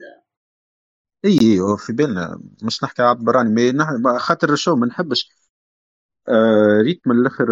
[1.24, 5.30] إي في بالنا مش نحكي عبد براني mais خاطر شو ما نحبش.
[6.28, 7.46] آه ريت من الآخر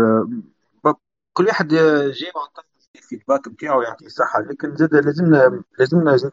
[1.33, 2.63] كل واحد جاي مع
[2.97, 6.33] ال feedback نتاعو يعطيه صحة لكن زاد لازمنا لازمنا زاد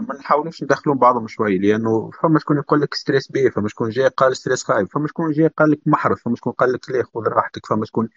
[0.00, 4.08] ما نحاولوش ندخلون بعضهم شوي لأنه فما شكون يقول لك stress باهي فما شكون جاي
[4.08, 7.20] قال stress خايب فما شكون جاي قال لك محرض فما شكون قال لك لا خذ
[7.28, 8.08] راحتك فما شكون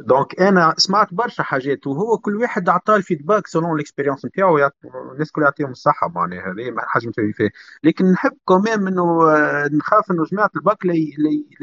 [0.00, 4.70] donc أنا سمعت برشا حاجات وهو كل واحد عطاه ال feedback selon ال expérience نتاعو
[5.12, 7.50] الناس كل يعطيهم الصحة معناها هذه حاجة نتفاهم فيها
[7.84, 9.18] لكن نحب كمان إنه
[9.72, 10.94] نخاف إنه جماعة الباك لا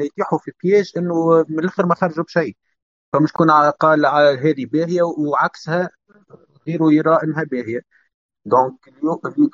[0.04, 2.56] يطيحوا في piège إنه من الأخر ما خرجوا بشيء.
[3.12, 4.06] فما شكون قال
[4.40, 5.90] هذه باهية وعكسها
[6.68, 7.80] غيره يرى انها باهيه
[8.44, 8.74] donc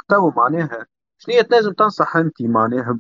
[0.09, 0.87] تو معناها
[1.19, 2.99] شنو تنجم تنصح انت معناها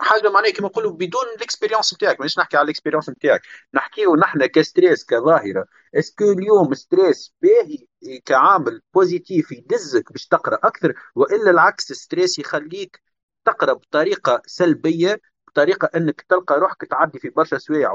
[0.00, 3.42] حاجة معناها كما نقولوا بدون ال expérience نتاعك مانيش نحكي على ال expérience نتاعك
[3.74, 5.66] نحكيو نحن ك stress كظاهرة.
[5.94, 7.86] est-ce que اليوم stress باهي
[8.24, 13.02] كعامل positif يدزك باش تقرأ أكثر؟ وإلا العكس stress يخليك
[13.44, 17.90] تقرأ بطريقة سلبية بطريقة إنك تلقى روحك تعدي في برشا سوايع.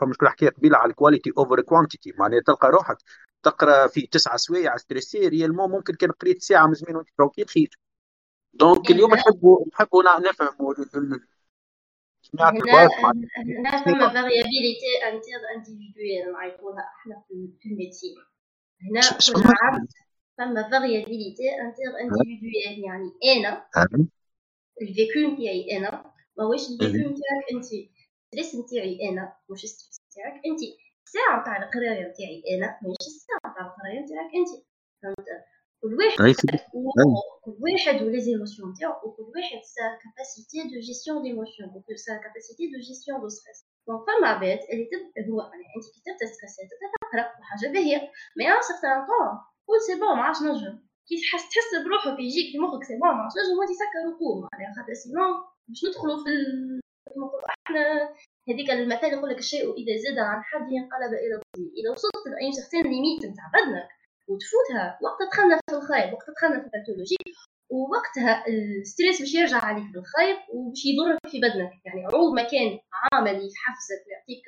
[0.00, 2.96] فمش كل حكاية قبيله على ال quality over quantity معناها تلقى روحك
[3.42, 7.78] تقرأ في تسعة سوايع stressé réellement ممكن كان قريت ساعة من زمان وانت تروكي خير
[8.54, 10.74] donc اليوم نحبوا نحبوا نفهموا
[12.38, 12.88] هنا
[13.46, 18.14] هنا فما variabilité inter-individuelle نعيطولها إحنا في ال médecine
[18.90, 19.00] هنا
[20.38, 23.66] فما variabilité inter-individuelle يعني أنا
[24.82, 27.64] ال vécu نتاعي أنا ماهوش ال vécu نتاعك أنت.
[28.28, 30.60] stress نتاعي أنا مش stress نتاعك أنت.
[31.06, 34.48] الساعة نتاع القرايه نتاعي أنا ماهيش الساعة نتاع القرايه نتاعك أنت.
[35.02, 35.28] فهمت؟
[35.82, 36.16] كل واحد
[37.44, 42.12] كل واحد و les émotions نتاعو وكل واحد sa capacité de gestion d'émotions وكل sa
[42.22, 46.26] capacité de gestion de stress donc فما عباد اللي تبدا هو يعني انت كي تبدا
[46.34, 48.00] stressé تبدا تقرا وحاجه باهيه
[48.36, 49.30] mais un certain temps
[49.68, 50.74] قول c'est bon ما عادش نجم
[51.08, 54.34] كي تحس تحس بروحك يجيك في مخك c'est bon ما عادش نجم وانت سكر ركوع
[54.52, 55.32] معناها خاطر sinon
[55.68, 56.32] باش ندخلوا في
[57.06, 57.82] كما نقولوا إحنا
[58.48, 62.52] هذيك المثال يقول لك الشيء اذا زاد عن حد انقلب إلى ضد اذا وصلت ل
[62.58, 63.88] une certaine limite نتاع بدنك
[64.30, 67.16] وتفوتها وقت دخلنا في الخايب وقت دخلنا في ال pathologie
[67.70, 71.72] ووقتها ال stress باش يرجع عليك بالخيط وباش يضرك في بدنك.
[71.84, 72.78] يعني عوض ما كان
[73.12, 74.44] عامل يحفزك ويعطيك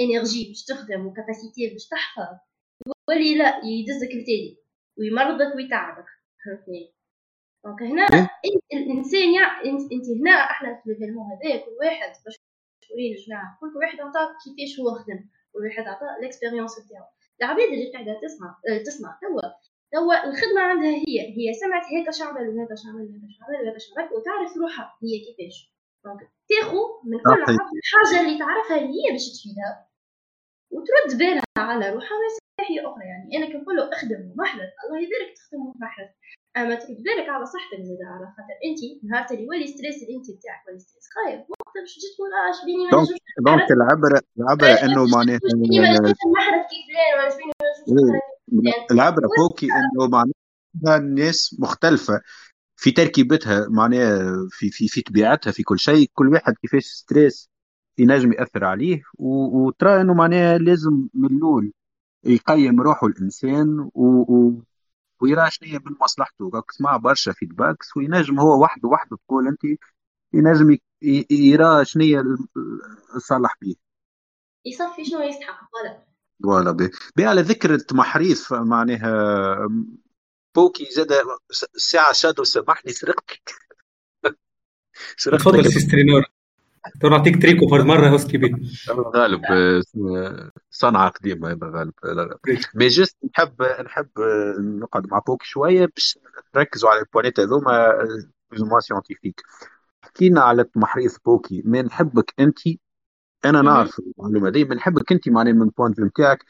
[0.00, 2.38] énergie باش تخدم و capacité باش تحفظ
[3.10, 4.58] يولي لا يدزك لتالي
[4.98, 6.08] ويمرضك ويتعبك.
[6.44, 6.94] فهمتني؟
[7.64, 8.02] donc هنا
[8.44, 12.34] إيه؟ الإنسان يعني إنت هنا إحنا في الفيلم هذا كل واحد باش
[12.82, 15.20] تقولي الجماعة كل واحد عطى كيفاش هو خدم
[15.52, 17.04] كل واحد عطى ال expérience تاعو
[17.42, 19.18] العباد اللي قاعدة تسمع آه، تسمع.
[19.22, 19.50] توا
[19.92, 24.56] توا الخدمة عندها هي هي سمعت هيك شعبل وهذا شعبل وهذا شعبل وهذا شعبل وتعرف
[24.56, 25.74] روحها هي كيفاش.
[26.04, 29.88] donc تاخو من كل الحاجة اللي تعرفها هي باش تفيدها
[30.70, 33.36] وترد بالها على روحها من ناحيه أخرى يعني.
[33.36, 36.10] أنا كنقول له اخدم ومحلت الله يبارك تخدم ومحلت
[36.56, 40.30] أما ترد بالك على صحتك زاد على خاطر انت نهار اللي يولي stress اللي انت
[40.38, 41.40] بتاعك ولي stress خايب
[41.80, 43.08] باش تجي تقول آه بيني donc
[43.38, 45.38] donc العبره العبره إنه معناها
[46.36, 46.86] نحرف كيف
[47.86, 52.20] فلان بيني العبره فوقي إنه معناها الناس مختلفة.
[52.76, 57.50] في تركيبتها معناها في في في طبيعتها في كل شيء كل واحد كيفاش stress
[57.98, 61.72] ينجم يأثر عليه وترى إنه معناها لازم من الأول
[62.24, 64.04] يقيم روحه الإنسان و...
[64.04, 64.62] و...
[65.20, 66.50] ويرى شنو هي من مصلحته.
[66.68, 69.60] تسمع برشا feedbacks وينجم هو وحده وحده تقول انت
[70.32, 70.76] ينجم
[71.30, 72.24] يرى شنو هي
[73.16, 73.74] الصالح به
[74.66, 76.10] يصفي شنو يستحق ولا
[76.42, 79.68] فوالا بي على ذكر التمحريف معناها
[80.54, 81.12] بوكي زاد
[81.74, 83.54] الساعة شادو سامحني سرقتك.
[85.16, 85.44] سرقتك.
[85.44, 86.24] تفضل سيستري نور.
[87.00, 89.42] تو نعطيك تريكو فرد مرة هوست بي غالب
[90.70, 92.38] صنعة قديمة هذا غالب.
[92.74, 94.08] مي جست نحب نحب
[94.58, 96.18] نقعد مع بوك شوية باش
[96.56, 97.98] نركزوا على البوانيت هذوما
[98.50, 99.42] plus scientifique
[100.10, 102.58] حكينا على تمحريص بوكي ما نحبك انت
[103.44, 104.64] أنا نعرف المعلومة دي.
[104.64, 106.44] نحبك انت معناها من point de vue نتاعك.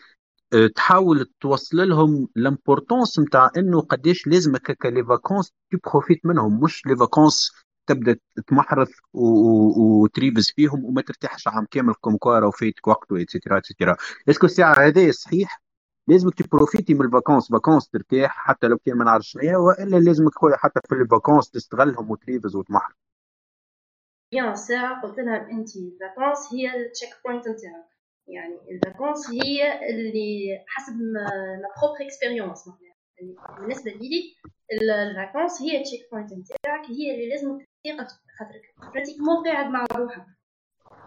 [0.53, 6.61] أه، تحاول توصل لهم l'importance نتاع إنه قداش لازمك هكا les vacances ت profite منهم.
[6.61, 7.53] مش les vacances
[7.87, 8.17] تبدأ
[8.47, 13.97] تمحرث وت révise فيهم وما ترتاحش عام كامل comme quoi راهو فيتك وقت واتسيتيرا اتسيتيرا
[14.29, 15.63] اسكو الساعة هذه صحيح؟
[16.09, 19.97] لازمك ت profiter من ال vacances vacances ترتاح حتى لو كان ما نعرفش شنو وإلا
[19.97, 22.95] لازمك خويا حتى في ال vacances تستغلهم وت révise وتمحر
[24.33, 27.85] bien ساعة قلت لها انت ال vacances هي ال checkpoint نتاعك.
[28.29, 31.27] يعني ال vacances هي اللي حسب ma
[31.83, 32.65] propre expérience
[33.59, 34.35] بالنسبة لي
[34.73, 38.07] ال vacances هي ال checkpoint نتاعك هي اللي لازم تلقى
[38.39, 38.93] خاطرك.
[38.95, 40.27] pratiquement قاعد مع روحك.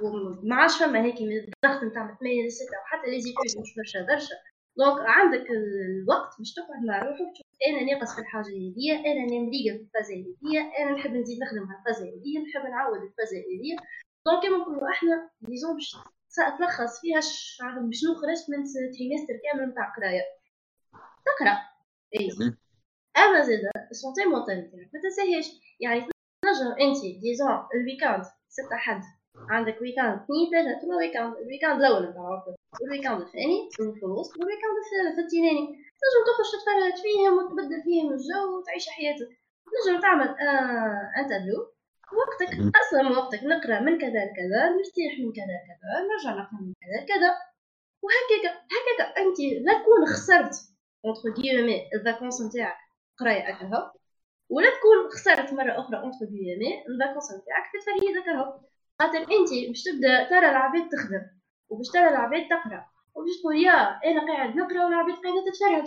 [0.01, 4.01] وما عادش فما هيك الضغط نتاع من 8 ل 6 وحتى les études مش برشا
[4.01, 4.35] برشا
[4.77, 9.77] donc عندك الوقت باش تقعد مع روحك تشوف أنا ناقص في الحاجة هذيا أنا مليقة
[9.77, 13.75] في الفازة هذيا أنا نحب نزيد نخدم على الفازة هذيا نحب نعود الفازة هذيا
[14.25, 15.95] donc كما نقولوا إحنا disons باش
[16.57, 17.19] تلخص فيها
[17.87, 18.63] بشنو خرجت من
[18.93, 20.23] trimestre كامل نتاع قراية.
[21.25, 21.57] تقرأ.
[22.19, 22.29] اي
[23.17, 25.45] أما زادة ال santé mentale نتاعك ما تنساهاش.
[25.79, 29.01] يعني تنجم أنت disons ال week-end ستة حد.
[29.49, 32.43] عندك week-end اثنين ثلاثة trois week-ends ال week-end الأول نتاع
[32.73, 35.65] عطلة وال week-end الثاني في الوسط وال week-end الثالث التناني.
[35.99, 39.29] تنجم تخرج تتفرج فيهم وتبدل فيهم الجو وتعيش حياتك.
[39.71, 41.73] تنجم تعمل آه interview.
[42.17, 47.03] وقتك قسم وقتك نقرأ من كذا لكذا نرتاح من كذا لكذا نرجع نقرأ من كذا
[47.03, 47.31] لكذا.
[48.03, 48.45] وهكاك
[48.75, 50.55] هكاك أنت لا تكون خسرت
[51.05, 52.77] entre guillemets ال vacances نتاعك
[53.17, 53.91] قراية هكا
[54.49, 58.61] ولا تكون خسرت مرة أخرى entre guillemets ال vacances نتاعك في الفريق هكا
[58.99, 61.42] خاطر أنت باش تبدأ ترى العباد تخدم.
[61.73, 62.85] وباش ترى العباد تقرأ.
[63.15, 65.85] وباش تقول يا أنا قاعد نقرأ والعباد قاعدة تتفرهد.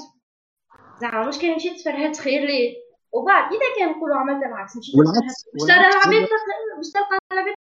[1.00, 2.74] زعما مش كان مشيت تفرهد؟ خير ليه
[3.12, 6.28] وبعد إذا كان نقولوا عملت العكس مشيت باش ترى العباد
[6.76, 7.54] باش تلقى العباد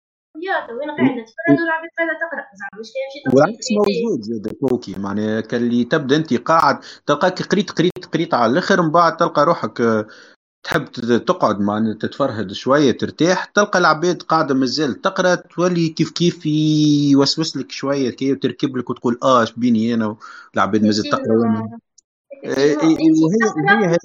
[0.42, 2.44] يا تو أنا قاعدة تفرهد والعباد قاعدة تقرأ.
[2.60, 7.42] زعما مش كان مشيت والعكس موجود زاد كوكي معناها كان اللي تبدأ أنت قاعد تلقاك
[7.42, 9.80] قريت قريت قريت على الآخر من بعد تلقى روحك
[10.62, 10.84] تحب
[11.26, 17.70] تقعد مع تتفرهد شوية ترتاح تلقى العباد قاعدة مازال تقرأ تولي كيف كيف يوسوس لك
[17.70, 20.16] شوية كي وتركب لك وتقول آه اش بيني أنا؟
[20.54, 21.78] والعباد مازال تقرأ وأنا
[22.44, 23.98] إيه، إيه، وهي هي هذه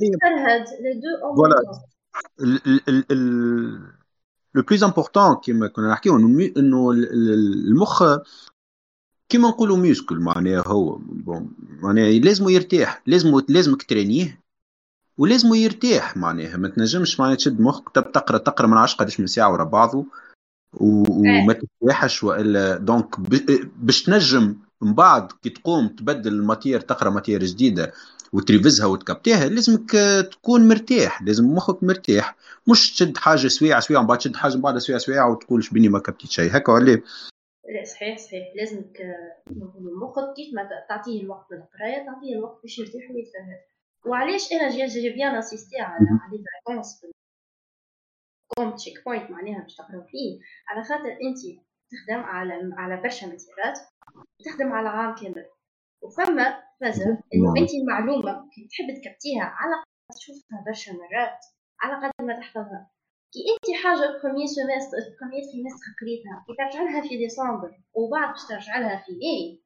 [1.36, 1.82] voilà.
[4.56, 6.16] le plus important كيما كنا نحكيو
[6.58, 8.04] إنه المخ
[9.30, 10.98] كيما نقولوا muscle معناها هو.
[10.98, 11.52] bon
[11.82, 14.47] معناها لازم يرتاح لازم لازمك ترينيه.
[15.18, 16.58] ولازم يرتاح معناها.
[16.58, 20.06] ما تنجمش معناها تشد مخك تقرا تقرأ ما نعرفش قداش من ساعة ورا بعضه
[20.74, 21.60] وما إيه.
[21.82, 23.20] ترتاحش وإلا donc
[23.78, 27.94] باش تنجم من بعد كي تقوم تبدل ال matière تقرأ matière جديدة
[28.34, 29.92] وتريفزها وتكبتيها لازمك
[30.32, 32.36] تكون مرتاح لازم مخك مرتاح.
[32.68, 35.90] مش تشد حاجة سويعة سويعة من بعد تشد حاجة من بعد سويعه سويعة وتقول شبيني
[35.90, 36.58] ما كبتيت شيء.
[36.58, 38.44] هكا ولا؟ لا صحيح صحيح.
[38.56, 38.98] لازمك
[40.02, 43.58] مخك كيف ما تعطيه الوقت للقرايه تعطيه الوقت باش يرتاح ويتفهم.
[44.06, 47.02] وعلاش أنا j'ai j'ai bien insisté على les vacances
[48.48, 51.38] comme check point معناها باش تقراو فيه على خاطر أنت
[51.92, 53.80] تخدم على على برشا ماتيرات
[54.46, 55.46] تخدم على عام كامل.
[56.02, 57.58] وفما فازة إنه نعم.
[57.58, 61.40] انت المعلومة كي تحب تكبتيها على قد تشوفها برشا مرات
[61.82, 62.92] على قد ما تحفظها.
[63.34, 68.48] كي أنت حاجة premier semestre premier trimestre قريتها كي ترجع لها في ديسمبر وبعد باش
[68.50, 69.64] ترجع لها في ماي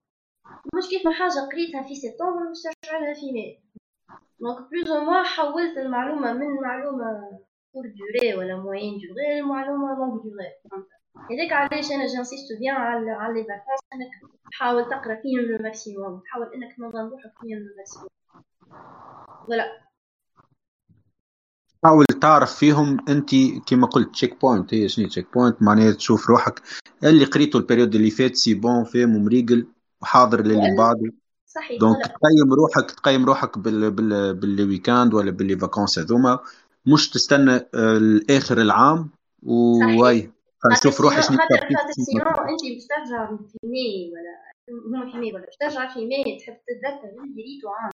[0.76, 3.64] مش كيف ما حاجة قريتها في سبتمبر باش ترجع لها في ماي.
[4.42, 7.06] donc plus ou moins حولت المعلومة من معلومة
[7.74, 10.52] courte durée ولا moyenne durée لمعلومة longue durée
[11.32, 14.12] هذاك علاش أنا j'insiste bien على على les vacances أنك
[14.52, 18.10] تحاول تقرأ فيهم le maximum تحاول أنك تنظم روحك فيهم le maximum
[19.48, 19.82] voilà
[21.84, 23.30] حاول تعرف فيهم أنت
[23.68, 26.62] كما قلت check point هي شنو check point معناها تشوف روحك
[27.04, 29.68] اللي قريته ال période اللي فات c'est bon فاهم ومريقل
[30.02, 31.21] وحاضر للي بعده.
[31.56, 36.40] صحيح donc تقيم روحك تقيم روحك بال بال بال week-end ولا ب les vacances هذوما.
[36.86, 39.10] مش تستنى آه، لاخر العام.
[40.64, 44.34] خاطر نشوف روحي شنو خاطر خاطر sinon أنت باش ترجع في ماي ولا
[44.88, 47.92] هما في ماي ولا باش ترجع في ماي تحب تتذكر اللي قريتو عام.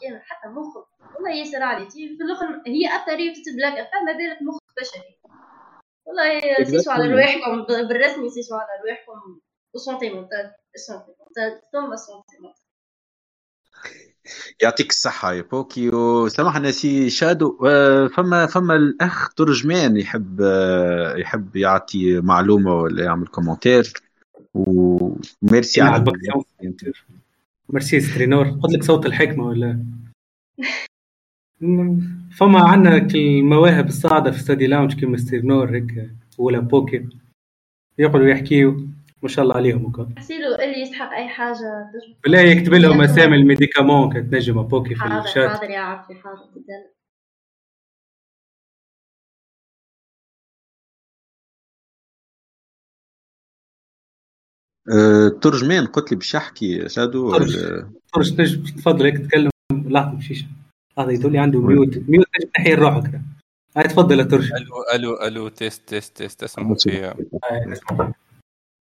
[0.00, 4.70] كامل حتى مخك والله ياسر علي تي في الأخر هي الطريقة تتبلاك فما بالك مخك
[4.76, 5.04] فشل
[6.06, 9.40] والله سيسوا على رواحكم بالرسمي سيسوا على رواحكم.
[9.74, 10.52] و santé mentale
[10.86, 12.69] santé mentale ثم santé mentale
[14.62, 15.88] يعطيك الصحة يا بوكي.
[15.88, 23.26] وسامحنا سي شادو آه، فما فما الأخ ترجمان يحب آه، يحب يعطي معلومة ولا يعمل
[23.26, 23.92] commentaire
[24.54, 26.04] وميرسي على
[27.68, 28.48] ميرسي سترينور.
[28.48, 29.84] قلت لك صوت الحكمة ولا.
[32.36, 37.08] فما عندنا المواهب الصاعدة في ستادي لاونج كيما سترينور هيك ولا بوكي؟
[37.98, 38.86] يقعدوا يحكيوا
[39.22, 40.08] ما شاء الله عليهم وكا.
[40.18, 45.24] حسيلو اللي يستحق أي حاجة؟ تجبد بالله يكتب لهم أسامي الميديكامون كتنجم بوكي في حاضر
[45.24, 45.50] الشات.
[45.50, 46.90] حاضر يا عافية حاضر جدا.
[54.92, 57.38] آه، ترجمان قلت لي باش يحكي شادو.
[57.38, 57.84] ترج.
[58.14, 60.44] فرش تنجم تفضل هيك تتكلم لحظة مشيش
[60.98, 63.20] هذا يقول لي عنده ميوت ميوت تنجم تحيي روحك
[63.76, 64.52] هاي تفضل يا ترج.
[64.52, 66.58] ألو ألو ألو تيست تيست تيست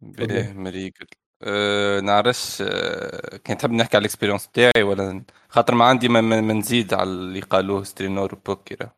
[0.01, 1.05] بلاه مريقل
[1.43, 6.41] أه نعرفش أه كان تحب نحكي على الاكسبيريونس تاعي ولا خاطر ما عندي ما, ما
[6.41, 8.89] ما نزيد على اللي قالوه سترينور وبوكيرا.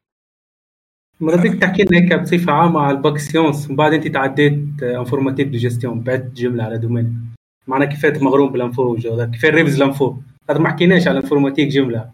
[1.19, 5.57] مرضيك تحكي لنا هيك بصفة عامة على الباك سيونس ومن بعد انت تعديت انفورماتيك دو
[5.57, 7.35] جيستيون بعت جملة على دومين.
[7.67, 10.15] معناها كيفات مغروم بال info ذا كيفاه ريفز ال info
[10.49, 12.11] هذا ما حكيناش على ال informatique جملة.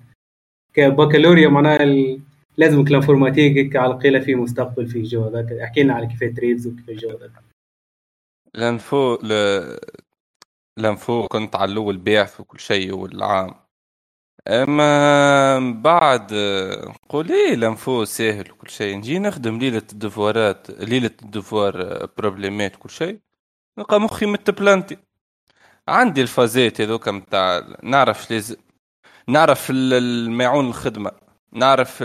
[0.74, 2.22] كبكالوريا معناها ال...
[2.58, 6.34] لازمك ال informatique هيك على قيلة فيه مستقبل فيه جو ذاك احكي لنا على كيفاه
[6.40, 7.32] ريفز وكيف الجو ذاك
[8.56, 9.34] ال info ل...
[10.80, 13.56] ال info كنت على الأول باعث وكل شيء والعام.
[14.48, 16.34] أما بعد
[16.88, 18.98] نقول إيه ال info ساهل وكل شيء.
[18.98, 23.20] نجي نخدم ليلة الدفوارات ليلة ال devoir بروبليمات وكل شيء.
[23.78, 24.98] نلقى مخي متبلانتي
[25.88, 28.56] عندي الفازات هذوك متاع نعرف لازم
[29.28, 31.12] نعرف ال- المعون الخدمة.
[31.52, 32.04] نعرف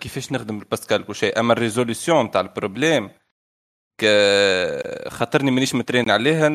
[0.00, 1.40] كيفاش نخدم بالباسكال كل شيء.
[1.40, 3.10] أما ال résolution نتاع ال problème
[5.08, 6.48] خاطرني مانيش مترين عليها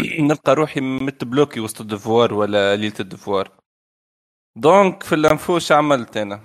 [0.00, 3.52] نلقى روحي متبلوكي وسط ال devoir ولا ليلة ال devoir.
[4.56, 6.40] donc في ال info شو عملت أنا؟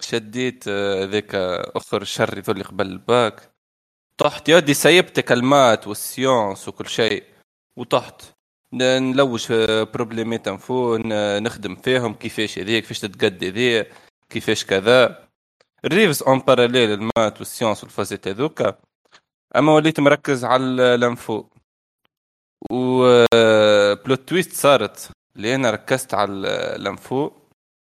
[0.00, 1.34] شديت آه، ذاك
[1.76, 3.52] أخر شر يظل قبل الباك.
[4.18, 7.24] طحت يدي سيبت كل ال maths وال sciences وكل شيء.
[7.76, 8.22] وطحت.
[8.72, 10.96] نلوج في بروبليمات info
[11.40, 13.86] نخدم فيهم كيفاش هذيك كيفاش تتقدي ذي
[14.30, 15.25] كيفاش كذا.
[15.84, 18.78] نريفز en parallèle ال maths وال sciences والفازات هذوكا
[19.56, 20.64] اما وليت مركز على
[20.94, 21.44] ال info.
[22.70, 23.06] و
[24.04, 26.32] plot twist صارت اللي أنا ركزت على
[26.76, 27.30] ال info.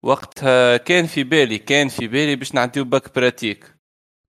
[0.03, 3.75] وقتها كان في بالي كان في بالي باش نعديو bac pratique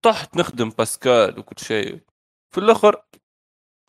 [0.01, 1.99] طحت نخدم باسكال وكل شيء.
[2.51, 3.01] في الأخر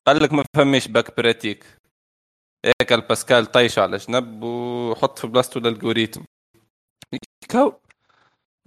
[0.06, 1.64] قال لك ما فهميش bac pratique
[2.66, 6.24] هيك الباسكال طيش على جنب وحط في بلاصتو ال algorithme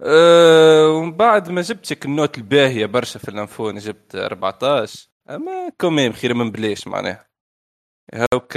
[0.02, 4.14] أه ومن بعد ما جبتش ك ال note الباهية برشا في ال info أنا جبت
[4.14, 7.26] 14 أما quand même خير من بلاش معناها.
[8.14, 8.52] هاوك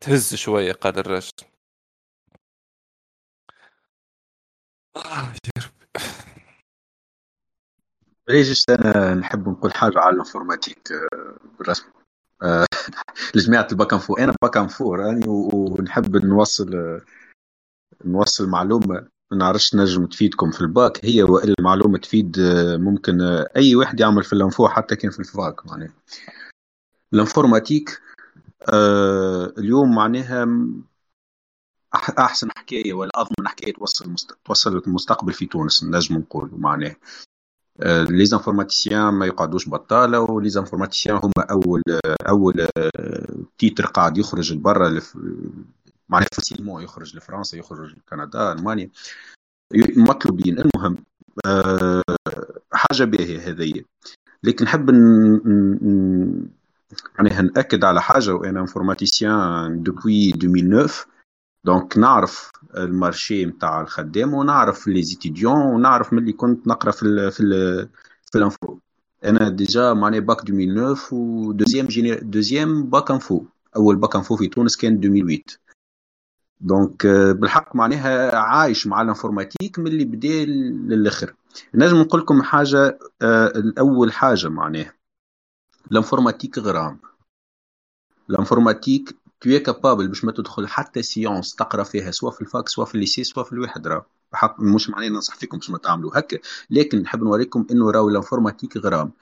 [0.00, 1.30] تهز شوية قال ربي
[8.28, 11.84] ليش أنا نحب نقول حاجة على ال informatique آه، بالرسم.
[12.42, 12.66] آه،
[13.34, 17.00] لجماعه ال bac info أنا bac info راني ونحب نوصل
[18.04, 19.08] نوصل معلومة.
[19.30, 24.00] ما نعرفش نجم تفيدكم في الباك هي والا المعلومة تفيد آه، ممكن آه، أي واحد
[24.00, 25.94] يعمل في ال info حتى كان في ال fac معناها
[27.12, 28.00] ال informatique
[28.72, 30.46] آه، اليوم معناها
[32.18, 34.14] أحسن حكاية ولا أضمن حكاية توصل.
[34.44, 36.96] توصل المستقبل في تونس نجم نقول معناه
[37.86, 41.82] les informaticiens ما يقعدوش بطالة و les informaticiens هما أول
[42.28, 42.66] أول
[43.58, 45.00] titre قاعد يخرج لبرا.
[46.10, 48.90] معناها facilement يخرج لفرنسا يخرج لكندا ألمانيا.
[49.96, 50.58] مطلوبين.
[50.58, 51.04] المهم
[51.46, 52.02] أه
[52.72, 53.82] حاجة باهية هذه
[54.42, 54.90] لكن نحب
[57.18, 61.06] معناها ناكد على حاجة وأنا informaticien depuis 2009
[61.64, 67.32] donc نعرف ال marché نتاع الخدام ونعرف les étudiants ونعرف ملي كنت نقرأ في ال
[67.32, 67.88] في ال
[68.32, 68.78] في ال info.
[69.24, 73.44] أنا déjà معني باك 2009 و deuxième génie deuxième bac info
[73.76, 75.38] أول bac info في تونس كان 2008
[76.60, 80.44] donc بالحق معناها عايش مع ال informatique من اللي بدأ
[80.94, 81.34] للآخر.
[81.74, 82.98] نجم نقول لكم حاجة
[83.56, 84.94] الأول حاجة معناها.
[85.92, 86.98] ال informatique غرام.
[88.30, 92.68] ال informatique t'es capable باش ما تدخل حتى séance تقرأ فيها سواء في ال fac
[92.68, 94.06] سواء في ال lycée سواء في الواحد راه.
[94.32, 96.38] بحق مش معناه ننصح فيكم باش ما تعملوا هكا
[96.70, 99.12] لكن نحب نوريكم إنه راهو ال informatique غرام.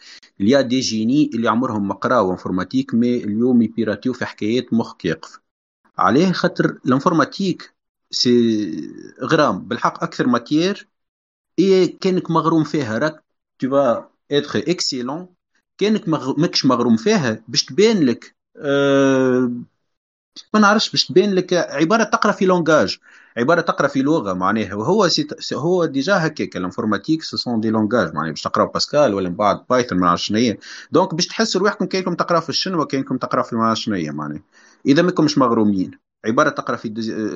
[0.40, 4.72] il y a des génies اللي عمرهم ما قراوا informatique mais اليوم يبيراتيو في حكايات
[4.72, 5.40] مخك يقف
[5.98, 7.74] عليه خاطر ال informatique
[8.10, 8.90] c'est
[9.22, 10.88] غرام بالحق أكثر matière
[11.58, 12.98] اي كأنك مغروم فيها.
[12.98, 13.24] راك
[13.58, 15.28] tu vas être excellent
[15.78, 16.08] كأنك
[16.38, 17.42] ماكش مغروم فيها.
[17.48, 19.52] باش تبان لك أه
[20.54, 22.98] ما نعرفش باش تبان لك عبارة تقرأ في langage
[23.36, 24.74] عبارة تقرأ في لغة معناها.
[24.74, 25.08] وهو
[25.52, 26.56] هو déjà هكاك.
[26.56, 28.30] ال informatique ce sont des langages معناها.
[28.30, 30.54] باش تقراو باسكال ولا من بعد Python ما نعرفش شنو
[30.92, 34.42] donc باش تحسوا روحكم كأنكم تقراو في الشنوه كانكم تقراو في ما نعرفش شنو معناها.
[34.86, 35.90] إذا ماكمش مغرومين.
[36.24, 36.88] عبارة تقرأ في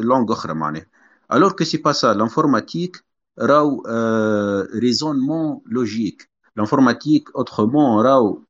[0.03, 0.87] langue أخرى معناها.
[1.33, 3.05] alors que c'est pas ça ال informatique
[3.39, 3.83] راو
[4.75, 8.43] raisonnement logique ال informatique autrement راو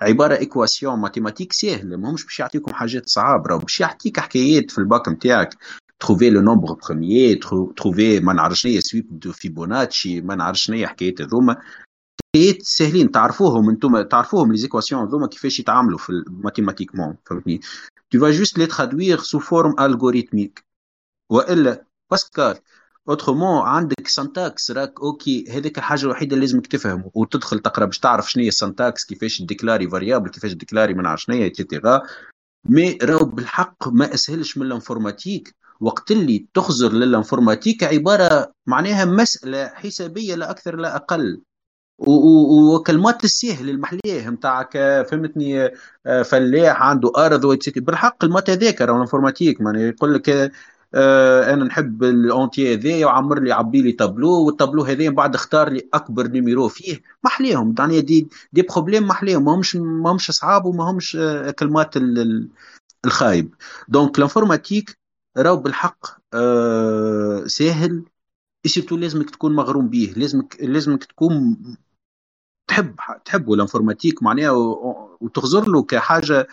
[0.00, 1.96] عبارة équation mathématique سهلة.
[1.96, 5.56] ماهمش باش يعطيكم حاجات صعاب راهو باش يعطيك حكايات في الباك نتاعك.
[6.00, 7.34] trouver le nombre premier
[7.76, 11.56] trouver ما نعرف شنو suite de Fibonacci ما نعرف شنو حكايات هذوما.
[12.36, 17.60] حكايات ساهلين تعرفوهم أنتم تعرفوهم les équations هذوما كيفاش يتعاملوا في mathématiquement فهمتني؟
[18.14, 20.62] Tu vas juste les traduire sous forme algorithmique.
[21.30, 22.58] وإلا Pascal
[23.08, 28.30] autrement عندك syntaxe راك OK هذيك الحاجة الوحيدة اللي لازمك تفهم وتدخل تقرأ باش تعرف
[28.30, 32.02] شنو هي ال syntaxe كيفاش déclarer variable كيفاش déclarer نعرف شنو هي تيتيغا
[32.64, 35.54] mais راهو بالحق ما أسهلش من ال informatique.
[35.80, 41.42] وقت اللي تخزر لل informatique عبارة معناها مسألة حسابية لا أكثر لا أقل.
[41.98, 44.72] وكلمات السهل المحلية نتاعك
[45.10, 45.70] فهمتني؟
[46.24, 50.52] فلاح عنده أرض بالحق كلمات هذاك راهو ال informatique معناها يقول لك
[50.94, 55.68] آه أنا نحب الاونتي هذايا وعمر لي عبي لي tableau وال tableau هذايا بعد اختار
[55.68, 57.74] لي أكبر numéro فيه محليهم.
[57.78, 61.94] يعني des des problèmes محليهم ماهمش ماهمش صعاب وماهمش آه كلمات
[63.06, 63.54] الخايب.
[63.88, 64.98] donc ال informatique
[65.36, 68.04] راهو بالحق آه ساهل.
[68.66, 71.56] surtout لازمك تكون مغروم به لازمك لازمك تكون
[72.68, 74.50] تحب تحبوا ال informatique معناها
[75.20, 76.46] وتخزر له كحاجة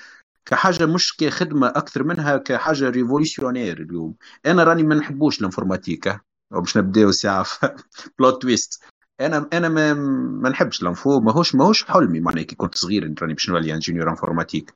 [0.46, 4.16] كحاجة مش كخدمة أكثر منها كحاجة révolutionnaire اليوم.
[4.46, 6.20] أنا راني ما نحبوش ال informatique
[6.52, 7.46] باش نبداو ساعة
[8.20, 8.84] plot twist
[9.22, 13.50] أنا أنا ما, نحبش ال info ماهوش ماهوش حلمي معناها كي كنت صغير راني باش
[13.50, 14.74] نولي ingénieur informatique.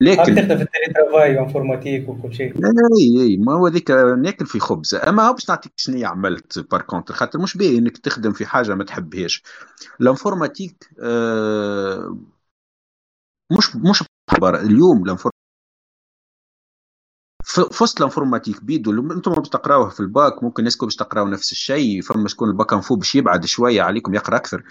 [0.00, 2.54] لكن تخدم في ال télétravail informatique وكل شيء.
[2.56, 3.36] إي إي.
[3.36, 4.94] ما هو هذيك ناكل في خبز.
[4.94, 8.84] أما باش نعطيك شنو عملت par contre خاطر مش باهي إنك تخدم في حاجة ما
[8.84, 9.42] تحبهاش.
[10.00, 12.18] ال informatique آه
[13.58, 14.04] مش مش
[14.42, 15.40] اليوم ال informatique
[17.72, 22.02] فصل ال informatique بيدو أنتم باش تقراوه في الباك ممكن الناس باش تقراو نفس الشيء
[22.02, 24.64] فما شكون ال bac info باش يبعد شوية عليكم يقرأ أكثر.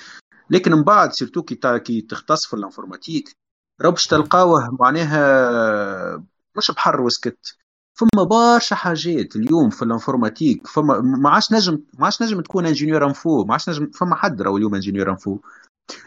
[0.50, 3.36] لكن من بعد surtout كي كي تختص في ال informatique
[3.82, 6.24] راه باش تلقاوه معناها
[6.58, 7.58] مش بحر وسكت.
[8.00, 12.66] فما برشا حاجات اليوم في ال informatique فما ما عادش نجم ما عادش نجم تكون
[12.66, 15.38] ingénieur info ما عادش نجم فما حد راهو اليوم ingénieur info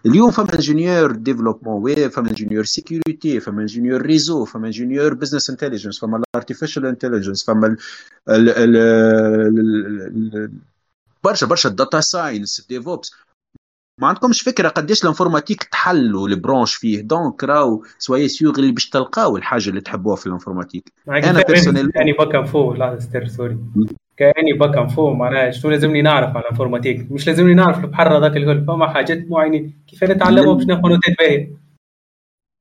[0.07, 6.01] اليوم فما ingénieur développement web فما ingénieur sécurité فما ingénieur réseau فما ingénieur business intelligence
[6.01, 7.67] فما ال artificial intelligence فما
[8.29, 10.51] ال ال ال
[11.25, 13.13] برشا برشا ال data science DevOps
[14.01, 17.01] ما عندكمش فكرة قداش ال informatique تحلوا ال branches فيه.
[17.01, 20.93] donc راو sois sûr اللي باش تلقاو الحاجة اللي تحبوها في ال informatique.
[21.09, 23.59] أنا personnel كاني bac info لا ستير سوري.
[24.17, 28.37] كاني bac info معناها شنو لازمني نعرف على ال informatique؟ مش لازمني نعرف البحر هذاك
[28.37, 29.73] الكل فما حاجات معينة.
[29.87, 31.57] كيف نتعلمها باش ناخذ نوتات باهيه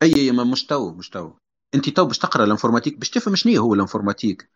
[0.03, 1.31] أي أي ما مش تو مش تو.
[1.75, 2.97] أنت تو باش تقرأ ال informatique.
[2.97, 4.49] باش تفهم شنو هو ال informatique.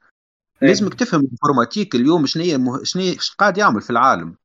[0.62, 2.84] لازمك تفهم ال informatique اليوم شنو هي مه...
[2.84, 3.04] شنو
[3.38, 4.36] قاعد يعمل في العالم.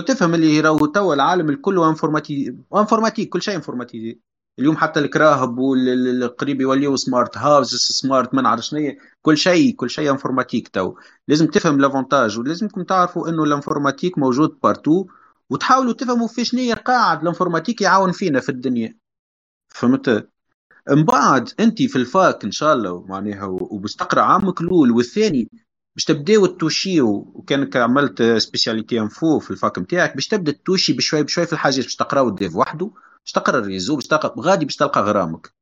[0.00, 4.20] تفهم اللي راهو توا العالم الكل informati- informatique كل شيء informatisé
[4.58, 8.92] اليوم حتى الكراهب والقريب يوليو smart house smart ما نعرف شنو
[9.22, 10.94] كل شيء كل شيء informatique تو
[11.28, 15.06] لازم تفهم l'avantage ولازمكم تعرفوا إنه ال informatique موجود partout
[15.50, 18.98] وتحاولوا تفهموا في شنو قاعد ال informatique يعاون فينا في الدنيا.
[19.68, 20.28] فهمت؟
[20.90, 25.50] من بعد انت في ال fac إن شاء الله معناها وباش تقرا عامك الأول والثاني
[25.96, 31.22] باش تبداو تتوشيو وكانك عملت spécialité info في ال fac نتاعك باش تبدأ تتوشي بشوي
[31.22, 32.90] بشوي في الحاجات باش تقراو ال dev وحده
[33.24, 35.52] باش تقرأ ال réseau باش تلقى غادي باش تلقى غرامك.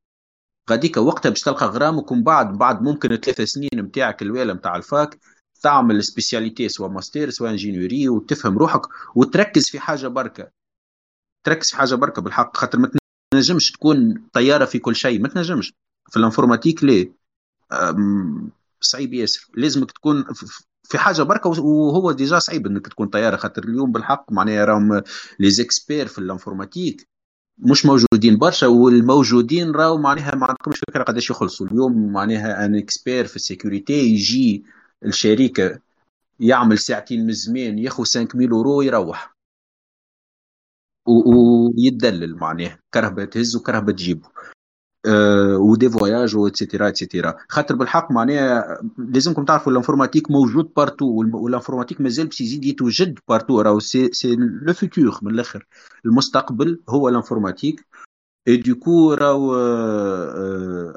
[0.71, 4.87] غاديك وقتها باش تلقى غرامك ومن بعد بعد ممكن ثلاث سنين نتاعك الأولى نتاع ال
[4.87, 5.19] fac
[5.63, 8.83] تعمل spécialité سواء ماستر سواء ingénierie وتفهم روحك
[9.15, 10.51] وتركز في حاجة بركة.
[11.45, 12.91] تركز في حاجة بركة بالحق خاطر ما
[13.35, 15.73] تنجمش تكون طيارة في كل شيء ما تنجمش.
[16.11, 17.13] في ال informatique ليه؟
[18.85, 19.49] صعيب ياسر.
[19.57, 20.25] لازمك تكون
[20.85, 25.03] في حاجة بركة وهو déjà صعيب إنك تكون طيارة خاطر اليوم بالحق معناها راهم
[25.39, 27.09] les experts في ال informatique
[27.59, 31.67] مش موجودين برشا والموجودين راهو معناها ما عندكمش فكرة قداش يخلصوا.
[31.67, 34.65] اليوم معناها un expert في ال sécurité يجي
[35.05, 35.81] الشركة
[36.41, 39.35] يعمل ساعتين من الزمان ياخذ 5000 أورو ويروح.
[41.07, 44.29] ويدلل معناه كرهبة تهز وكرهبة تجيبه.
[45.57, 50.71] و des voyages et cetera et cetera خاطر بالحق معناها لازمكم تعرفوا ال informatique موجود
[50.77, 55.67] partout وال informatique مازال باش يزيد يتوجد partout راهو c'est c'est le futur من الآخر.
[56.07, 57.87] المستقبل هو ال informatique.
[58.49, 59.55] et du coup راهو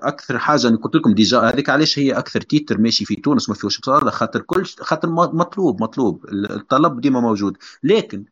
[0.03, 3.55] أكثر حاجة أنا قلت لكم déjà هذيك علاش هي أكثر titre ماشي في تونس ما
[3.55, 6.25] فيهوش بصراحة خاطر كل خاطر مطلوب مطلوب.
[6.29, 7.57] الطلب ديما موجود.
[7.84, 8.25] لكن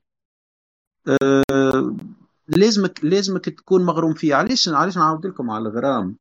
[1.07, 1.95] أه
[2.47, 6.17] لازمك لازمك تكون مغروم فيه علاش علاش نعاود لكم على الغرام؟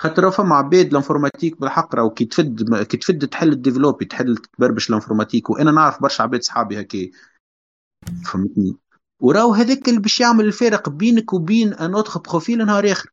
[0.00, 4.90] خاطر فما عباد ال informatique بالحق راهو كي تفد كي تفد تحل الديفلوبي تحل تبربش
[4.90, 7.10] ال informatique وأنا نعرف برشا عباد صحابي هكا.
[8.24, 8.76] فهمتني؟
[9.20, 13.10] وراو هذاك اللي باش يعمل الفارق بينك وبين un autre profil نهار آخر.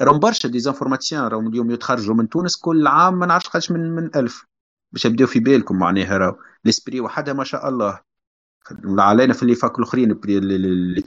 [0.00, 3.90] راهم برشا des informaticiens راهم اليوم يتخرجوا من تونس كل عام ما نعرفش قداش من
[3.90, 4.44] من ألف.
[4.92, 6.36] باش يبداو في بالكم معناها راهو.
[6.64, 8.05] l'ESPRIT وحدها ما شاء الله.
[8.98, 10.20] علينا في les facs الاخرين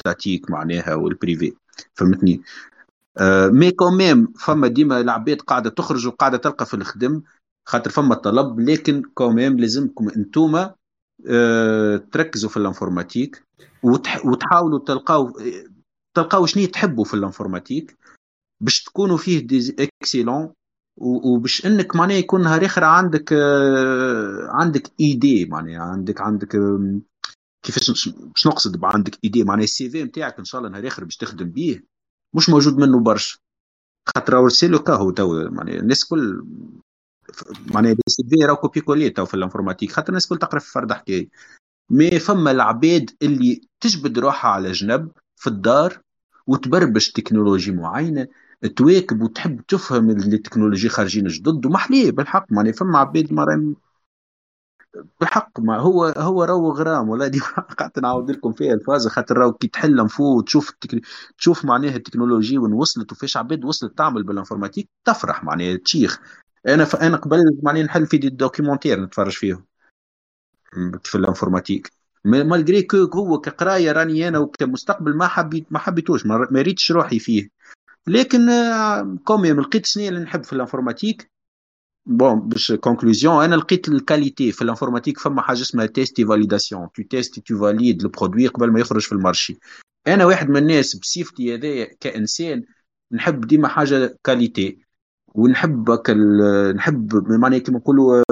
[0.06, 1.54] étatiques معناها وال privé
[1.94, 2.42] فهمتني؟
[3.18, 7.22] آه mais quand même فما ديما العباد قاعدة تخرج وقاعدة تلقى في الخدم
[7.66, 10.76] خاطر فما طلب لكن quand même لازمكم انتوما
[11.28, 13.44] آه تركزوا في ال informatique
[13.84, 15.40] وتح وتحاولوا تلقاو
[16.14, 17.98] تلقاو شنو تحبوا في ال informatique
[18.62, 20.54] باش تكونوا فيه des excellents
[20.98, 26.56] وباش إنك معناها يكون نهار آخر عندك آه عندك ايدي معناها عندك عندك
[27.64, 27.92] كيفاش
[28.22, 31.50] باش نقصد عندك إيدي؟ معناها ال CV نتاعك إن شاء الله نهار آخر باش تخدم
[31.50, 31.84] بيه
[32.34, 33.38] مش موجود منه برشا.
[34.16, 36.46] خاطر راهو c'est le cas هو تو معناها الناس كل
[37.68, 40.94] معناها ال CV راهو copier-coller تو في ال informatique خاطر الناس كل تقرا في فرد
[40.94, 41.30] حكاية.
[41.90, 46.02] mais فما العباد اللي تجبد روحها على جنب في الدار
[46.48, 48.28] وتبربش تكنولوجي معينة
[48.76, 52.46] تواكب وتحب تفهم التكنولوجي خارجين جدد ومحلية بالحق.
[52.52, 53.34] معناها فما عباد
[55.20, 57.40] بالحق ما هو هو راهو غرام ولا دي
[57.80, 61.02] قعدت نعاود لكم فيها الفازه خاطر راهو كي تحل فوق وتشوف ال tech...
[61.38, 66.20] تشوف معناها التكنولوجي وين وصلت وفيش عباد وصلت تعمل بال informatique تفرح معناها تشيخ.
[66.68, 66.96] أنا ف...
[66.96, 69.66] أنا قبل معناها نحل في des documentaires نتفرج فيهم.
[71.04, 71.92] في ال informatique.
[72.26, 77.50] malgré que هو كقراية راني أنا وكمستقبل ما حبيت ما حبيتوش ما ريتش روحي فيه.
[78.08, 78.50] لكن
[79.24, 81.32] quand même لقيت شنو اللي نحب في ال informatique.
[82.10, 86.88] bon باش conclusion أنا لقيت ال qualité في ال informatique فما حاجة اسمها test validation
[86.96, 89.60] tu testes tu valides ال produit قبل ما يخرج في ال marché.
[90.08, 92.64] أنا واحد من الناس بصفتي هذايا كإنسان
[93.12, 94.80] نحب ديما حاجة qualité
[95.36, 95.90] ونحب
[96.76, 98.24] نحب معناها كيما نقولوا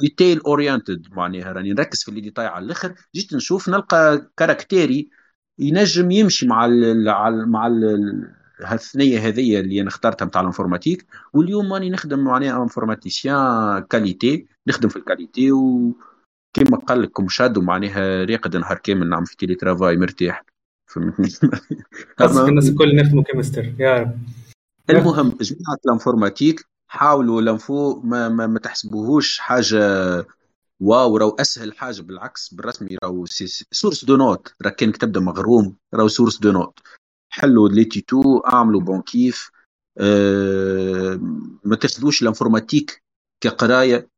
[0.00, 2.94] detail oriented معناها راني نركز في les détails على الآخر.
[3.14, 5.10] جيت نشوف نلقى caractère ي
[5.58, 7.04] ينجم يمشي مع ال
[7.48, 13.80] مع ال هالثنية هذه اللي أنا اخترتها نتاع ال informatique واليوم راني نخدم معناها informaticien
[13.90, 15.92] qualité نخدم في ال qualité و
[16.54, 20.44] كيما قال لكم شادو معناها راقد نهار كامل نعمل في télétravail مرتاح.
[20.86, 21.28] فهمتني؟
[22.48, 24.18] الناس الكل نخدموا كمستر يا رب.
[24.90, 29.78] المهم جماعة ال informatique حاولوا l'info ما, ما, ما تحسبوهوش حاجة
[30.80, 33.24] wow راهو أسهل حاجة بالعكس بالرسمي راهو
[33.72, 34.54] source de notes.
[34.62, 36.78] راه كانك تبدا مغروم راهو source de notes.
[37.34, 39.50] حلوا les tutos أعملوا bon كيف.
[39.98, 41.20] أه
[41.64, 43.02] ما تاخذوش ال informatique
[43.40, 44.08] كقراية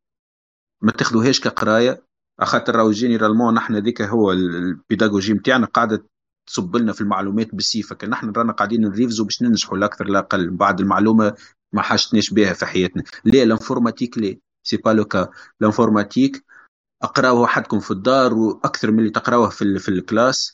[0.82, 2.02] ما تاخذوهاش كقراية.
[2.40, 6.05] خاطر راهو généralement نحن ذيك هو ال pédagogie نتاعنا قاعدة
[6.47, 10.18] تصب لنا في المعلومات بالسيفه كان نحن رانا قاعدين نريفزو باش ننجحوا لا أكثر لا
[10.18, 10.51] أقل.
[10.51, 11.34] بعد المعلومة
[11.72, 13.02] ما حاجتناش بها في حياتنا.
[13.24, 14.36] لا ال informatique لا.
[14.62, 15.30] c'est pas le cas
[15.60, 16.44] ال informatique
[17.02, 20.52] اقراوه وحدكم في الدار وأكثر من اللي تقراوه في, في ال classe.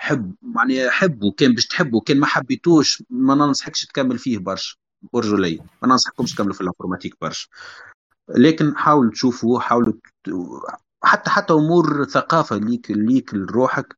[0.00, 4.76] حب معناها حبوا كان باش تحبوا كان ما حبيتوش ما ننصحكش تكمل فيه برشا.
[5.12, 7.48] برجولي ما ننصحكمش تكملوا في ال informatique برشا.
[8.28, 9.92] لكن حاولوا تشوفوا حاولوا
[11.04, 13.96] حتى حتى أمور ثقافة ليك ليك لروحك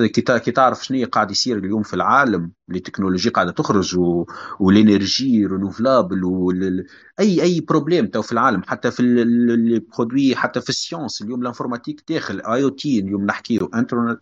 [0.00, 4.26] كي تعرف شنو قاعد يصير اليوم في العالم التكنولوجيا قاعدة تخرج و...
[4.60, 6.86] وال énergies renouvelables وال...
[7.20, 11.42] أي أي problème تو في العالم حتى في ال produits حتى في ال sciences اليوم
[11.42, 13.70] ال informatique داخل IoT اليوم نحكيو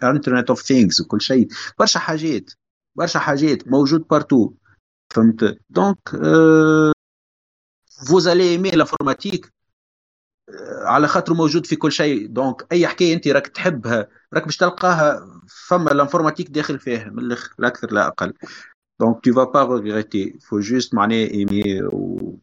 [0.02, 2.50] Internet of Things وكل شيء برشا حاجات
[2.94, 4.52] برشا حاجات موجود partout
[5.10, 5.98] فهمت؟ donc
[8.08, 9.52] vous allez aimer l'informatique
[10.84, 12.26] على خاطر موجود في كل شيء.
[12.26, 17.54] donc أي حكاية أنت راك تحبها راك باش تلقاها فما l'informatique داخل فيها من الآخر
[17.58, 18.34] لا أكثر لا أقل.
[19.00, 20.38] donc tu vas pas regretter.
[20.40, 22.36] Faut juste معناها aimer و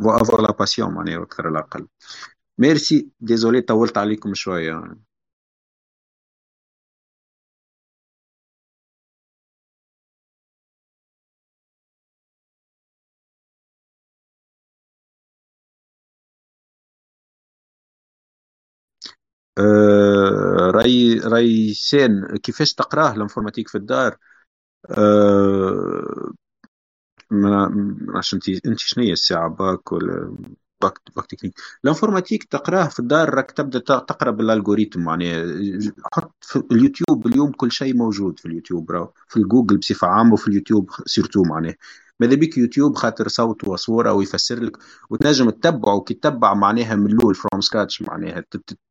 [0.00, 1.86] و avoir la passion معناها أكثر لا أقل.
[2.58, 5.07] merci désolé طولت عليكم شوية.
[20.88, 24.16] رأي رأي سين كيفاش تقراه ال informatique في الدار؟
[24.90, 26.32] أه
[27.30, 27.66] ما
[28.34, 30.36] انت انت شنو هي الساعة؟ باك ولا
[30.82, 31.54] bac bac technique؟
[31.84, 35.44] ال informatique تقراه في الدار راك تبدأ تقرأ بال algorithme معناها
[36.14, 40.48] حط في اليوتيوب اليوم كل شيء موجود في اليوتيوب راهو في الجوجل بصفة عامة وفي
[40.48, 41.74] ال YouTube surtout معناه
[42.20, 44.76] ماذا بك يوتيوب خاطر صوت وصورة ويفسر لك؟
[45.10, 48.44] وتنجم تتبعه كي تتبع معناها من الأول from scratch معناها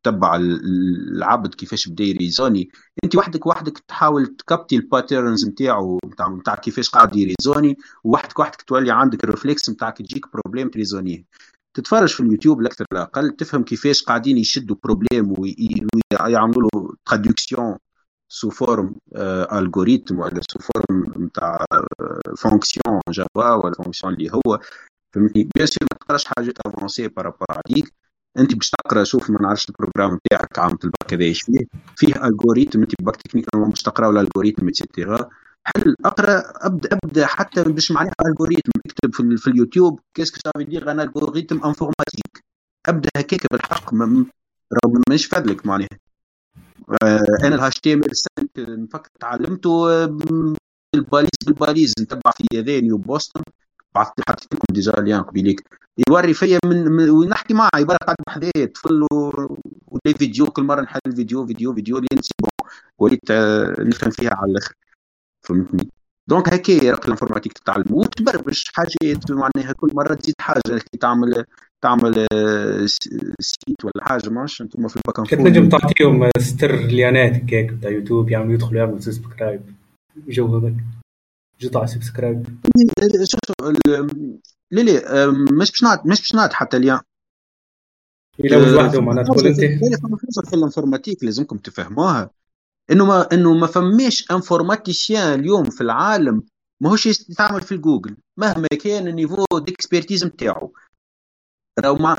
[0.04, 2.70] تتبع العبد كيفاش بدا يريزوني.
[3.04, 6.00] أنت وحدك وحدك تحاول تكبتي ال patterns نتاعو
[6.40, 11.24] نتاع كيفاش قاعد يريزوني وحدك وحدك تولي عندك ال réflexe نتاعك تجيك problème تريزونيه.
[11.74, 17.76] تتفرج في اليوتيوب الاكثر لا أقل تفهم كيفاش قاعدين يشدوا problème ويعملوا له traduction
[18.30, 18.96] sous forme
[19.52, 21.66] algorithme ولا sous forme نتاع
[22.38, 24.60] fonction Java ولا fonction اللي هو
[25.16, 27.94] فهمتني bien sûr ما تقراش حاجات avancées par rapport عليك
[28.38, 32.26] انت باش تقرا شوف ما نعرفش ال programme نتاعك عامة الباك هذا إيش فيه فيه
[32.26, 35.30] algorithme انت bac technique باش تقراو ال algorithme et cetera
[35.64, 40.45] حل أقرأ أبدأ أبدأ حتى باش معناها algorithme اكتب في, في ال YouTube qu'est-ce que
[40.45, 42.44] ça veut dire un algorithme informatique
[42.88, 43.94] أبدأ هكاك بالحق
[45.10, 46.07] مش فادلك معناها.
[46.90, 50.06] أنا ال HTML 5 نفكر تعلمته
[50.94, 53.42] بالباليز بالباليز نتبع في يابان وبوسطن.
[53.96, 55.64] بعثت حطيت لكم ديجا ليان قبيليك
[56.10, 60.46] يوري فيا من, ونحكي معاه عباره قاعد بحذايا طفل ولي فيديو.
[60.46, 62.50] كل مرة نحل فيديو فيديو فيديو لين بون
[62.98, 64.74] وليت آه، نفهم فيها على الآخر.
[65.42, 65.90] فهمتني؟
[66.28, 67.86] دونك هكا راك الانفورماتيك تتعلم.
[67.92, 69.32] وتبرمج حاجات.
[69.32, 70.62] معناها كل مرة تزيد حاجة.
[70.92, 71.46] كي تعمل
[71.84, 72.86] تعمل آه،
[73.40, 78.30] سيت ولا حاجة ماش أنتم في الباك كنت نجم تعطيهم ستر ليانات هكاك بتاع يوتيوب
[78.30, 79.62] يعملوا يدخلوا يعملوا subscribe
[80.28, 80.76] جو هذاك
[81.62, 82.46] جطع subscribe.
[83.24, 83.68] شوف
[84.72, 87.00] لا لا مش باش نعطي مش باش نعطي حتى اليوم.
[88.40, 92.30] إلى مش وحده معناتها تقول انت في ال informatique لازمكم تفهموها.
[92.92, 96.44] إنه ما إنه ما فماش informaticien اليوم في العالم
[96.84, 100.74] ماهوش يستعمل في الجوجل مهما كان ال niveau d'expertise نتاعو
[101.80, 102.16] راهو مع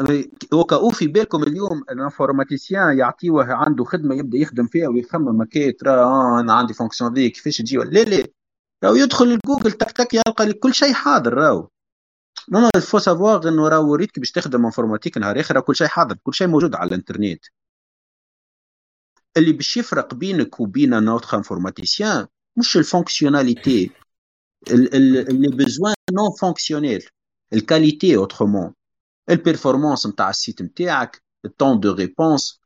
[0.54, 5.42] هو في بالكم اليوم ال informaticien يعطيوه عنده خدمة يبدأ يخدم فيها ويخمم.
[5.42, 8.26] هكا ترى آه أنا عندي fonction ذي كيفاش تجي لا لا.
[8.84, 11.68] راهو يدخل الجوجل تك تك يلقى لك كل شيء حاضر راهو.
[12.50, 16.16] non non faut savoir إنه راهو ريتك باش تخدم informatique نهار آخر كل شيء حاضر
[16.22, 17.44] كل شيء موجود على الإنترنت.
[19.36, 23.90] اللي باش يفرق بينك وبين un autre informaticien مش ال fonctionnalités
[24.70, 27.06] les besoins non fonctionnels
[27.52, 28.74] ال qualité autrement
[29.30, 32.60] ال performance نتاع ال site نتاعك ال temps de réponse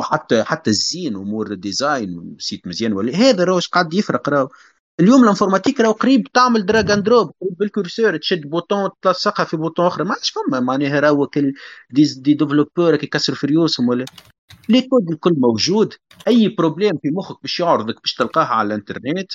[0.00, 4.48] حتى حتى الزين امور ال design site مزيان ولا هذا راهو قاعد يفرق راهو.
[5.00, 9.56] اليوم ال informatique راهو قريب تعمل drag and drop بال curseur تشد bouton تلصقها في
[9.56, 11.54] bouton اخر ما عادش فما معناها راهو des,
[11.90, 14.04] des développeurs كيكسروا في ريوسهم ولا.
[14.68, 15.94] les codes الكل موجود
[16.28, 19.32] أي problème في مخك باش يعرضك باش تلقاها على الانترنت.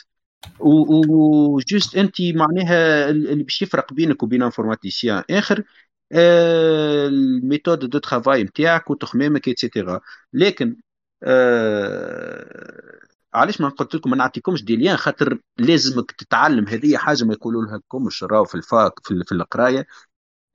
[0.60, 5.64] و juste أنت معناها اللي باش يفرق بينك وبين informaticien آخر
[6.12, 10.02] آه، ال méthode de travail نتاعك وتخمامك et cetera
[10.34, 10.78] لكن
[11.24, 13.00] آه
[13.34, 16.68] علاش ما قلت لكم ما نعطيكمش des liens؟ خاطر لازمك تتعلم.
[16.68, 19.88] هذه حاجة ما يقولوا لها لكمش راهو في ال fac في, في القراية.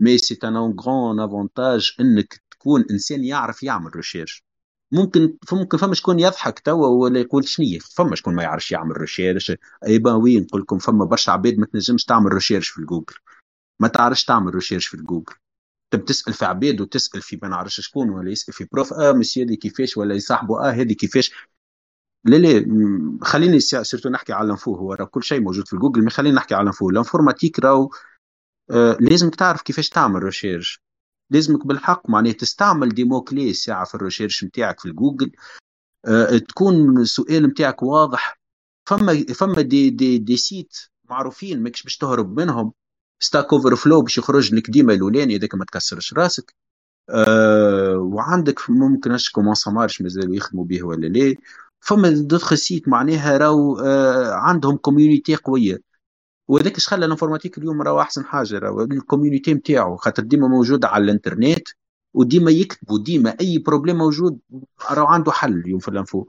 [0.01, 4.45] mais c'est un grand avantage إنك تكون إنسان يعرف يعمل recherche
[4.93, 9.53] ممكن ممكن فما شكون يضحك توا ولا يقول شنية فما شكون ما يعرفش يعمل recherche
[9.87, 13.15] eh ben oui نقول لكم فما برشا عباد ما تنجمش تعمل recherche في الجوجل.
[13.81, 15.35] ما تعرفش تعمل recherche في الجوجل.
[15.91, 19.47] تب تسأل في عباد وتسأل في ما نعرفش شكون ولا يسأل في prof آه مسيو
[19.47, 21.33] هذه كيفاش ولا يصاحبه آه هذه كيفاش.
[22.25, 22.67] لا لا
[23.23, 24.75] خليني surtout نحكي على ال info.
[24.77, 26.91] هو راه كل شيء موجود في ال Google mais خليني نحكي على ال info.
[26.91, 27.91] ال informatique راهو
[28.71, 30.83] آه، لازمك تعرف كيفاش تعمل recherche
[31.31, 35.33] لازمك بالحق معناها تستعمل des mots-clés ساعه في ال recherche نتاعك في الجوجل.
[36.07, 38.41] آه، تكون السؤال نتاعك واضح.
[38.87, 40.77] فما فما des des des sites
[41.11, 42.73] معروفين ماكش باش تهرب منهم.
[43.21, 46.55] Stack Overflow باش يخرج لك ديما الأولاني اذاك ما تكسرش راسك.
[47.11, 51.35] أه وعندك ممكن Comment Ça Marche مازال يخدموا به ولا لا.
[51.81, 55.88] فما d'autres sites معناها راهو أه عندهم community قوية.
[56.49, 60.49] وهذاك اش خلى ال informatique اليوم راهو أحسن حاجة راهو ال community نتاعو خاطر ديما
[60.49, 61.69] موجود على الانترنت
[62.15, 64.39] وديما يكتبوا ديما أي problème موجود
[64.91, 66.27] راهو عنده حل اليوم في ال info.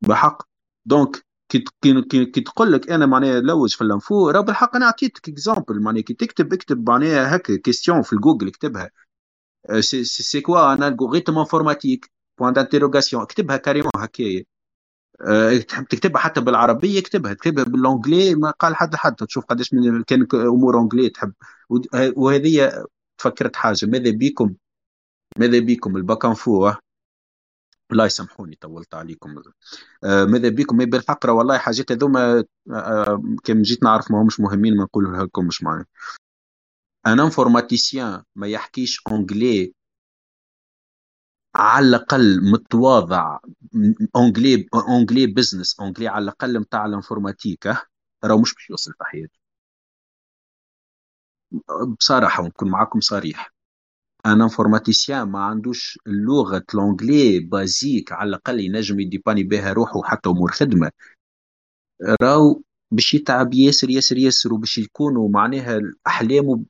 [0.00, 0.42] بحق.
[0.86, 5.80] donc كي تقول لك أنا معناها لوج في ال info راه بالحق أنا عطيتك exemple
[5.80, 8.90] معناها كي تكتب اكتب معناها هكا question في الجوجل اكتبها.
[9.80, 14.44] c'est quoi un algorithme informatique point d'interrogation اكتبها carrément هكايا.
[15.68, 20.02] تحب تكتبها حتى بالعربية اكتبها تكتبها بال anglais ما قال حد حد تشوف قداش من
[20.02, 21.32] كان أمور anglais تحب.
[22.16, 22.84] وهذه
[23.18, 24.54] تفكرت حاجة ماذا بيكم
[25.38, 26.72] ماذا بيكم ال bac info
[27.90, 29.42] لا يسامحوني طولت عليكم.
[30.04, 34.76] آه ماذا بيكم ما بالحق والله حاجات هذوما آه كان جيت نعرف ما همش مهمين
[34.76, 35.88] ما نقولها لكم مش معنى
[37.06, 39.74] un informaticien ما يحكيش anglais
[41.58, 43.38] على الأقل متواضع
[44.16, 47.66] anglais anglais business anglais على الأقل نتاع ال informatique
[48.24, 49.38] راهو مش باش يوصل في حياته
[51.98, 53.52] بصراحة ونكون معاكم صريح
[54.26, 60.28] un informaticien ما عندوش لغة l'anglais basique على الأقل ينجم ي dépanner بها روحه حتى
[60.28, 60.90] امور خدمة.
[62.22, 66.64] راهو باش يتعب ياسر ياسر ياسر وباش يكونوا معناها احلامه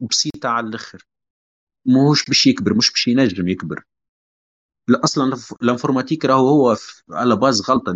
[0.00, 1.06] بسيطة على الآخر.
[1.86, 3.84] مش باش يكبر مش باش ينجم يكبر.
[4.96, 6.76] أصلا ال informatique راهو هو
[7.10, 7.92] على base غلطة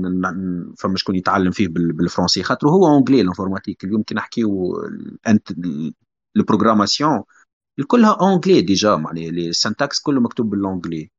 [0.79, 4.77] فما شكون يتعلم فيه بالفرنسي خاطر هو anglais ال informatique اليوم كي نحكيو
[6.37, 7.23] ال programmation
[7.87, 11.11] كلها anglais déjà معناها ال syntaxe كله مكتوب بال anglais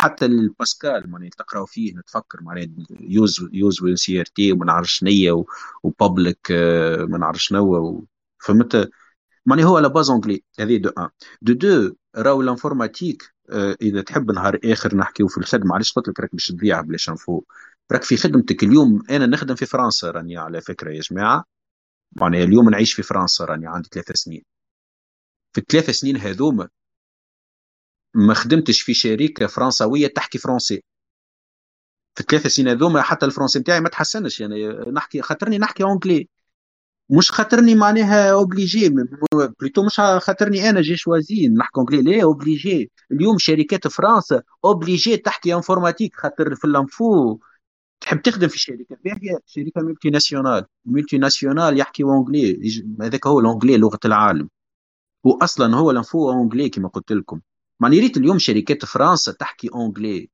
[0.00, 5.44] حتى الباسكال معناها تقراو فيه نتفكر معناها use use wincrt وما نعرف شنيا
[5.82, 6.50] و public
[7.10, 8.06] ما نعرف شنو
[8.38, 8.90] فهمت؟
[9.46, 11.08] معناها هو على base anglais هذه d'un.
[11.42, 13.35] de deux راهو ال informatique
[13.82, 15.74] إذا تحب نهار آخر نحكيو في الخدمة.
[15.74, 17.42] علاش قلت لك راك باش تضيع بلاش info
[17.92, 19.02] راك في خدمتك اليوم.
[19.10, 21.44] أنا نخدم في فرنسا راني على فكرة يا جماعة.
[22.12, 24.42] معناها اليوم نعيش في فرنسا راني عندي ثلاث سنين.
[25.52, 26.68] في الثلاث سنين هذوما
[28.14, 30.82] ما خدمتش في شركة فرنسوية تحكي فرنسي.
[32.14, 34.40] في الثلاث سنين هذوما حتى الفرنسي نتاعي ما تحسنش.
[34.40, 36.28] يعني نحكي خاطرني نحكي anglais.
[37.10, 38.88] مش خاطرني معناها obligé
[39.60, 45.54] plutôt مش خاطرني أنا j'ai choisi نحكي anglais لا obligé اليوم شركات فرنسا obligé تحكي
[45.54, 47.38] informatique خاطر في ال info.
[48.00, 48.96] تحب تخدم في شركة.
[49.04, 52.60] باهيه شركة multinationale multinationale يحكي anglais
[53.00, 54.48] هذاك هو ال anglais لغة العالم.
[55.24, 57.40] واصلا هو ال info anglais كما قلت لكم.
[57.80, 60.30] معني ريت اليوم شركات فرنسا تحكي anglais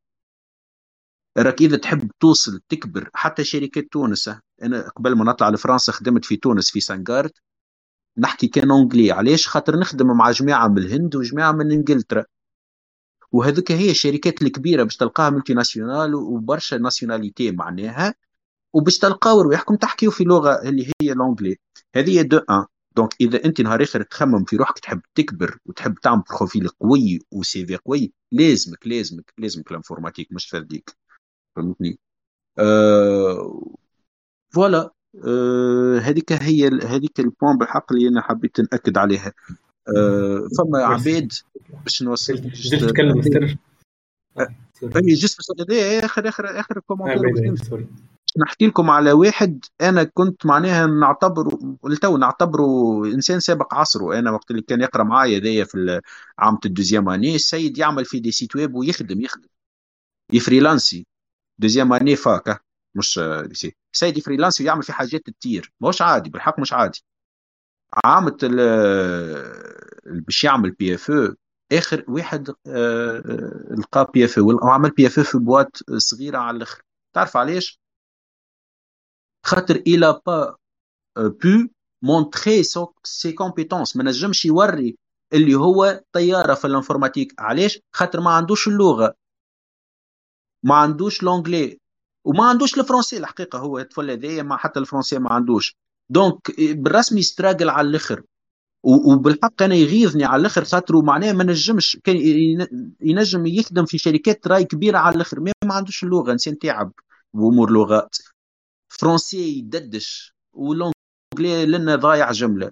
[1.39, 4.31] راك إذا تحب توصل تكبر حتى شركات تونس
[4.62, 7.32] أنا قبل ما نطلع لفرنسا خدمت في تونس في SunGard.
[8.18, 12.24] نحكي كان anglais علاش؟ خاطر نخدم مع جماعة من الهند وجماعة من إنجلترا.
[13.32, 18.14] وهذوك هي الشركات الكبيرة باش تلقاها multinationale وبرشا nationalités معناها
[18.72, 21.57] وباش تلقاو رواحكم تحكيو في لغة اللي هي l'anglais
[21.97, 22.65] هذه d'un.
[22.97, 27.66] donc إذا أنت نهار آخر تخمم في روحك تحب تكبر وتحب تعمل profil قوي و
[27.66, 30.97] CV قوي لازمك لازمك لازمك ال informatique مش فرديك.
[31.56, 31.98] فهمتني؟
[32.59, 33.74] أه
[34.55, 34.90] voilà
[35.27, 39.33] أه هذيك هي هذيك ال point بالحق اللي أنا حبيت نأكد عليها.
[39.89, 41.33] أه فما عباد
[41.85, 43.57] باش نوصل جيت تتكلم مستر.
[44.97, 45.40] juste
[45.70, 47.57] اخر اخر آخر commentaire
[48.39, 54.19] نحكي لكم على واحد أنا كنت معناها نعتبره لتو نعتبره إنسان سابق عصره.
[54.19, 56.01] أنا وقت اللي كان يقرأ معايا ذايا في
[56.39, 59.49] عام ال deuxième année السيد يعمل في des sites web ويخدم يخدم.
[60.32, 61.07] ي freelancer.
[61.59, 62.62] deuxième année fac
[62.94, 63.20] مش
[63.52, 65.73] سي سيد freelancer ويعمل في حاجات كتير.
[65.81, 67.05] مش عادي بالحق مش عادي.
[68.05, 68.36] عامة
[70.06, 71.12] باش يعمل PFE
[71.73, 72.48] آخر واحد
[73.78, 76.82] لقى PFE أو عمل PFE في boîte صغيرة على الآخر.
[77.14, 77.81] تعرف علاش؟
[79.47, 80.57] خاطر il a pas
[81.19, 81.69] pu
[82.03, 82.62] montrer
[83.05, 84.97] ses compétences ما نجمش يوري
[85.32, 87.35] اللي هو طيارة في ال informatique.
[87.39, 89.14] علاش؟ خاطر ما عندوش اللغة.
[90.64, 91.81] ما عندوش l'anglais
[92.24, 95.77] وما عندوش الفرنسي الحقيقة هو الطفل هذايا ما حتى الفرنسي ما عندوش.
[96.11, 98.23] donc بالرسمي ي struggle على الآخر.
[98.85, 102.16] وبالحق أنا يغيظني على الآخر خاطر معناه ما نجمش كان
[103.01, 106.93] ينجم يخدم في شركات راي كبيرة على الآخر ما عندوش اللغة إنسان تعب
[107.35, 108.16] بامور لغات.
[108.89, 112.70] français يددش و l'anglais لنا ضايع جملة.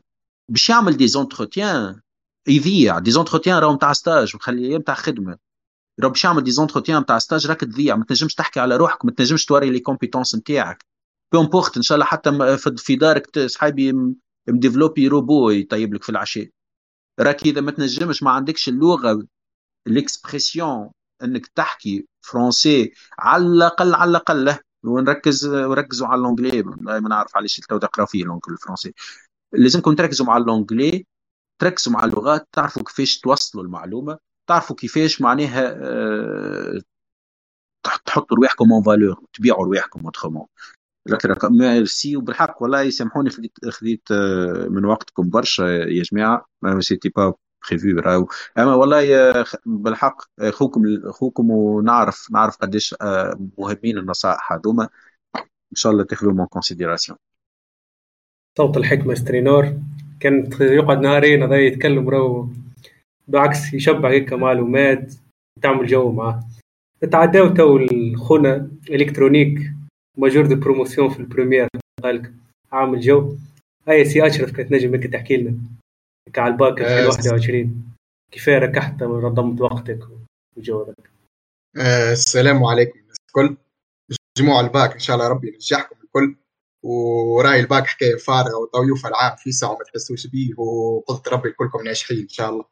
[0.48, 2.01] باش يعمل des entretiens
[2.48, 5.49] يذيع des entretiens راهم تاع stage مخليه تاع خدمة.
[6.00, 9.10] راه باش يعمل des entretiens تاع stage راك تذيع ما تنجمش تحكي على روحك ما
[9.10, 10.84] تنجمش توري les compétences نتاعك.
[11.32, 13.92] peu importe إن شاء الله حتى في دارك صحابي
[14.48, 16.48] م développer robot يطيب لك في العشاء.
[17.20, 19.26] راك إذا ما تنجمش ما عندكش اللغة
[19.86, 20.90] ال expression
[21.22, 27.60] إنك تحكي français على الاقل على الأقل ونركز وركزوا على ال l'anglais ما نعرف علاش
[27.60, 28.94] تو تقرا فيه ال français
[29.52, 31.06] لازمكم تركزوا مع ال l'anglais
[31.58, 34.18] تركزوا مع اللغات تعرفوا كيفاش توصلوا المعلومة.
[34.51, 36.81] تعرفوا كيفاش معناها أه
[38.06, 40.47] تحطوا رواحكم en valeur تبيعوا رواحكم autrement
[41.51, 43.31] merci وبالحق والله يسامحوني
[43.70, 47.35] خذيت آه، من وقتكم برشا يا جماعة mais c'était pas
[47.70, 48.28] prévu راهو.
[48.59, 54.89] أما والله آه، بالحق اخوكم اخوكم ونعرف نعرف قداش آه، مهمين النصائح هذوما.
[55.72, 57.18] إن شاء الله تاخذوا en considération
[58.59, 59.81] صوت الحكمة سترينور.
[60.20, 62.48] كان يقعد نهارين هذا يتكلم راهو.
[63.31, 65.15] بالعكس يشبع هيك معلومات
[65.62, 66.44] تعمل جو معاه
[67.11, 69.59] تعداو تو الخنا إلكترونيك
[70.19, 71.69] ماجور دو بروموسيون في البريمير
[72.02, 72.35] قال
[72.73, 73.36] عامل جو.
[73.89, 75.59] هاي سي أشرف كانت نجم هيك تحكي لنا.
[76.36, 77.93] على الباك 2021
[78.32, 80.09] كيف ركحت ونظمت وقتك
[80.57, 81.11] وجودك.
[81.77, 83.57] آه السلام عليكم الناس الكل.
[84.39, 86.36] جموع الباك إن شاء الله ربي ينجحكم الكل.
[86.85, 92.19] ورأي الباك حكاية فارغة وضيوف العام في ساعة ما تحسوش بيه وقلت ربي كلكم ناجحين
[92.19, 92.65] إن شاء الله.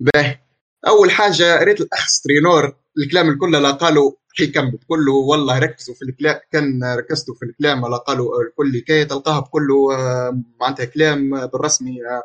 [0.00, 0.40] باهي
[0.86, 6.40] أول حاجة ريت الأخ سترينور الكلام الكل لا قالوا حيكمل كله والله ركزوا في الكلام
[6.52, 12.22] كان ركزتوا في الكلام ولا قالوا الكل كي تلقاها بكله آه، معناتها كلام بالرسمي آه،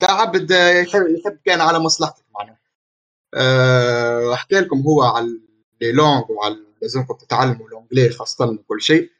[0.00, 2.60] تاع عبد يحب, كان على مصلحتك معناها.
[3.34, 5.26] أه حكى لكم هو على
[5.80, 9.10] les langues وعلى لازمكم تتعلموا l'anglais خاصة وكل شيء.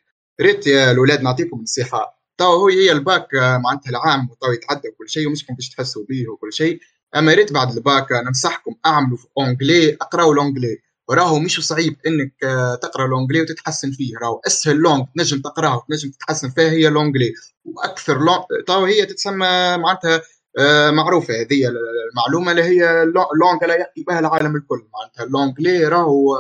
[0.41, 2.21] ريت يا الأولاد نعطيكم نصيحة.
[2.39, 6.53] تو هي الباك آه، معناتها العام وتو يتعدى وكل شيء ومش باش تحسوا به وكل
[6.53, 6.81] شيء.
[7.17, 10.79] أما ريت بعد الباك ننصحكم أعملوا في anglais أقراوا l'anglais
[11.09, 14.19] وراهو مش صعيب إنك آه، تقرأ l'anglais وتتحسن فيه.
[14.23, 17.33] راهو أسهل langue تنجم تقرأه وتنجم تتحسن فيها هي l'anglais
[17.65, 20.21] وأكثر langue هي تتسمى معناتها
[20.59, 21.73] آه، معروفة هذه
[22.13, 24.87] المعلومة اللي هي langue اللي يحكي بها العالم الكل.
[24.95, 26.37] معناتها l'anglais راهو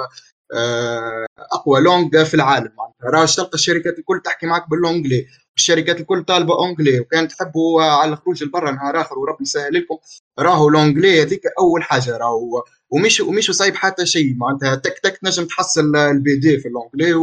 [0.55, 2.73] آه، أقوى langue في العالم.
[2.79, 7.82] معناتها راهو تلقى الشركات الكل تحكي معك ب l'anglais الشركات الكل طالبة anglais وكان تحبوا
[7.82, 9.97] على الخروج لبرا نهار آخر وربي يسهل لكم.
[10.39, 15.44] راهو l'anglais هذيك أول حاجة راهو ومش ومش صايب حتى شيء معناتها تك تك نجم
[15.44, 17.15] تحصل ال B2 في l'anglais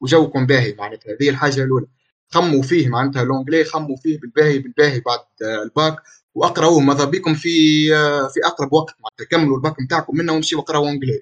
[0.00, 1.86] وجوكم باهي معناتها هذه الحاجة الأولى.
[2.28, 5.20] خموا فيه معناتها l'anglais خموا فيه بالباهي بالباهي بعد
[5.64, 5.96] الباك
[6.34, 7.88] وأقرأوه ماذا بكم في
[8.34, 11.20] في أقرب وقت معناتها كملوا الباك نتاعكم منه ومشيوا اقراوا anglais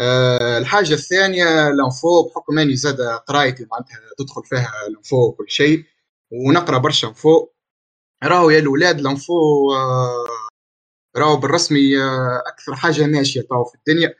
[0.00, 5.84] أه الحاجة الثانية l'info بحكم إني زاد قرايتي معناتها تدخل فيها l'info وكل شيء
[6.32, 7.48] ونقرأ برشا l'info
[8.24, 10.26] راهو يا الاولاد l'info أه
[11.16, 14.14] راهو بالرسمي آه، أكثر حاجة ماشية تو في الدنيا.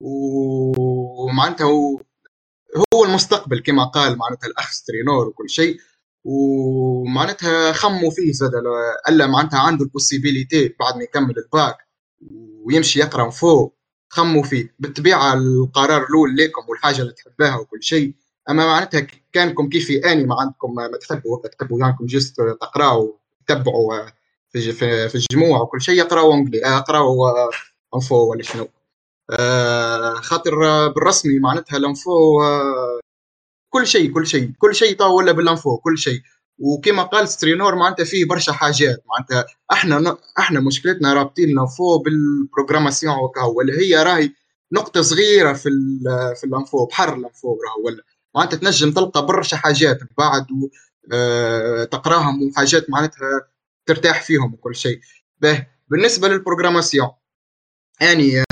[0.00, 1.66] ومعناتها
[2.94, 5.78] هو المستقبل كما قال معناتها الأخ سترينور وكل شيء.
[6.24, 8.50] ومعناتها خموا فيه زاد
[9.08, 11.76] اللي معناتها عنده ال possibilité بعد ما يكمل الباك
[12.64, 13.76] ويمشي يقرأ فوق
[14.14, 18.14] خموا فيه بالطبيعة القرار الأول لكم والحاجة اللي تحبها وكل شيء
[18.50, 24.06] أما معناتها كانكم كيفي آني ما عندكم ما تحبوا تحبوا يعني juste تقراوا وتتبعوا
[24.52, 24.72] في
[25.08, 27.50] في الجموع وكل شيء يقراوا anglais يقراوا
[27.94, 28.68] info ولا شنو.
[29.30, 33.00] آه خاطر بالرسمي معناتها ال info آه
[33.70, 36.20] كل شيء كل شيء كل شيء تو ولا بال info كل شيء.
[36.58, 39.04] وكما قال سترينور معناتها فيه برشا حاجات.
[39.06, 43.14] معناتها إحنا إحنا مشكلتنا رابطين ال info بال programmation
[43.60, 44.30] اللي هي راهي
[44.72, 45.70] نقطة صغيرة في
[46.40, 47.86] في ال info بحر ال info راهو.
[47.86, 48.02] ولا
[48.34, 50.46] معناتها تنجم تلقى برشا حاجات بعد
[51.12, 53.48] آه تقراهم وحاجات معناتها
[53.86, 55.00] ترتاح فيهم وكل شيء.
[55.40, 57.08] به بالنسبة لل programmation
[58.02, 58.44] اني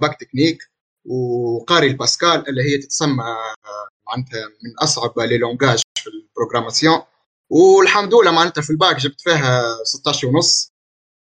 [0.00, 0.70] bac technique
[1.04, 7.02] وقاري الباسكال اللي هي تتسمى آه، معناتها من أصعب les langages في ال programmation.
[7.50, 10.72] والحمد لله معناتها في الباك جبت فيها 16 ونص.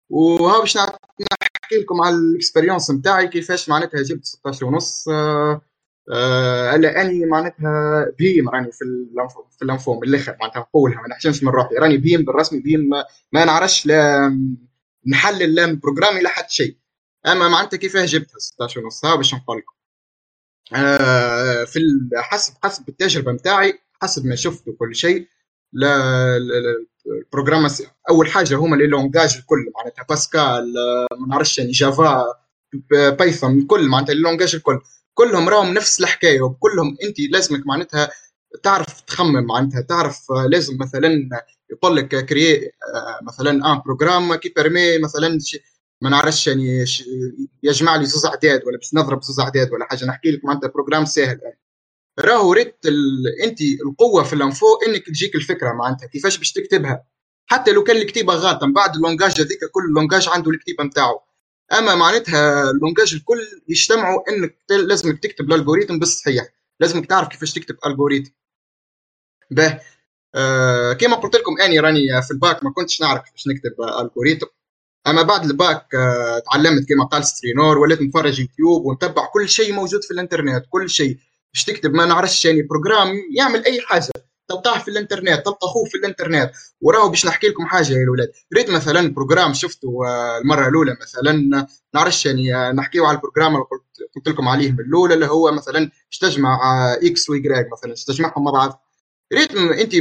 [0.10, 5.08] وها باش نحكي لكم على ال expérience نتاعي كيفاش معناتها جبت 16 ونص.
[5.10, 5.62] آه
[6.14, 9.06] آه أني معناتها بهيم راني في
[9.58, 11.76] في ال info من الآخر معناتها نقولها ما نحشمش من روحي.
[11.76, 12.90] راني بهيم بالرسمي بهيم
[13.32, 14.30] ما, نعرفش لا
[15.08, 16.78] نحلل لا programmer لا حتى شيء.
[17.28, 19.74] أما معناتها كيفاه جبتها 16 ونص ها باش نقول لكم.
[20.76, 21.80] آه في
[22.16, 25.28] حسب حسب التجربة نتاعي حسب ما شفت وكل شيء
[25.74, 26.38] لا
[27.08, 27.68] ال programme
[28.10, 30.74] أول حاجة هما les langages الكل معناتها باسكال
[31.20, 32.26] ما نعرفش يعني Java
[32.92, 34.80] Python الكل معناتها ال langages الكل
[35.14, 38.10] كلهم راهم نفس الحكاية وكلهم أنت لازمك معناتها
[38.64, 41.30] تعرف تخمم معناتها تعرف آه، لازم مثلا
[41.72, 42.72] يقول لك créer
[43.22, 45.38] مثلا un programme qui permet مثلا
[46.02, 46.86] ما نعرفش يعني
[47.64, 51.06] يجمع لي زوز أعداد ولا باش نضرب زوز أعداد ولا حاجة نحكي لك معناتها programme
[51.06, 51.60] سهل يعني.
[52.20, 53.28] راهو ريت ال...
[53.44, 57.04] انت القوة في ال info انك تجيك الفكرة معناتها كيفاش باش تكتبها.
[57.46, 61.22] حتى لو كان الكتيبة غلطه من بعد ال langage هذيك كل langage عنده الكتيبة نتاعو.
[61.74, 66.46] أما معناتها ال langages الكل يجتمعوا إنك لازمك تكتب ال algorithme بالصحيح.
[66.80, 68.32] لازمك تعرف كيفاش تكتب algorithme
[69.52, 69.80] به
[70.36, 73.72] آه كما قلت لكم أني راني في الباك ما كنتش نعرف كيفاش نكتب
[74.02, 74.46] algorithme
[75.08, 80.04] أما بعد الباك آه تعلمت كما قال سترينور وليت نتفرج يوتيوب ونتبع كل شيء موجود
[80.04, 81.18] في الإنترنت كل شيء.
[81.54, 84.10] باش تكتب؟ ما نعرفش يعني programme يعمل أي حاجة.
[84.50, 86.52] تلقاه في الإنترنت تلقى أخوه في الإنترنت.
[86.82, 91.68] وراهو باش نحكي لكم حاجة يا الاولاد ريت مثلا programme شفته آه، المرة الأولى مثلا.
[91.96, 93.66] نعرفش يعني آه، نحكيو على ال programme اللي
[94.16, 96.58] قلت, لكم عليه من الأولى اللي هو مثلا تجمع
[97.04, 97.90] x و y grec مثلا.
[97.90, 98.84] باش تجمعهم مع بعض.
[99.34, 99.92] ريت أنت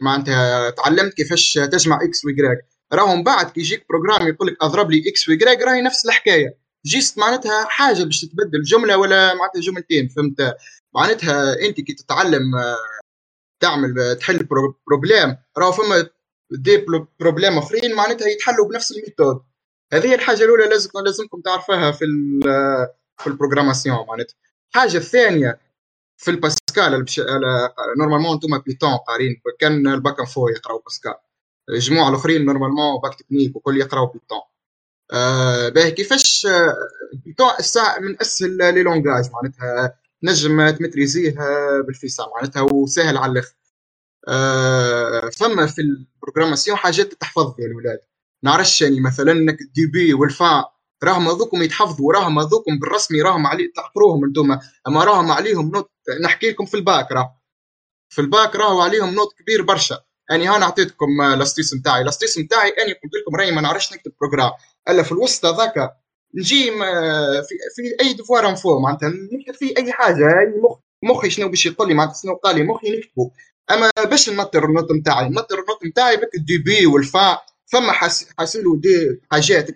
[0.00, 2.58] معناتها تعلمت كيفاش تجمع x و y grec
[2.92, 5.82] راهو من بعد كي يجيك programme يقول لك أضرب لي x و y grec راهي
[5.82, 6.59] نفس الحكاية.
[6.86, 10.56] juste معناتها حاجة باش تتبدل جملة ولا معناتها جملتين فهمت؟
[10.94, 12.76] معناتها أنت كي تتعلم آه،
[13.60, 14.48] تعمل تحل
[14.86, 16.08] problème راهو فما
[16.50, 16.86] des
[17.20, 19.42] problèmes آخرين معناتها يتحلوا بنفس ال méthode.
[19.92, 22.04] هذه الحاجة الأولى لازم لازمكم تعرفوها في
[23.18, 24.34] في ال programmation معناتها.
[24.74, 25.60] الحاجة الثانية
[26.16, 27.04] في ال Pascal
[27.98, 31.14] normalement أنتم Python قارين كان ال bac info يقراو باسكال.
[31.70, 34.40] الجموعه الأخرين normalement bac technique وكل يقراو Python
[35.12, 35.90] آه باهي.
[35.90, 36.46] كيفاش
[37.26, 41.34] Python الساعة من أسهل les langages معناتها؟ تنجم تمتريزيه
[41.86, 43.54] بالفيصل معناتها وسهل على الآخر.
[44.28, 48.00] آه فما في ال programmation حاجات تحفظ يا الاولاد
[48.44, 49.58] نعرفش يعني مثلا إنك
[49.92, 50.64] بي والفا
[51.04, 54.58] راهم هذوكم يتحفظوا راهم هذوكم بالرسمي راهم علي تحقروهم أنتم
[54.88, 55.90] أما راهم عليهم note
[56.24, 57.40] نحكي لكم في الباك راه
[58.08, 60.00] في الباك راهو عليهم note كبير برشا.
[60.30, 64.50] يعني أنا أعطيتكم l'astuce نتاعي l'astuce نتاعي اني قلت لكم راهي ما نعرفش نكتب programme
[64.88, 65.92] ألا في الوسط هذاك
[66.34, 66.70] نجي
[67.48, 71.66] في, في أي devoir info معناتها نكتب فيه أي حاجة يعني مخ مخي شنو باش
[71.66, 73.30] يقول لي معناتها شنو قال لي مخي نكتبه
[73.70, 77.38] أما باش نطر ال note نتاعي نطر ال note نتاعي بك ال TP والفا
[77.72, 77.92] فما
[78.38, 79.66] حاسلو des حاجات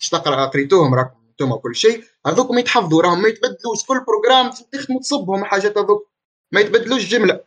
[0.00, 3.84] باش تقرأ قريتوهم راكم أنتم كل شيء هذوكم يتحفظوا راهم ما يتبدلوش.
[3.88, 6.10] كل programme تخدموا تصبهم الحاجات هذوك
[6.52, 7.40] ما يتبدلوش جملة.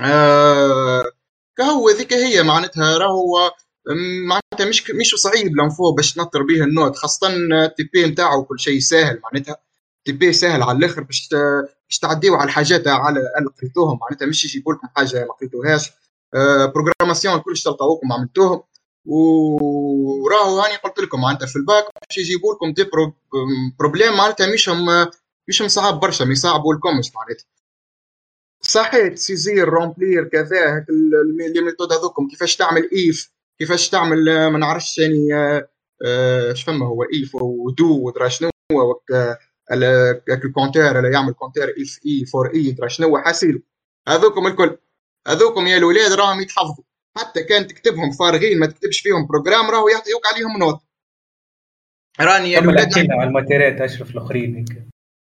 [0.00, 1.04] آه
[1.58, 3.50] كهو ذيك هي معناتها راهو
[4.26, 8.60] معناتها مش مش صعيب l'info باش تنطر به ال note خاصة ال TP نتاعو كل
[8.60, 9.56] شيء ساهل معناتها.
[10.04, 11.28] TP ساهل على الآخر باش
[11.88, 15.90] باش تعديو على الحاجات على اللي قريتوهم معناتها مش يجيبوا لكم حاجة ما قريتوهاش.
[16.34, 18.62] آه programmation كلش تلقاوكم عملتوهم.
[19.04, 22.90] وراهو هاني قلت لكم معناتها في الباك باش يجيبوا لكم des
[23.78, 25.06] problèmes معناتها مشهم
[25.48, 27.44] مشهم صعب برشا ما يصعبوا لكمش معناتها.
[28.62, 30.84] صحيح saisir remplir كذا
[31.54, 32.28] les méthodes هذوكم.
[32.28, 35.28] كيفاش تعمل if؟ كيفاش تعمل ما نعرفش يعني
[36.50, 38.50] اش فما هو if ودو ودرا شنو
[40.28, 43.62] ال compteur اللي يعمل compteur if إي for إي درا شنو حاسيل
[44.08, 44.78] هذوكم الكل.
[45.28, 46.84] هذوكم يا الاولاد راهم يتحفظوا.
[47.18, 50.80] حتى كان تكتبهم فارغين ما تكتبش فيهم programme راهو يعطيوك عليهم note.
[52.20, 54.64] راني يا الاولاد على الماتيرات اشرف الأخرين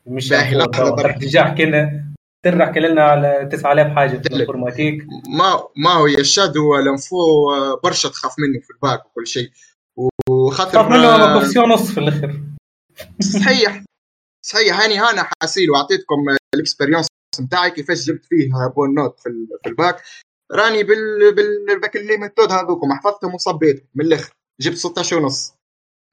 [0.05, 2.13] مش باهي لحظه حكينا
[2.45, 5.05] احكي لنا على 9000 حاجة في ال informatique.
[5.29, 7.17] ما ما هو يشاد هو l'info
[7.83, 9.51] برشا تخاف منه في الباك وكل شيء.
[10.29, 12.41] وخاطر تخاف منه coefficient نص في الآخر.
[13.33, 13.83] صحيح.
[14.45, 14.81] صحيح.
[14.81, 16.15] هاني هانا حاسيل وأعطيتكم
[16.55, 17.07] ال expérience
[17.41, 20.01] نتاعي كيفاش جبت فيه bonne note في, الباك.
[20.51, 24.31] راني بال بال méthodes هذوكم حفظتهم وصبيتهم من الآخر.
[24.61, 25.53] جبت 16 ونص.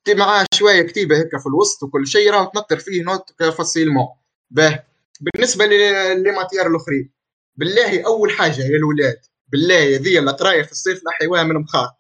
[0.09, 4.09] معاه شوية كتيبة هيك في الوسط وكل شيء راه تنطر فيه note facilement.
[4.51, 4.85] باه.
[5.20, 7.12] بالنسبة les matières الاخرين
[7.57, 11.91] بالله أول حاجة يا الاولاد بالله هذه القرايه في الصيف نحيوها من مخاخ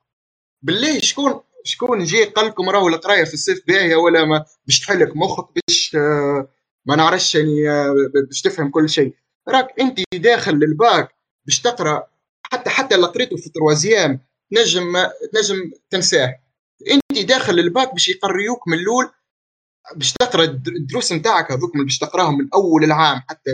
[0.62, 5.16] بالله شكون شكون جي قال لكم راهو القرايه في الصيف باهية ولا ما؟ باش تحلك
[5.16, 5.96] مخك باش
[6.86, 7.64] ما نعرفش يعني
[8.28, 9.14] باش تفهم كل شيء.
[9.48, 11.08] راك أنت داخل للباك
[11.46, 12.06] باش تقرأ
[12.42, 14.20] حتى حتى اللي قريته في تروازيام
[14.52, 14.96] نجم
[15.34, 16.34] نجم تنساه.
[16.90, 19.10] أنت داخل الباك باش يقريوك من الأول
[19.96, 23.50] باش تقرا الدروس نتاعك هذوك باش تقراهم من أول العام حتى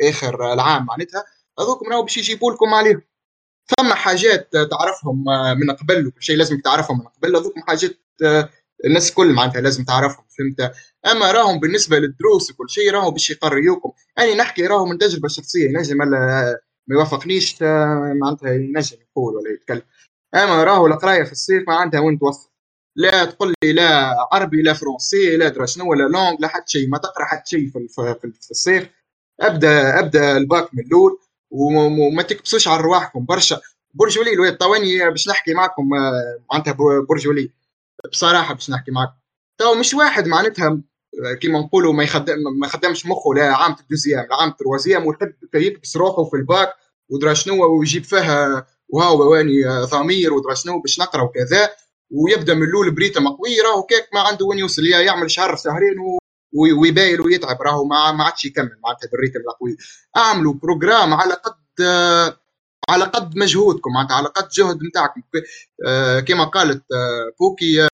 [0.00, 1.24] آخر العام معناتها
[1.60, 3.02] هذوك راهو باش يجيبوا لكم عليهم.
[3.68, 5.24] فما حاجات تعرفهم
[5.60, 7.98] من قبل وكل شيء لازم تعرفهم من قبل هذوك حاجات
[8.84, 10.72] الناس الكل معناتها لازم تعرفهم فهمت؟
[11.06, 13.92] أما راهم بالنسبة للدروس وكل شيء راهو باش يقريوكم.
[14.18, 16.56] أنا نحكي راهو من تجربة شخصية نجم ما
[16.90, 17.62] يوافقنيش
[18.22, 19.82] معناتها ينجم يقول ولا يتكلم.
[20.34, 22.47] أما راهو القراية في الصيف ما عندها وين توصل؟
[22.98, 26.88] لا تقول لي لا عربي لا français لا درا شنو ولا langues لا حتى شيء
[26.88, 28.88] ما تقرا حتى شيء في, الصيف.
[29.40, 31.18] ابدا أبدأ الباك من الأول
[31.50, 33.60] وما تكبسوش على رواحكم برشا.
[33.94, 36.72] برج ولي الواد طواني باش نحكي معكم آه، معناتها
[37.08, 37.50] برج ولي
[38.12, 39.12] بصراحة باش نحكي معكم.
[39.58, 40.80] تو مش واحد معناتها
[41.40, 45.06] كيما نقولوا ما يخدم ما خدمش مخه لا عام ال deuxième لا عام ال troisième
[45.06, 46.74] ويحب يكبس روحه في الباك
[47.08, 51.70] ودرا شنو ويجيب فيها وهو واني ضمير ودرا شنو باش نقرا وكذا.
[52.10, 55.96] ويبدأ من الأول ب rythme قوي راهو كاك ما عنده وين يوصل يعمل شهر شهرين.
[56.80, 59.76] ويبايل ويتعب راهو ما عادش يكمل معناتها بال rythme القوي.
[60.16, 61.54] أعملوا programme على قد
[62.88, 65.22] على قد مجهودكم معناتها على قد جهد نتاعكم.
[65.86, 67.88] آه، كما قالت آه، بوكي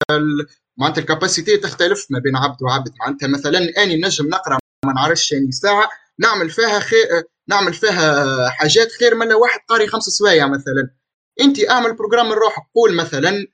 [0.77, 2.93] معناتها ال capacité تختلف ما بين عبد وعبد.
[2.99, 5.89] معناتها مثلا أني نجم نقرأ ما نعرفش يعني ساعة
[6.19, 10.89] نعمل فيها خير نعمل فيها حاجات خير من واحد قاري خمس سوايع مثلا.
[11.41, 13.47] انت أعمل programme لروحك قول مثلا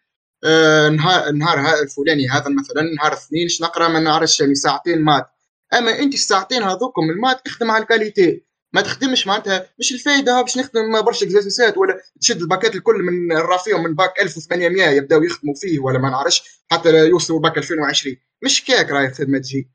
[0.43, 5.25] آه نهار النهار الفلاني هذا مثلا نهار الاثنين نقرأ؟ ما نعرفش يعني ساعتين maths.
[5.73, 8.43] أما أنت الساعتين هذوكم ال maths اخدم على ال qualité
[8.73, 13.83] ما تخدمش معناتها مش الفايدة باش نخدم برشا اكزرسيسات ولا تشد الباكات الكل من الرافيهم
[13.83, 18.89] من باك 1800 يبداو يخدموا فيه ولا ما نعرفش حتى يوصلوا باك 2020 مش كاك
[18.89, 19.71] راهي الخدمه تجي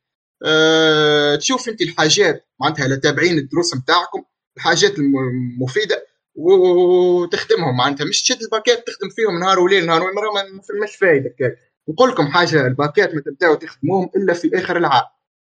[0.46, 4.24] أه تشوف أنت الحاجات معناتها لتابعين الدروس نتاعكم
[4.56, 6.06] الحاجات المفيدة.
[6.36, 7.76] وتخدمهم.
[7.76, 11.58] معناتها مش تشد الباكات تخدم فيهم نهار وليل نهار وليل ما فماش فايده كاك
[11.88, 15.04] نقول لكم حاجة الباكات ما تبداو تخدموهم إلا في آخر العام.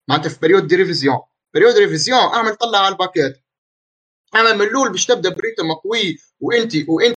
[0.08, 1.18] معناتها في période de révision
[1.54, 3.38] période révision اعمل طلع على الباكات
[4.34, 7.14] اما من الأول باش تبدأ ب rythme قوي وانت وانت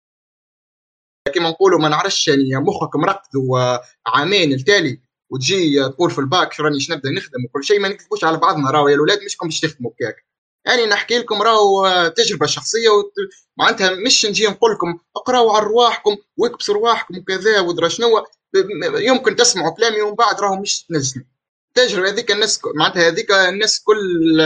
[1.34, 5.00] كما نقولوا ما نعرفش يعني مخك مرقد وعامين التالي
[5.30, 8.94] وتجي تقول في الباك راني نبدا نخدم وكل شيء ما نكتبوش على بعضنا راهو يا
[8.94, 10.26] الاولاد مشكم باش تخدموا كاك
[10.66, 13.12] يعني نحكي لكم راهو تجربة شخصية وت...
[13.56, 18.06] معناتها مش نجي نقول لكم اقراوا على رواحكم واكبسوا رواحكم وكذا ودرا شنو
[18.94, 21.26] يمكن تسمعوا كلامي ومن بعد راهو مش تنجموا
[21.68, 24.40] التجربة هذيك الناس معناتها هذيك الناس كل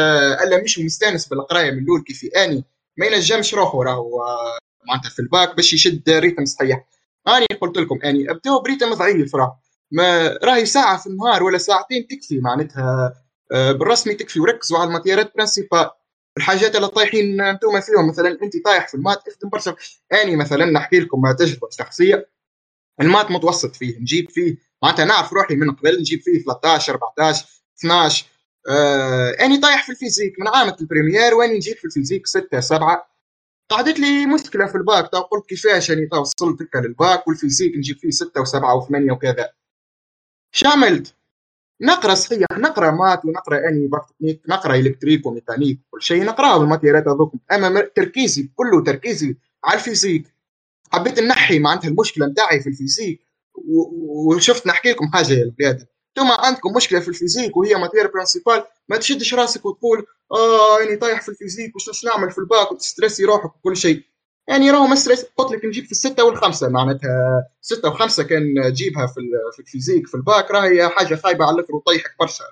[0.44, 2.64] ألا مش مستانس بالقراية من الأول كيف أني
[2.96, 4.24] ما ينجمش روحه راهو
[4.88, 6.86] معناتها في الباك باش يشد rythme صحيح.
[7.28, 9.60] أني قلت لكم أني أبداو ب rythme ضعيف راه
[9.90, 13.14] ما راهي ساعة في النهار ولا ساعتين تكفي معناتها
[13.52, 15.90] آه، بالرسمي تكفي وركزوا على الماتيرات principales
[16.36, 19.76] الحاجات اللي طايحين أنتم فيهم مثلا انت طايح في ال maths اخدم برشا
[20.12, 22.28] اني مثلا نحكي لكم تجربة شخصية.
[23.00, 27.46] ال maths متوسط فيه نجيب فيه معناتها نعرف روحي من قبل نجيب فيه 13 14
[27.78, 28.26] 12
[28.68, 32.26] آه اني طايح في ال physique من عامة ال première واني نجيب في ال physique؟
[32.26, 33.08] 6 7
[33.70, 37.76] قعدت لي مشكلة في الباك تو قلت كيفاش اني تو وصلت لل bac وال physique
[37.76, 39.52] نجيب فيه 6 و7 و8 وكذا.
[40.54, 41.14] شعملت
[41.80, 47.08] نقرأ صحيح نقرأ maths ونقرأ أني تكنيك نقرأ électrique و mécanique وكل شيء نقراهم الماتيريات
[47.08, 50.34] هذوك أما تركيزي كله تركيزي على ال physique.
[50.92, 53.20] حبيت نحي معناتها المشكلة نتاعي في ال physique
[53.54, 55.86] وشفت نحكي لكم حاجة يا الاولاد
[56.18, 60.96] أنتم عندكم مشكلة في ال physique وهي matière principale ما تشدش راسك وتقول آه أني
[60.96, 64.02] طايح في ال physique وش نعمل في الباك وتستريسي روحك وكل شيء.
[64.48, 67.48] يعني راهو ما stress قلت لك نجيب في الستة والخمسة معناتها.
[67.60, 69.20] ستة وخمسة كان تجيبها في
[69.52, 72.44] في ال physique في الباك راهي حاجة خايبة على الأخر وطيحك برشا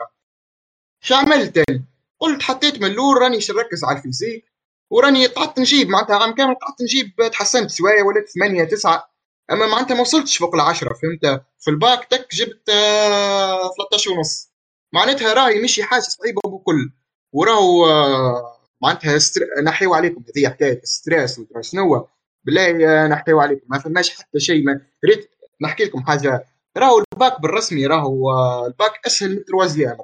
[1.00, 1.84] شو عملت تاني؟
[2.20, 4.44] قلت حطيت من الأول راني نركز على ال physique
[4.90, 9.14] وراني قعدت نجيب معناتها عام كامل قعدت نجيب تحسنت شوية ولات ثمانية تسعة.
[9.52, 14.50] أما معناتها ما وصلتش فوق العشرة فهمت؟ في الباك تك جبت 13 آه، ونص.
[14.92, 16.90] معناتها راهي مشي حاجة صعيبه بكل
[17.32, 18.53] وراهو آه،
[18.85, 19.43] معناتها استر...
[19.62, 21.62] نحيو عليكم هذه حكاية stress ودرا.
[21.62, 22.09] شنو
[22.44, 25.31] بالله نحيو عليكم ما فماش حتى شيء ما ريت
[25.62, 26.44] نحكي لكم حاجة.
[26.77, 28.31] راهو الباك بالرسمي راهو
[28.66, 29.97] الباك أسهل من التروازيام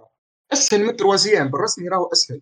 [0.53, 2.41] أسهل من التروازيام بالرسمي راهو أسهل.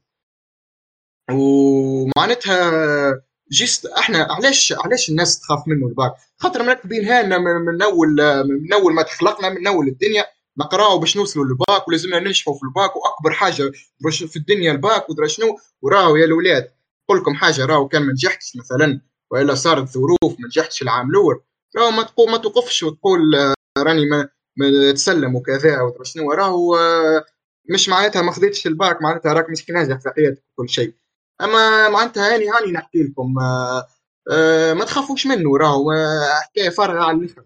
[1.31, 8.09] ومعناتها juste إحنا علاش علاش الناس تخاف منه الباك؟ خاطر مركبينها لنا من اول
[8.45, 10.25] من أول ما تخلقنا من أول الدنيا.
[10.61, 13.73] نقراو باش نوصلوا للباك ولازمنا ننجحوا في الباك وأكبر حاجة
[14.11, 16.71] في الدنيا الباك ودرا شنو؟ وراو يا الاولاد
[17.05, 21.41] نقول لكم حاجة راهو كان ما نجحتش مثلا وإلا صارت ظروف ما نجحتش العام الأول
[21.77, 23.21] راهو ما تقول ما توقفش وتقول
[23.79, 26.77] راني ما, ما تسلم وكذا ودرا شنو راهو
[27.71, 30.95] مش معناتها ما خذيتش الباك معناتها راك مش ناجح في حياتك وكل شيء.
[31.41, 33.87] أما معناتها هاني هاني نحكي لكم آه
[34.33, 35.93] آه ما تخافوش منه راهو
[36.43, 37.45] حكاية فارغة على الآخر.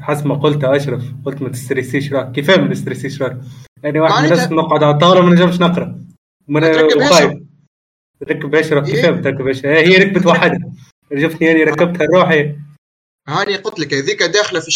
[0.00, 3.40] حسب ما قلت أشرف قلت ما تستريسيش راه كيف ما نستريسيش راه
[3.82, 6.02] يعني واحد من الناس نقعد على الطاولة ما نجمش نقرأ.
[6.48, 6.64] من
[6.96, 7.32] وخايف.
[8.22, 10.72] ركب اشرف كيف إيه؟ تركب اشرف هي ركبت وحدها
[11.18, 12.56] شفتني يعني ركبتها روحي
[13.28, 14.70] هاني قلت لك هذيك داخلة في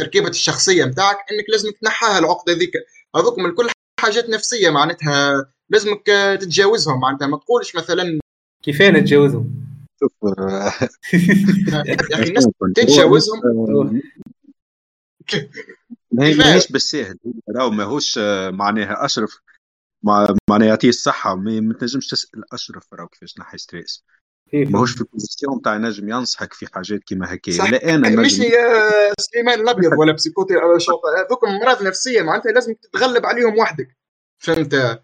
[0.00, 2.70] تركيبة الشخصية نتاعك إنك لازم تنحاها العقده هذيك.
[3.16, 3.68] هذوك من كل
[4.00, 6.06] حاجات نفسية معناتها لازمك
[6.40, 7.26] تتجاوزهم معناتها.
[7.26, 8.20] ما تقولش مثلا
[8.64, 9.69] كيفين نتجاوزهم؟
[10.00, 10.12] شوف
[12.10, 13.40] يا أخي الناس تتجاوزهم
[16.12, 17.18] ما هي ماهيش بالساهل
[17.56, 18.18] راهو ماهوش
[18.48, 19.40] معناها أشرف.
[20.02, 21.34] مع معناها يعطيه الصحة.
[21.34, 24.04] ما تنجمش تسأل أشرف راهو كيفاش نحي stress.
[24.52, 27.64] ماهوش في ال position نتاع ينجم ينصحك في حاجات كيما هكايا صح.
[27.64, 28.50] ولا أنا مش نجم.
[29.18, 33.96] سليمان الأبيض ولا بسيكوتي شوط هذوك امراض نفسية معناتها لازم تتغلب عليهم وحدك.
[34.38, 35.02] فهمت؟ آه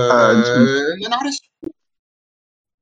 [0.00, 0.32] آه،
[1.02, 1.52] ما نعرفش.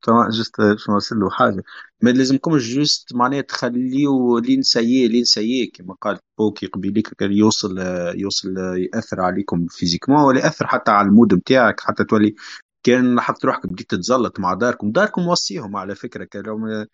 [0.05, 1.63] تمام جست باش نوصل له حاجة
[2.03, 7.79] ما لازمكمش جوست معناها تخليو لين سيي لين سيي كما قال بوكي قبيليك يوصل
[8.17, 12.35] يوصل ياثر عليكم فيزيكمون ولا ياثر حتى على المود نتاعك حتى تولي
[12.83, 16.87] كان حط روحك بديت تتزلط مع داركم داركم وصيهم على فكره كان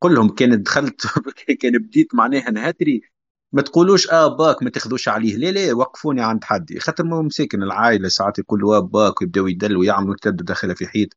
[0.00, 1.06] قل لهم كان دخلت
[1.62, 3.02] كان بديت معناها نهاتري.
[3.52, 5.36] ما تقولوش آه باك ما تاخذوش عليه.
[5.36, 9.84] لا لا وقفوني عند حدي خاطر ما مساكن العائلة ساعات يقولوا آه باك ويبداو يدلوا
[9.84, 11.08] يعملوا تبدا داخله في حيط.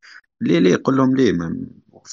[0.41, 1.67] ليه ليه قل لهم ما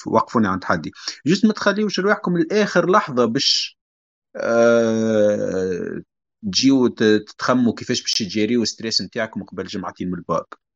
[0.07, 0.91] وقفوني عند حدي.
[1.27, 3.77] juste ما تخليوش رواحكم لآخر لحظة باش
[4.35, 6.01] آه
[6.43, 10.66] تجيو تتخموا كيفاش باش تجيريو stress نتاعكم قبل جمعتين من الباك.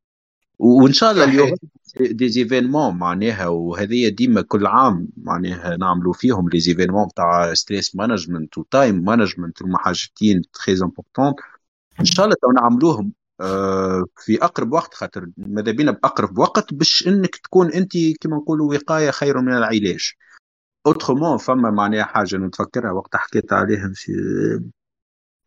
[0.61, 1.55] وإن شاء الله اليوم
[1.99, 8.57] des événements معناها وهذه ديما كل عام معناها نعملوا فيهم les événements تاع stress management
[8.57, 11.33] و time management هما حاجتين très important
[11.99, 17.07] إن شاء الله تو نعملوهم آه، في أقرب وقت خاطر ماذا بينا بأقرب وقت باش
[17.07, 20.13] إنك تكون أنت كما نقولوا وقاية خير من العلاج.
[20.87, 24.11] autrement فما معناها حاجة نتفكرها وقت حكيت عليها في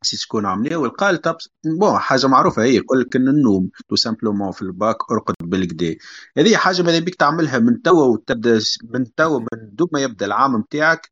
[0.04, 4.52] نسيت شكون عمليه والقال طب bon حاجة معروفة هي يقول لك إن النوم tout simplement
[4.52, 5.96] في الباك أرقد بالكدا
[6.38, 8.60] هذه حاجة ماذا بيك تعملها من توا وتبدأ
[8.94, 11.10] من توا من دوب ما يبدأ العام نتاعك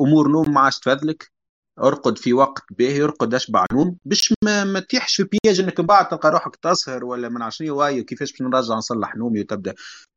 [0.00, 1.32] امور نوم ما عادش تفادلك
[1.78, 5.86] أرقد في وقت باهي أرقد أشبع نوم باش ما, ما تيحش في piège إنك من
[5.86, 9.74] بعد تلقى روحك تسهر ولا من عشرين واي كيفاش باش نرجع نصلح نومي وتبدأ.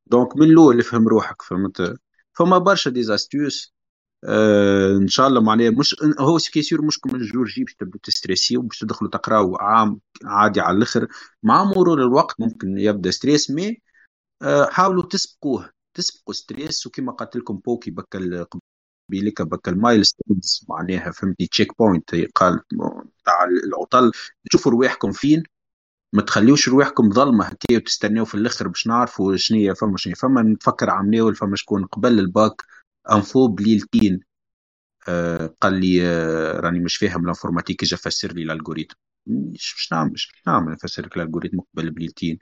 [0.07, 1.95] donc من الأول فهم روحك فهمت؟
[2.34, 3.74] فما برشا des astuces
[4.26, 7.64] آه إن شاء الله معناها مش هو ce qui est sûr مشكل من jour J
[7.64, 11.07] باش تبدو تستريسيو باش تدخلوا تقراو عام عادي على الأخر.
[11.43, 13.82] مع مرور الوقت ممكن يبدأ stress mais
[14.41, 15.69] آه حاولوا تسبقوه.
[15.93, 18.45] تسبقوا stress وكما قلت لكم بوكي بكى
[19.10, 22.60] قبيلك بكى ال milestones معناها فهمتي checkpoint قال
[23.26, 24.11] تاع العطل.
[24.49, 25.43] تشوفوا رواحكم فين.
[26.14, 30.89] ما تخليوش رواحكم ظلمة هكا وتستناو في الأخر باش نعرفوا شنية فما شنية فما نفكر
[30.89, 32.61] عمناول فما شكون قبل الباك.
[33.12, 34.19] info بليلتين
[35.07, 38.95] آه قال لي آه راني مش فاهم ال informatique اجا فسر لي ال algorithme
[39.27, 42.40] مش نعمل مش نعمل نفسر لك ال algorithme قبل بليلتين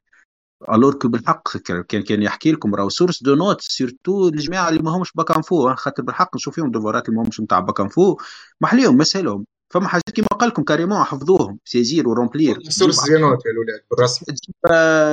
[0.69, 4.91] alors que بالحق كان كان يحكي لكم راهو source de notes surtout الجماعة اللي ما
[4.91, 8.17] همش bac info خاطر بالحق نشوف فيهم دوفارات اللي ما همش نتاع bac info
[8.61, 9.45] محليهم مسهلهم.
[9.73, 13.83] فما حاجات كيما قال لكم carrément حفظوهم saisir و remplir source de notes يا الأولاد
[13.91, 14.25] بالرسم.
[14.25, 14.55] تجيب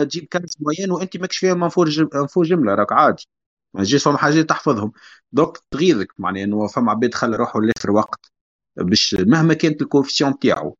[0.09, 1.83] تجيب كانت معين وأنت ماكش info
[2.15, 3.29] info جمله راك عادي.
[3.75, 4.93] ما تجيش فما حاجات تحفظهم.
[5.33, 8.33] donc تغيظك معناها إنه فما عباد خلى روحه لآخر وقت
[8.77, 10.77] باش مهما كانت ال coefficient تاعو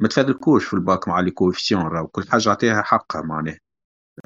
[0.00, 3.58] ما تفادلكوش في الباك مع les coefficients راهو كل حاجة عطيها حقها معناها.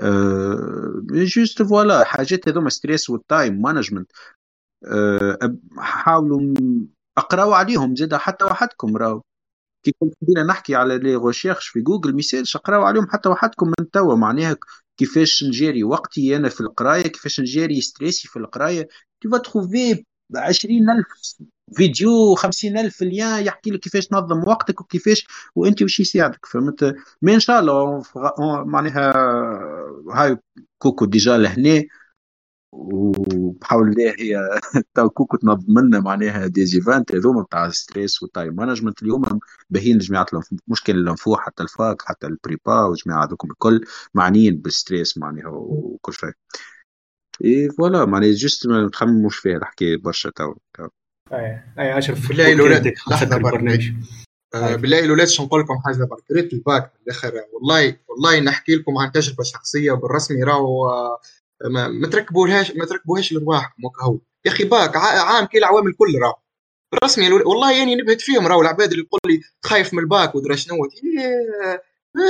[0.01, 4.13] أه juste voilà حاجات هذوما stress وال time management
[4.87, 6.55] أه حاولوا
[7.19, 9.23] اقراوا عليهم زاد حتى وحدكم راهو.
[9.85, 13.91] كي كنت بدينا نحكي على les recherches في جوجل message اقراوا عليهم حتى وحدكم من
[13.91, 14.57] توا معناها
[14.97, 18.89] كيفاش نجاري وقتي أنا في القراية كيفاش نجاري ستريسي في القراية
[19.21, 20.05] tu trouves
[20.37, 21.07] 20000
[21.77, 27.41] فيديو 50000 lien يحكي لك كيفاش تنظم وقتك وكيفاش وأنت وش يساعدك فهمت؟ mais إن
[27.41, 28.03] شاء الله
[28.65, 29.13] معناها
[30.15, 30.37] هاي
[30.79, 31.85] كوكو déjà لهنا
[32.73, 34.61] وبحول الله هي
[34.95, 39.23] تو كوكو تنظم لنا معناها des events هذوما بتاع stress وال time management اليوم
[39.71, 40.27] باهيين جماعة
[40.69, 43.85] مشكل الانفو حتى الفاك حتى البريبا والجماعه هذوكم الكل
[44.15, 46.33] معنيين بال stress معناها وكل شيء.
[47.45, 50.55] اي voilà معناها juste ما نتخمموش فيها الحكاية برشا تو
[51.33, 53.91] أي أي اشرف بالله الاولاد لحظة البرنامج
[54.55, 58.99] آه بالله الاولاد شو نقول لكم حاجة برك قريت الباك بالاخر والله والله نحكي لكم
[58.99, 61.21] عن تجربة شخصية بالرسمي راهو آه
[61.65, 64.19] ما, تركبوهاش ما تركبوهاش لرواحكم هو.
[64.45, 66.35] يا أخي باك عام كي العوام الكل راهو.
[67.05, 70.77] رسمي والله يعني نبهت فيهم راهو العباد اللي يقول لي خايف من الباك ودرا شنو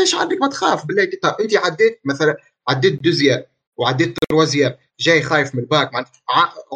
[0.00, 1.02] إيش عندك ما تخاف بالله
[1.40, 2.36] أنت عديت مثلا
[2.68, 3.42] عديت deuxième.
[3.81, 5.93] وعديت troisième جاي خايف من الباك.
[5.93, 6.23] معناتها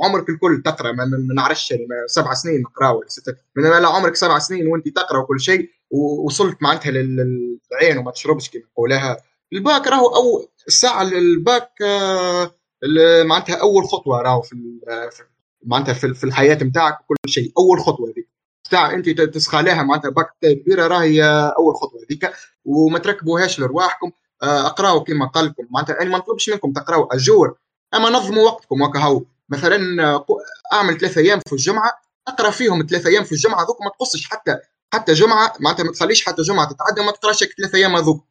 [0.04, 1.04] عمرك الكل تقرأ ما
[1.34, 5.40] نعرفش يعني سبع سنين نقرأ ولا ستة من لا عمرك سبع سنين وانت تقرأ وكل
[5.40, 9.16] شيء ووصلت معناتها للعين وما تشربش كما نقولها
[9.52, 11.70] الباك راهو أو الساعة الباك
[13.24, 14.80] معناتها أول خطوة راهو في
[15.66, 17.52] معناتها في الحياة نتاعك وكل شيء.
[17.58, 18.28] أول خطوة هذيك.
[18.70, 21.22] ساعة أنت تسخى لها معناتها باك كبيرة راهي
[21.58, 22.32] أول خطوة هذيك.
[22.64, 24.10] وما تركبوهاش لرواحكم.
[24.66, 27.56] اقراوا كما قال لكم معناتها أنا ما نطلبش منكم تقرأوا اجور
[27.94, 29.22] أما نظموا وقتكم وكا هو.
[29.48, 29.78] مثلا
[30.72, 31.90] أعمل ثلاثة أيام في الجمعة
[32.28, 34.56] أقرأ فيهم ثلاثة أيام في الجمعة هذوك ما تقصش حتى
[34.94, 35.52] حتى جمعة.
[35.60, 38.24] معناتها ما تخليش حتى جمعة تتعدى ما تقراش ثلاثة أيام هذوك.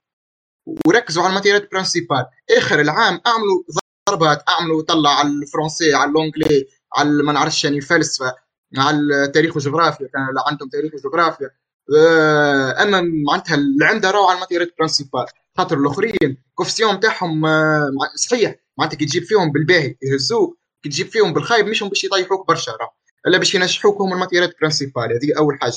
[0.88, 2.26] وركزوا على ال matières principales
[2.58, 3.64] آخر العام أعملوا
[4.10, 8.36] ضربات أعملوا طلع على الفرنسي على l'anglais على ما نعرفش يعني فلسفه
[8.78, 11.50] على التاريخ وجغرافيا كان عندهم تاريخ وجغرافيا.
[11.98, 15.26] آه، اما معناتها اللي عنده على ال matières principales
[15.58, 21.34] خاطر الأخرين coefficient تاعهم آه، صحيح معناتها كي تجيب فيهم بالباهي يهزوك كي تجيب فيهم
[21.34, 22.94] بالخايب مش باش يطيحوك برشا راه
[23.28, 25.74] ألا باش ينجحوك هم ال matières principales هذه أول حاجة.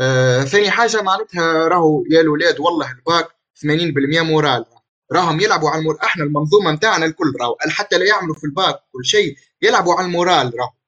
[0.00, 3.28] آه ثاني حاجة معناتها راهو يا الاولاد والله الباك
[4.18, 4.64] 80% moral.
[5.12, 8.74] راهم يلعبوا على ال moral إحنا المنظومة نتاعنا الكل راهو حتى لا يعملوا في الباك
[8.92, 10.68] كل شيء يلعبوا على ال moral راهو.
[10.68, 10.83] آه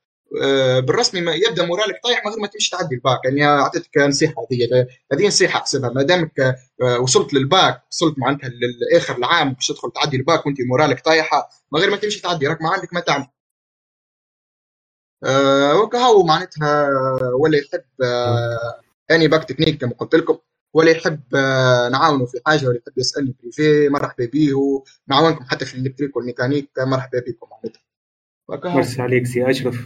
[0.80, 3.24] بالرسمي ما يبدأ moral ك طايح من غير ما تمشي تعدي الباك.
[3.24, 5.90] يعني أعطيتك نصيحة هذه هذه نصيحة أحسبها.
[5.90, 6.40] ما دامك
[6.82, 8.50] آه وصلت للباك وصلت معناتها
[8.92, 12.46] لآخر العام باش تدخل تعدي الباك وأنت moral ك طايحة من غير ما تمشي تعدي.
[12.46, 13.26] راك ما عندك ما تعمل.
[15.24, 16.88] آه وكهو معناتها
[17.40, 18.80] ولا يحب آه
[19.10, 20.38] اني bac technique كما قلت لكم
[20.74, 25.74] ولا يحب آه نعاونه في حاجة ولا يحب يسألني privé مرحبا به ونعاونكم حتى في
[25.74, 27.82] ال électrique وال mécanique مرحبا بكم معناتها.
[28.74, 29.76] ميرسي عليك سي أشرف.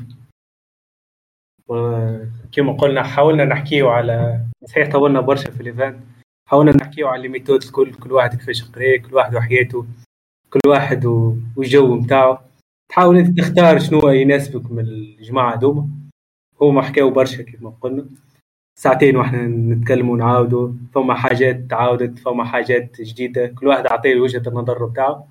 [2.53, 5.97] كما قلنا حاولنا نحكيو على صحيح طولنا برشا في ال event.
[6.49, 9.87] حاولنا نحكيو على ال méthodes الكل كل واحد كيفاش قرا كل واحد وحياته
[10.51, 11.07] كل واحد
[11.57, 12.39] والجو نتاعو
[12.91, 15.89] تحاول إنت تختار شنو يناسبك من الجماعة هذوما
[16.61, 18.07] هما حكاو برشا كيف ما قلنا.
[18.79, 23.47] ساعتين وإحنا نتكلموا ونعاودوا فما حاجات تعاودت فما حاجات جديدة.
[23.47, 25.29] كل واحد اعطيه وجهة النظر بتاعه.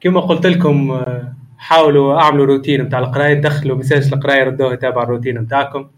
[0.00, 1.04] كما قلت لكم
[1.58, 5.88] حاولوا أعملوا روتين بتاع القراية دخلوا مساج القراية ردوها تابع الروتين بتاعكم.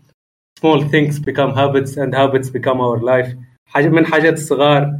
[0.60, 3.36] Small things become habits and habits become our life.
[3.66, 4.93] حاجة من حاجات الصغار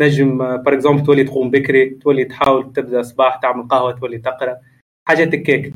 [0.00, 4.56] نجم par exemple تولي تقوم بكري تولي تحاول تبدأ صباح تعمل قهوة تولي تقرأ.
[5.08, 5.72] حاجات هكاك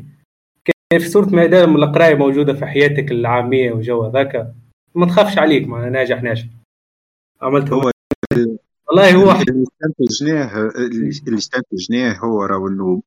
[0.91, 4.53] في صورة ما دام القراية موجودة في حياتك العامية وجو هذاك
[4.95, 6.45] ما تخافش عليك ما ناجح ناجح.
[7.41, 7.91] عملت هو
[8.87, 10.69] والله هو اللي استنتجناه
[11.25, 13.01] اللي استنتجناه هو راهو انه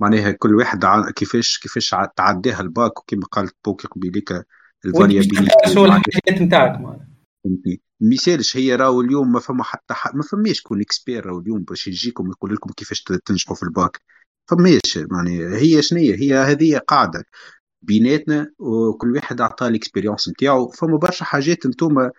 [0.00, 0.84] معناها كل واحد
[1.16, 4.44] كيفاش كيفاش تعداها الباك وكما قالت بوكي قبيليك
[4.84, 6.80] ال variabilité شو الحاجات نتاعك
[7.44, 7.80] فهمتني.
[8.00, 11.62] ما يسالش هي راهو اليوم ما فما حتى حد ما فماش كون expert راهو اليوم
[11.62, 14.00] باش يجيكم يقول لكم كيفاش تنجحوا في الباك.
[14.50, 17.24] فماش يعني هي شنية؟ هي هذه قاعدة.
[17.82, 20.68] بيناتنا وكل واحد عطى ال expérience نتاعو.
[20.68, 22.10] فما برشا حاجات أنتم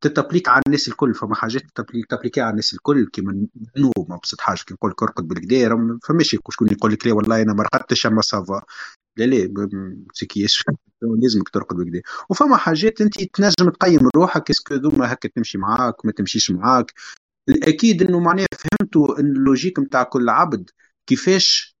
[0.00, 1.62] تت applique على الناس الكل فما حاجات
[2.08, 3.46] t'appliquer على الناس الكل كيما
[3.76, 7.52] نو ابسط حاجة كي نقول لك ارقد بالكدا فماش شكون يقول لك لا والله أنا
[7.54, 8.62] ما رقدتش أما ça va.
[9.16, 9.68] لا لا
[10.14, 10.64] مسكياش
[11.22, 16.06] لازمك ترقد بالكدا وفما حاجات أنت تنجم تقيم روحك est-ce que ذوما هكا تمشي معاك
[16.06, 16.92] ما تمشيش معاك.
[17.48, 20.70] الأكيد إنه معناها فهمتوا ال logique نتاع كل عبد
[21.06, 21.76] كيفاش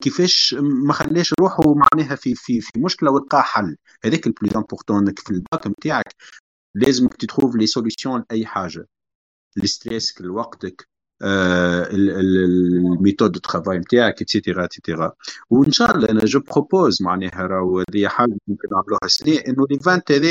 [0.00, 3.76] كيفاش ما خلاش روحه معناها في في في مشكلة ولقى حل.
[4.04, 6.14] هذاك ال plus important إنك في الباك نتاعك
[6.74, 8.86] لازمك ت trouve les solutions لأي حاجة.
[9.56, 10.88] ال stress لوقتك
[11.22, 15.12] آه ال méthode de travail نتاعك et cetera et cetera
[15.50, 20.12] وإن شاء الله أنا je propose معناها راهو هذه حاجة ممكن نعملوها السنة إنه l'event
[20.12, 20.30] هذا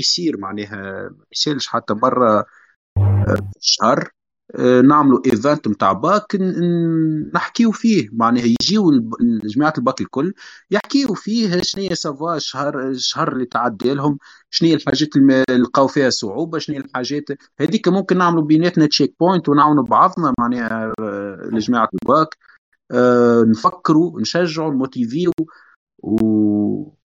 [0.00, 2.44] يصير معناها ما يسالش حتى مرة
[3.52, 4.10] في الشهر.
[4.84, 6.36] نعملوا event نتاع باك
[7.34, 8.08] نحكيو فيه.
[8.12, 8.90] معناها يجيو
[9.44, 10.34] جماعة الباك الكل
[10.70, 14.18] يحكيو فيه شنو هي ça va الشهر الشهر اللي تعدى لهم
[14.50, 17.24] شنو هي الحاجات اللي لقاو فيها صعوبة شنو هي الحاجات.
[17.60, 20.92] هذيك ممكن نعملوا بيناتنا checkpoint ونعاونوا بعضنا معناها
[21.52, 22.36] لجماعة الباك.
[22.92, 25.32] أه نفكروا نشجعوا نموتيفيو.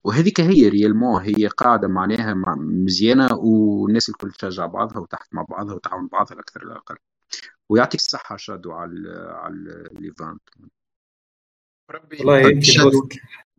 [0.04, 6.08] وهذيك هي ريالمون هي قاعدة معناها مزيانة والناس الكل تشجع بعضها وتحت مع بعضها وتعاون
[6.12, 6.96] بعضها الاكثر الأقل.
[7.70, 10.42] ويعطيك الصحة شادو على على الايفنت
[11.90, 12.60] ربي والله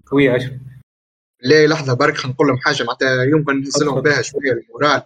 [0.06, 0.60] قوية عشر
[1.41, 2.84] لا لحظة برك خلينا نقول لهم حاجة.
[2.84, 5.03] معناتها يمكن نهزلهم بها شوية المورال.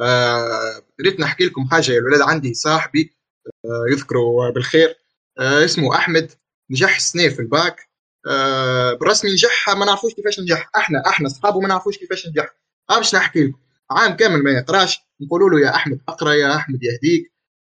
[0.00, 2.20] آه ريت نحكي لكم حاجة يا الولاد.
[2.20, 3.16] عندي صاحبي
[3.64, 4.96] آه يذكروا بالخير.
[5.38, 6.32] آه اسمه أحمد
[6.70, 7.88] نجح السنة في الباك.
[8.26, 12.56] آه بالرسمي نجح ما نعرفوش كيفاش نجح إحنا إحنا اصحابه ما نعرفوش كيفاش نجح
[12.90, 13.58] أنا باش نحكي لكم.
[13.90, 15.00] عام كامل ما يقراش.
[15.20, 17.31] نقولوا له يا أحمد أقرأ يا أحمد يهديك.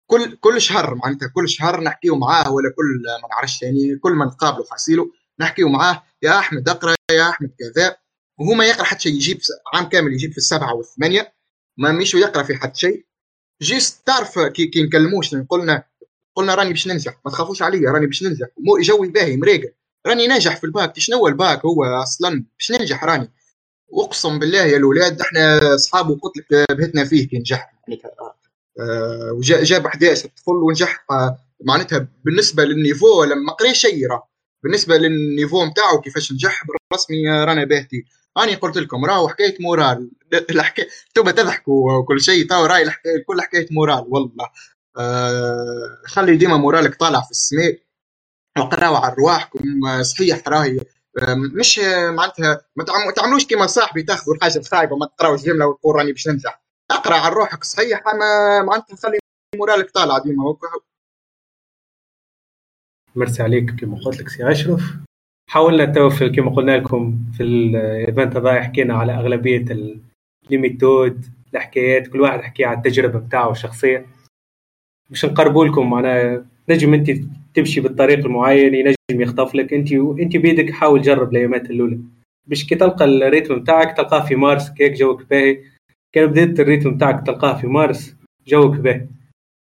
[0.08, 4.26] كل كل شهر معناتها كل شهر نحكيو معاه ولا كل ما نعرفش يعني كل ما
[4.26, 7.98] نتقابلوا حاسيلو نحكيو معاه يا أحمد اقرأ يا أحمد كذا.
[8.40, 9.40] وهو ما يقرأ حتى شيء يجيب
[9.74, 11.34] عام كامل يجيب في السبعة والثمانية
[11.78, 13.06] ما مش يقرأ في حتى شيء.
[13.62, 15.84] juste تعرف كي, كي نكلموش قلنا
[16.36, 18.48] قلنا راني باش ننجح ما تخافوش عليا راني باش ننجح.
[18.82, 19.72] جوي باهي مريقل
[20.08, 21.00] راني ناجح في الباك.
[21.00, 23.32] شنو هو الباك؟ هو أصلا باش ننجح راني.
[23.94, 27.74] أقسم بالله يا الأولاد إحنا أصحاب وقلت لك بهتنا فيه كي نجح
[29.32, 31.06] وجاب 11 طفل ونجح.
[31.12, 34.30] آه معناتها بالنسبة لل niveau لما قري شيء راه.
[34.64, 38.06] بالنسبة لل niveau نتاعو كيفاش نجح بالرسمي رانا باهتي
[38.44, 40.12] أني قلت لكم راهو حكاية moral.
[40.50, 44.50] الحكاية أنتم تضحكوا وكل شيء تو راهي الحكاية كل حكاية moral والله.
[44.98, 47.80] آه، خلي ديما moral ك طالع في السماء.
[48.60, 49.62] وقراو على رواحكم
[50.02, 50.80] صحيح راهي.
[51.60, 51.80] مش
[52.10, 56.65] معناتها ما تعملوش كيما صاحبي تاخذوا الحاجة الخايبه ما تقراوش جملة وتقول راني باش ننجح.
[56.92, 59.20] أقرأ على روحك صحيح اما معناتها خلي
[59.56, 60.56] moral ك طالع ديما
[63.16, 64.82] مرسي عليك كما قلت لك سي أشرف.
[65.50, 69.66] حاولنا تو كما قلنا لكم في ال event هذا حكينا على أغلبية
[70.52, 74.06] ال méthodes الحكايات كل واحد حكي على التجربة بتاعه الشخصية.
[75.10, 77.12] باش نقربوا لكم معناها نجم أنت
[77.56, 79.74] تمشي بالطريق المعين ينجم يخطف لك.
[79.74, 82.00] أنت أنت بيدك حاول جرب الأيامات الأولى.
[82.48, 85.75] باش كي تلقى ال rythme بتاعك تلقاه في مارس كيك جوك باهي.
[86.16, 88.16] كان بديت ال rythme بتاعك تلقاه في مارس
[88.48, 89.08] جوك باهي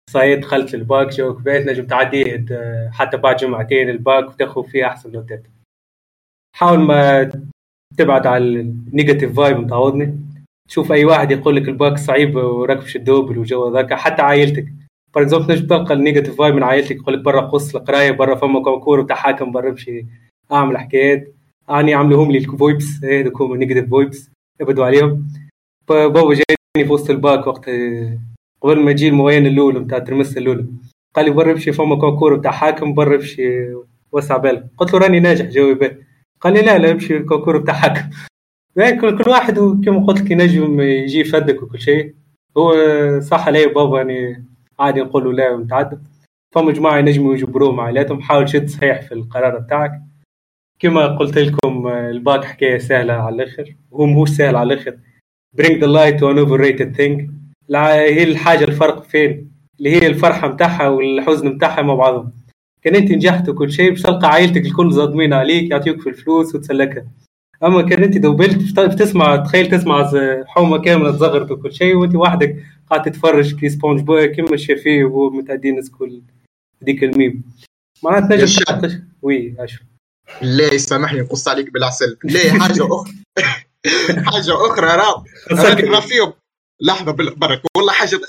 [0.09, 2.45] صاير دخلت الباك جوك باهي تنجم تعديه
[2.91, 5.43] حتى بعد جمعتين الباك وتاخذ فيه أحسن نوتات
[6.55, 7.31] حاول ما
[7.97, 10.19] تبعد على الـ negative vibes متعوضني
[10.69, 14.65] تشوف أي واحد يقول لك الباك صعيب وركبش الـ double وجو ذاك حتى عائلتك.
[15.13, 18.35] for example تنجم تلقى الـ negative vibes من عائلتك يقول لك برا قص القراية برا
[18.35, 20.05] فما concours وتحاكم برا امشي.
[20.51, 21.33] أعمل حكايات.
[21.69, 25.27] أني عملوهم لي الـ vibes هذوك هما negative vibes ابدوا عليهم.
[25.91, 27.69] بابا جاني في وسط الباك وقت
[28.61, 30.65] قبل ما يجي الـ moyenne الأول نتاع الـ trimestre الاولى
[31.15, 33.73] قال لي برا امشي فما concours نتاع حاكم برا امشي
[34.11, 35.97] وسع بالك قلت له راني ناجح جاوبه
[36.41, 38.09] قال لي لا لا امشي الـ concours بتاع حكم
[38.75, 42.13] يعني كل واحد كما قلت لك ينجم يجي يفدك وكل شيء.
[42.57, 42.73] هو
[43.19, 44.45] صح عليه بابا يعني
[44.79, 45.97] عادي نقول له لا ونتعدى
[46.55, 50.01] فما جماعة ينجموا يجبروه مع عائلاتهم حاول شد صحيح في القرار بتاعك.
[50.79, 54.97] كما قلت لكم الباك حكاية سهلة على الآخر هو مو سهل على الآخر.
[55.55, 57.31] Bring the light to an overrated thing.
[57.75, 62.31] هي الحاجة الفرق فين؟ اللي هي الفرحة متاعها والحزن متاعها مع بعضهم.
[62.81, 67.05] كان أنت نجحت وكل شيء باش تلقى عائلتك الكل صادمين عليك يعطيوك في الفلوس وتسلكها.
[67.63, 70.11] أما كان أنت دوبلت بتسمع تخيل تسمع
[70.45, 75.29] حومة كاملة تزغرت وكل شيء وأنت وحدك قاعد تتفرج كي سبونج بوي كيما الشافيه وهو
[75.29, 76.21] متعدين سكول
[76.81, 77.43] هذيك الميم.
[78.03, 79.81] معناتها تنجم وي أشوف
[80.41, 82.17] لا يسامحني نقص عليك بالعسل.
[82.23, 83.13] لا حاجة أخرى.
[84.31, 85.23] حاجة أخرى راه
[85.89, 86.33] راه فيهم
[86.81, 88.19] لحظة بالبرك والله حاجة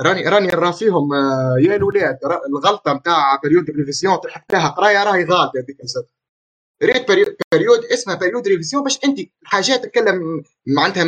[0.00, 2.18] راني راني نرى فيهم آه، يا الولاد
[2.48, 5.76] الغلطة نتاع période révision تحب فيها قرايه راهي غالطه هذيك
[6.82, 7.08] ريت
[7.52, 11.04] période اسمها période révision باش أنت الحاجات تتكلم معناتها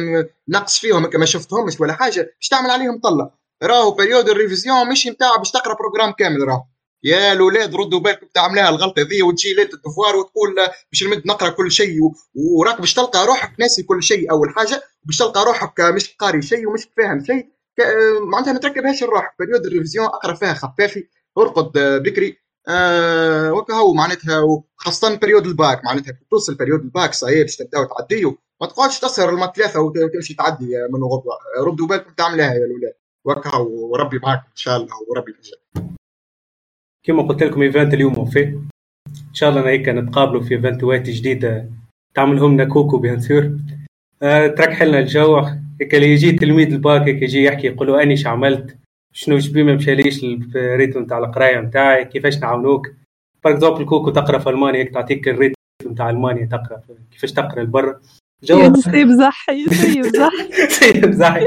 [0.49, 2.21] نقص فيهم ما شفتهمش ولا حاجة.
[2.21, 3.31] باش تعمل عليهم طلة.
[3.63, 6.65] راهو période الـ révision مش نتاع باش تقرأ programme كامل راهو.
[7.05, 10.55] يا الاولاد ردوا بالكم تعملها الغلطة ذي وتجي ليلة الـ devoir وتقول
[10.93, 11.99] باش نمد نقرأ كل شيء
[12.35, 16.69] وراك باش تلقى روحك ناسي كل شيء أول حاجة باش تلقى روحك مش قاري شيء
[16.69, 17.49] ومش فاهم شيء.
[18.21, 19.35] معناتها ما تركبهاش الروح.
[19.39, 21.09] période الـ révision أقرأ فيها خفافي
[21.39, 21.73] أرقد
[22.03, 22.37] بكري.
[22.69, 27.85] آه وكهو معناتها وخاصة période الـ bac معناتها توصل période الـ bac صحيح باش تبداو
[27.85, 31.39] تعديو ما تقعدش تسهر المات ثلاثة وتمشي تعدي من غدوة.
[31.59, 32.93] ردوا بالكم تعملها يا الاولاد
[33.25, 35.98] وكهو وربي معكم إن شاء الله وربي ينجح
[37.07, 38.43] كما قلت لكم ايفنت اليوم وفي.
[39.09, 41.71] إن شاء الله هيك نتقابلوا في ايفنتوات جديده
[42.15, 43.51] تعملهم لنا كوكو بيان سور.
[44.23, 45.39] آه ترك لنا الجو.
[45.81, 48.77] هيك اللي يجي تلميذ الباك هيك يجي يحكي يقول أني عملت؟
[49.13, 52.87] شنو شبي ما مشاليش الريتم تاع القراية نتاعي كيفاش نعاونوك؟
[53.43, 55.55] فور اكزومبل كوكو تقرأ في ألمانيا هيك تعطيك الريتم
[55.87, 56.83] نتاع ألمانيا تقرأ.
[57.11, 58.01] كيفاش تقرأ لبرا؟
[58.43, 58.75] جو.
[58.75, 61.47] سيب زحي سيب زحي سيب زحي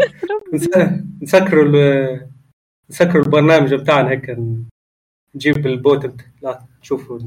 [1.22, 2.18] نسكروا
[2.90, 4.38] نسكروا البرنامج بتاعنا هيك.
[5.36, 7.20] نجيب الـ boite لا تشوفوا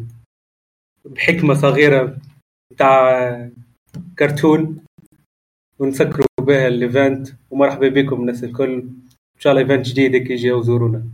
[1.05, 2.19] بحكمة صغيرة
[2.73, 3.51] بتاع
[4.19, 4.85] كرتون
[5.79, 7.29] ونسكروا بها الـ event.
[7.51, 8.75] ومرحبا بكم الناس الكل.
[8.75, 11.05] إن شاء الله event جديد يجي وزورونا